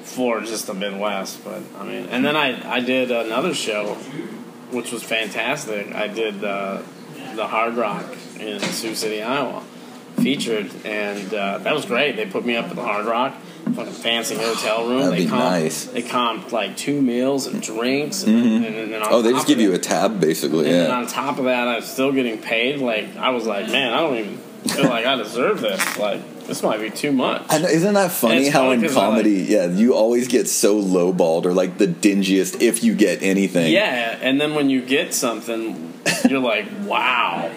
for 0.03 0.41
just 0.41 0.67
the 0.67 0.75
Midwest, 0.75 1.43
but 1.43 1.61
I 1.79 1.85
mean, 1.85 2.05
and 2.09 2.23
then 2.23 2.35
I 2.35 2.71
I 2.71 2.81
did 2.81 3.09
another 3.09 3.55
show, 3.55 3.95
which 4.69 4.91
was 4.91 5.01
fantastic. 5.01 5.95
I 5.95 6.07
did 6.07 6.43
uh, 6.43 6.83
the 7.35 7.47
Hard 7.47 7.75
Rock 7.75 8.05
in 8.39 8.59
Sioux 8.59 8.93
City, 8.93 9.23
Iowa, 9.23 9.63
featured, 10.21 10.69
and 10.85 11.33
uh, 11.33 11.59
that 11.59 11.73
was 11.73 11.85
great. 11.85 12.15
They 12.15 12.25
put 12.25 12.45
me 12.45 12.55
up 12.55 12.65
at 12.65 12.75
the 12.75 12.83
Hard 12.83 13.05
Rock, 13.05 13.35
fucking 13.73 13.93
fancy 13.93 14.35
hotel 14.35 14.87
room. 14.87 15.01
That'd 15.01 15.13
they 15.13 15.25
be 15.25 15.31
comped, 15.31 15.37
nice. 15.37 15.85
They 15.85 16.01
comped 16.01 16.51
like 16.51 16.75
two 16.77 17.01
meals 17.01 17.47
and 17.47 17.61
drinks, 17.61 18.23
and, 18.23 18.35
and, 18.35 18.65
and 18.65 18.93
then 18.93 19.01
on 19.01 19.07
oh, 19.11 19.21
they 19.21 19.31
just 19.31 19.47
give 19.47 19.59
you 19.59 19.73
a 19.73 19.79
tab 19.79 20.19
basically. 20.19 20.65
and 20.65 20.73
then 20.73 20.89
Yeah, 20.89 20.97
on 20.97 21.07
top 21.07 21.37
of 21.37 21.45
that, 21.45 21.67
I'm 21.67 21.81
still 21.81 22.11
getting 22.11 22.39
paid. 22.39 22.79
Like 22.79 23.15
I 23.17 23.29
was 23.29 23.45
like, 23.45 23.67
man, 23.69 23.93
I 23.93 23.99
don't 24.01 24.17
even 24.17 24.37
feel 24.67 24.89
like 24.89 25.05
I 25.05 25.15
deserve 25.15 25.61
this. 25.61 25.97
Like 25.97 26.21
this 26.47 26.63
might 26.63 26.79
be 26.79 26.89
too 26.89 27.11
much. 27.11 27.43
I 27.49 27.57
isn't 27.57 27.93
that 27.93 28.11
funny 28.11 28.47
how 28.47 28.69
funny 28.69 28.85
in 28.85 28.91
I 28.91 28.93
comedy, 28.93 29.45
yeah, 29.49 29.67
you 29.67 29.93
always 29.93 30.27
get 30.27 30.47
so 30.47 30.81
lowballed 30.81 31.45
or 31.45 31.53
like 31.53 31.77
the 31.77 31.87
dingiest 31.87 32.61
if 32.61 32.83
you 32.83 32.95
get 32.95 33.21
anything. 33.21 33.71
Yeah, 33.71 34.17
and 34.21 34.39
then 34.39 34.55
when 34.55 34.69
you 34.69 34.81
get 34.81 35.13
something, 35.13 35.93
you're 36.29 36.39
like, 36.39 36.65
wow. 36.83 37.51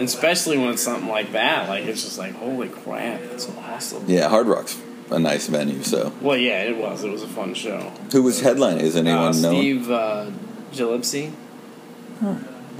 And 0.00 0.08
especially 0.08 0.56
when 0.56 0.70
it's 0.70 0.82
something 0.82 1.08
like 1.10 1.32
that, 1.32 1.68
like 1.68 1.84
it's 1.84 2.02
just 2.04 2.18
like, 2.18 2.32
holy 2.36 2.70
crap, 2.70 3.20
that's 3.20 3.50
awesome. 3.50 4.04
yeah. 4.06 4.28
Hard 4.30 4.46
Rock's 4.46 4.80
a 5.10 5.18
nice 5.18 5.46
venue. 5.46 5.82
So, 5.82 6.10
Well, 6.22 6.38
yeah, 6.38 6.62
it 6.62 6.78
was. 6.78 7.04
It 7.04 7.10
was 7.10 7.22
a 7.22 7.28
fun 7.28 7.52
show. 7.52 7.92
who 8.10 8.22
was 8.22 8.40
headlining? 8.40 8.80
Is 8.80 8.96
anyone 8.96 9.18
Uh, 9.18 9.32
know? 9.32 9.32
Steve 9.60 9.90
uh, 9.90 10.30
Gillespie. 10.72 11.32
I 12.22 12.24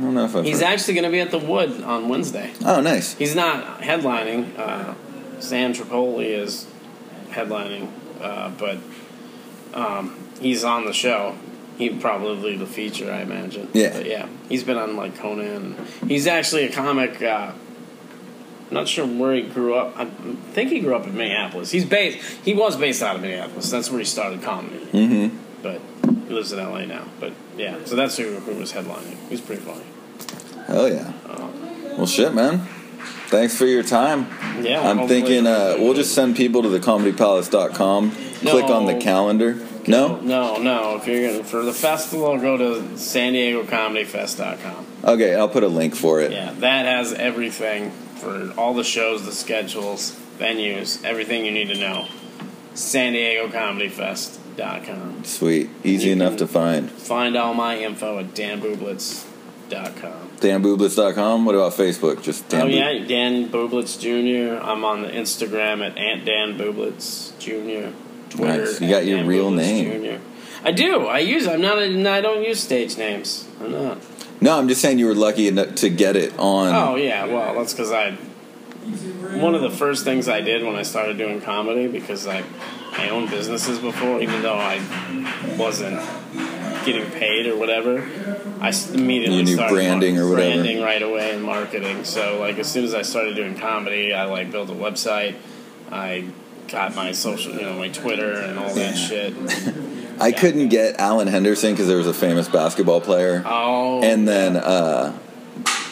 don't 0.01 0.15
know 0.15 0.25
if 0.25 0.35
I've 0.35 0.45
He's 0.47 0.61
heard. 0.61 0.69
actually 0.69 0.95
going 0.95 1.05
to 1.05 1.11
be 1.11 1.21
at 1.21 1.31
the 1.31 1.39
Wood 1.39 1.83
on 1.83 2.09
Wednesday. 2.09 2.53
Oh, 2.65 2.81
nice. 2.81 3.15
He's 3.17 3.35
not 3.37 3.81
headlining. 3.83 4.59
Uh, 4.59 4.95
Sam 5.41 5.75
Tripoli 5.75 6.33
is 6.33 6.67
headlining, 7.31 7.91
uh, 8.21 8.51
but 8.59 8.79
um, 9.75 10.17
he's 10.41 10.65
on 10.65 10.87
the 10.87 10.95
show. 10.95 11.37
He'd 11.81 11.99
probably 11.99 12.57
the 12.59 12.67
feature, 12.67 13.11
I 13.11 13.23
imagine. 13.23 13.69
Yeah. 13.73 13.95
But 13.95 14.05
yeah. 14.07 14.29
He's 14.51 14.63
been 14.63 14.77
on 14.77 14.97
like 14.97 15.17
Conan. 15.17 15.77
He's 16.07 16.27
actually 16.27 16.65
a 16.65 16.71
comic. 16.73 17.23
Uh, 17.23 17.53
I'm 18.69 18.75
not 18.75 18.87
sure 18.87 19.07
where 19.07 19.35
he 19.35 19.41
grew 19.43 19.75
up. 19.75 19.99
I 19.99 20.05
think 20.53 20.71
he 20.71 20.81
grew 20.81 20.95
up 20.95 21.07
in 21.07 21.17
Minneapolis. 21.17 21.71
He's 21.71 21.87
based. 21.87 22.19
He 22.45 22.53
was 22.53 22.77
based 22.77 23.03
out 23.03 23.17
of 23.17 23.23
Minneapolis. 23.23 23.71
That's 23.71 23.89
where 23.91 23.99
he 23.99 24.05
started 24.05 24.43
comedy. 24.43 24.85
Mm-hmm. 24.93 25.39
But 25.63 25.81
he 26.29 26.35
lives 26.35 26.53
in 26.53 26.59
LA 26.59 26.85
now. 26.85 27.07
But 27.19 27.33
yeah, 27.57 27.79
so 27.87 27.97
that's 27.97 28.19
who, 28.19 28.25
who 28.41 28.57
was 28.57 28.75
headlining. 28.75 29.17
He's 29.31 29.41
pretty 29.41 29.63
funny. 29.63 29.85
Hell 30.67 30.87
yeah. 30.87 31.13
Uh, 31.27 31.49
Well, 31.97 32.07
shit, 32.07 32.35
man. 32.35 32.59
Thanks 33.29 33.57
for 33.57 33.65
your 33.65 33.83
time. 33.83 34.27
yeah. 34.63 34.87
I'm 34.87 35.09
thinking 35.09 35.47
uh, 35.47 35.77
we'll 35.79 35.95
just 35.95 36.15
send 36.15 36.37
people 36.37 36.63
to 36.63 36.69
the 36.69 36.79
comedypalace.com, 36.81 38.11
click 38.41 38.67
on 38.67 38.85
the 38.85 38.99
calendar. 38.99 39.55
No? 39.91 40.21
No, 40.21 40.59
no. 40.59 40.97
If 40.97 41.07
you're 41.07 41.31
gonna 41.31 41.45
for 41.45 41.63
the 41.63 41.73
festival, 41.73 42.39
go 42.39 42.57
to 42.57 42.99
San 42.99 43.33
Diego 43.33 43.65
Comedy 43.65 44.05
Fest.com. 44.05 44.87
Okay, 45.05 45.35
I'll 45.35 45.49
put 45.49 45.63
a 45.65 45.69
link 45.69 45.95
for 45.95 46.21
it. 46.21 46.33
Yeah, 46.33 46.53
that 46.59 46.87
has 46.87 47.13
everything 47.13 47.91
for 48.17 48.53
all 48.57 48.75
the 48.75 48.85
shows, 48.85 49.25
the 49.25 49.33
schedules, 49.33 50.19
venues, 50.39 51.03
everything 51.05 51.45
you 51.45 51.53
need 51.53 51.69
to 51.69 51.79
know. 51.79 52.07
San 52.75 53.13
Diego 53.13 53.51
Comedy 53.51 53.89
Fest.com. 53.89 55.25
Sweet. 55.25 55.71
Easy 55.85 56.09
You 56.09 56.13
enough 56.13 56.37
to 56.39 56.47
find. 56.47 56.91
Find 56.91 57.37
all 57.37 57.55
my 57.55 57.79
info 57.79 58.19
at 58.19 58.35
danbublitz.com. 58.35 60.29
DanBooblitz.com. 60.41 61.45
What 61.45 61.55
about 61.55 61.73
Facebook? 61.73 62.23
Just 62.23 62.49
Dan 62.49 62.63
Oh 62.63 62.67
yeah, 62.67 63.07
Dan 63.07 63.49
Bublitz 63.51 63.99
Jr. 64.01 64.63
I'm 64.63 64.85
on 64.85 65.03
the 65.03 65.09
Instagram 65.09 65.87
at 65.87 65.99
Aunt 65.99 66.25
Dan 66.25 66.57
Bublitz 66.57 67.39
Jr. 67.39 67.95
Twitter. 68.31 68.65
Nice. 68.65 68.81
You 68.81 68.89
got 68.89 69.05
your 69.07 69.19
Dan 69.19 69.27
real 69.27 69.51
name. 69.51 70.03
Jr. 70.03 70.23
I 70.65 70.73
do. 70.73 71.07
I 71.07 71.19
use. 71.21 71.47
I'm 71.47 71.61
not. 71.61 71.79
A, 71.79 72.11
I 72.11 72.21
don't 72.21 72.43
use 72.43 72.61
stage 72.61 72.97
names. 72.99 73.49
I'm 73.61 73.73
not. 73.73 73.99
No, 74.41 74.59
I'm 74.59 74.69
just 74.69 74.81
saying 74.81 74.99
you 74.99 75.07
were 75.07 75.15
lucky 75.15 75.49
enough 75.49 75.75
to 75.77 75.91
get 75.91 76.17
it 76.17 76.39
on. 76.39 76.75
Oh 76.75 76.97
yeah. 76.97 77.27
Well, 77.27 77.55
that's 77.55 77.73
because 77.73 77.93
I. 77.93 78.13
One 79.39 79.55
of 79.55 79.61
the 79.61 79.71
first 79.71 80.05
things 80.05 80.29
I 80.29 80.41
did 80.41 80.65
when 80.65 80.75
I 80.75 80.83
started 80.83 81.19
doing 81.19 81.41
comedy 81.41 81.87
because 81.87 82.27
I 82.27 82.43
I 82.93 83.11
owned 83.11 83.31
businesses 83.31 83.79
before, 83.79 84.21
even 84.21 84.43
though 84.43 84.57
I 84.59 84.81
wasn't 85.59 86.01
getting 86.85 87.11
paid 87.13 87.47
or 87.47 87.57
whatever. 87.57 88.01
I 88.61 88.73
immediately 88.93 89.39
You 89.39 89.45
knew 89.45 89.55
started 89.55 89.75
branding 89.75 90.19
or 90.19 90.29
whatever. 90.29 90.55
branding 90.55 90.83
right 90.83 91.03
away 91.03 91.33
and 91.33 91.43
marketing. 91.43 92.05
So 92.05 92.39
like 92.41 92.59
as 92.59 92.71
soon 92.71 92.85
as 92.85 92.95
I 92.95 93.03
started 93.03 93.37
doing 93.37 93.57
comedy, 93.57 94.13
I 94.13 94.25
like 94.25 94.51
built 94.51 94.71
a 94.71 94.75
website. 94.75 95.37
I 95.93 96.25
got 96.71 96.95
my 96.95 97.13
social, 97.13 97.55
you 97.55 97.63
know, 97.63 97.75
my 97.75 97.89
Twitter 97.89 98.33
and 98.33 98.59
all 98.59 98.73
that 98.75 98.95
shit. 98.95 99.35
I 100.21 100.33
couldn't 100.33 100.69
get 100.69 101.01
Alan 101.01 101.29
Henderson 101.29 101.73
because 101.73 101.89
there 101.89 101.97
was 101.97 102.07
a 102.07 102.15
famous 102.15 102.49
basketball 102.49 103.01
player. 103.01 103.43
Oh, 103.47 104.03
and 104.03 104.29
then 104.29 104.57
uh, 104.57 105.19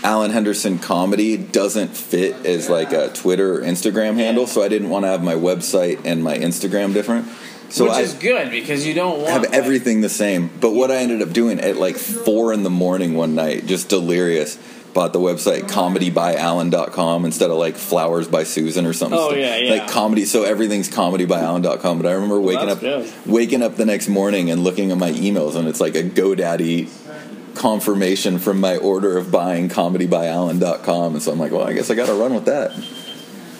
Alan 0.02 0.30
Henderson 0.30 0.78
comedy 0.78 1.36
doesn't 1.36 1.96
fit 1.96 2.46
as 2.46 2.68
like 2.68 2.92
a 2.92 3.08
Twitter 3.08 3.54
or 3.54 3.60
Instagram 3.62 4.16
handle, 4.16 4.46
so 4.46 4.62
I 4.62 4.68
didn't 4.68 4.90
want 4.90 5.04
to 5.04 5.08
have 5.08 5.22
my 5.22 5.34
website 5.34 6.02
and 6.04 6.22
my 6.22 6.36
Instagram 6.36 6.92
different. 6.92 7.28
So 7.70 7.84
which 7.84 7.92
I 7.94 8.00
is 8.00 8.14
good 8.14 8.50
because 8.50 8.86
you 8.86 8.94
don't 8.94 9.18
want 9.18 9.30
have 9.30 9.42
like- 9.42 9.52
everything 9.52 10.00
the 10.00 10.08
same. 10.08 10.50
But 10.60 10.72
what 10.72 10.90
I 10.90 10.96
ended 10.96 11.22
up 11.22 11.32
doing 11.32 11.60
at 11.60 11.76
like 11.76 11.96
four 11.96 12.52
in 12.52 12.62
the 12.62 12.70
morning 12.70 13.14
one 13.14 13.34
night, 13.34 13.66
just 13.66 13.88
delirious. 13.88 14.58
Bought 14.94 15.12
the 15.12 15.20
website 15.20 15.68
comedybyalan.com 15.68 17.24
instead 17.24 17.50
of 17.50 17.58
like 17.58 17.76
flowers 17.76 18.26
by 18.26 18.44
Susan 18.44 18.86
or 18.86 18.92
something. 18.92 19.18
Oh, 19.20 19.32
yeah, 19.34 19.56
yeah. 19.56 19.70
Like 19.70 19.90
comedy, 19.90 20.24
so 20.24 20.44
everything's 20.44 20.88
comedybyalan.com. 20.88 21.98
But 21.98 22.08
I 22.08 22.12
remember 22.12 22.40
waking 22.40 22.66
that's 22.66 22.76
up, 22.76 22.80
good. 22.80 23.12
waking 23.26 23.62
up 23.62 23.76
the 23.76 23.84
next 23.84 24.08
morning 24.08 24.50
and 24.50 24.64
looking 24.64 24.90
at 24.90 24.98
my 24.98 25.12
emails, 25.12 25.56
and 25.56 25.68
it's 25.68 25.80
like 25.80 25.94
a 25.94 26.02
GoDaddy 26.02 27.54
confirmation 27.54 28.38
from 28.38 28.60
my 28.60 28.76
order 28.76 29.18
of 29.18 29.30
buying 29.30 29.68
comedybyalan.com. 29.68 31.14
And 31.14 31.22
so 31.22 31.32
I'm 31.32 31.38
like, 31.38 31.52
well, 31.52 31.66
I 31.66 31.72
guess 31.74 31.90
I 31.90 31.94
got 31.94 32.06
to 32.06 32.14
run 32.14 32.34
with 32.34 32.46
that. 32.46 32.72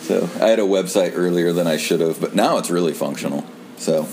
So 0.03 0.29
I 0.43 0.49
had 0.49 0.59
a 0.59 0.63
website 0.63 1.13
earlier 1.15 1.53
than 1.53 1.67
I 1.67 1.77
should 1.77 2.01
have, 2.01 2.21
but 2.21 2.35
now 2.35 2.57
it's 2.59 2.71
really 2.71 2.95
functional. 2.95 3.45
So 3.77 4.09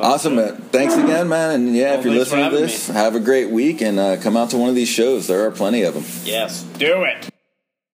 awesome, 0.00 0.36
man. 0.36 0.56
Thanks 0.72 0.94
again, 0.94 1.28
man. 1.28 1.50
And 1.54 1.76
yeah, 1.76 1.90
Well, 1.90 1.98
if 1.98 2.04
you're 2.04 2.14
listening 2.14 2.50
to 2.50 2.56
this, 2.56 2.88
have 2.88 3.14
a 3.14 3.20
great 3.20 3.50
week 3.50 3.80
and 3.80 3.98
uh, 3.98 4.16
come 4.16 4.36
out 4.36 4.50
to 4.50 4.56
one 4.56 4.68
of 4.68 4.74
these 4.74 4.88
shows. 4.88 5.26
There 5.26 5.46
are 5.46 5.50
plenty 5.50 5.82
of 5.82 5.94
them. 5.94 6.04
Yes, 6.24 6.62
do 6.62 7.04
it. 7.04 7.28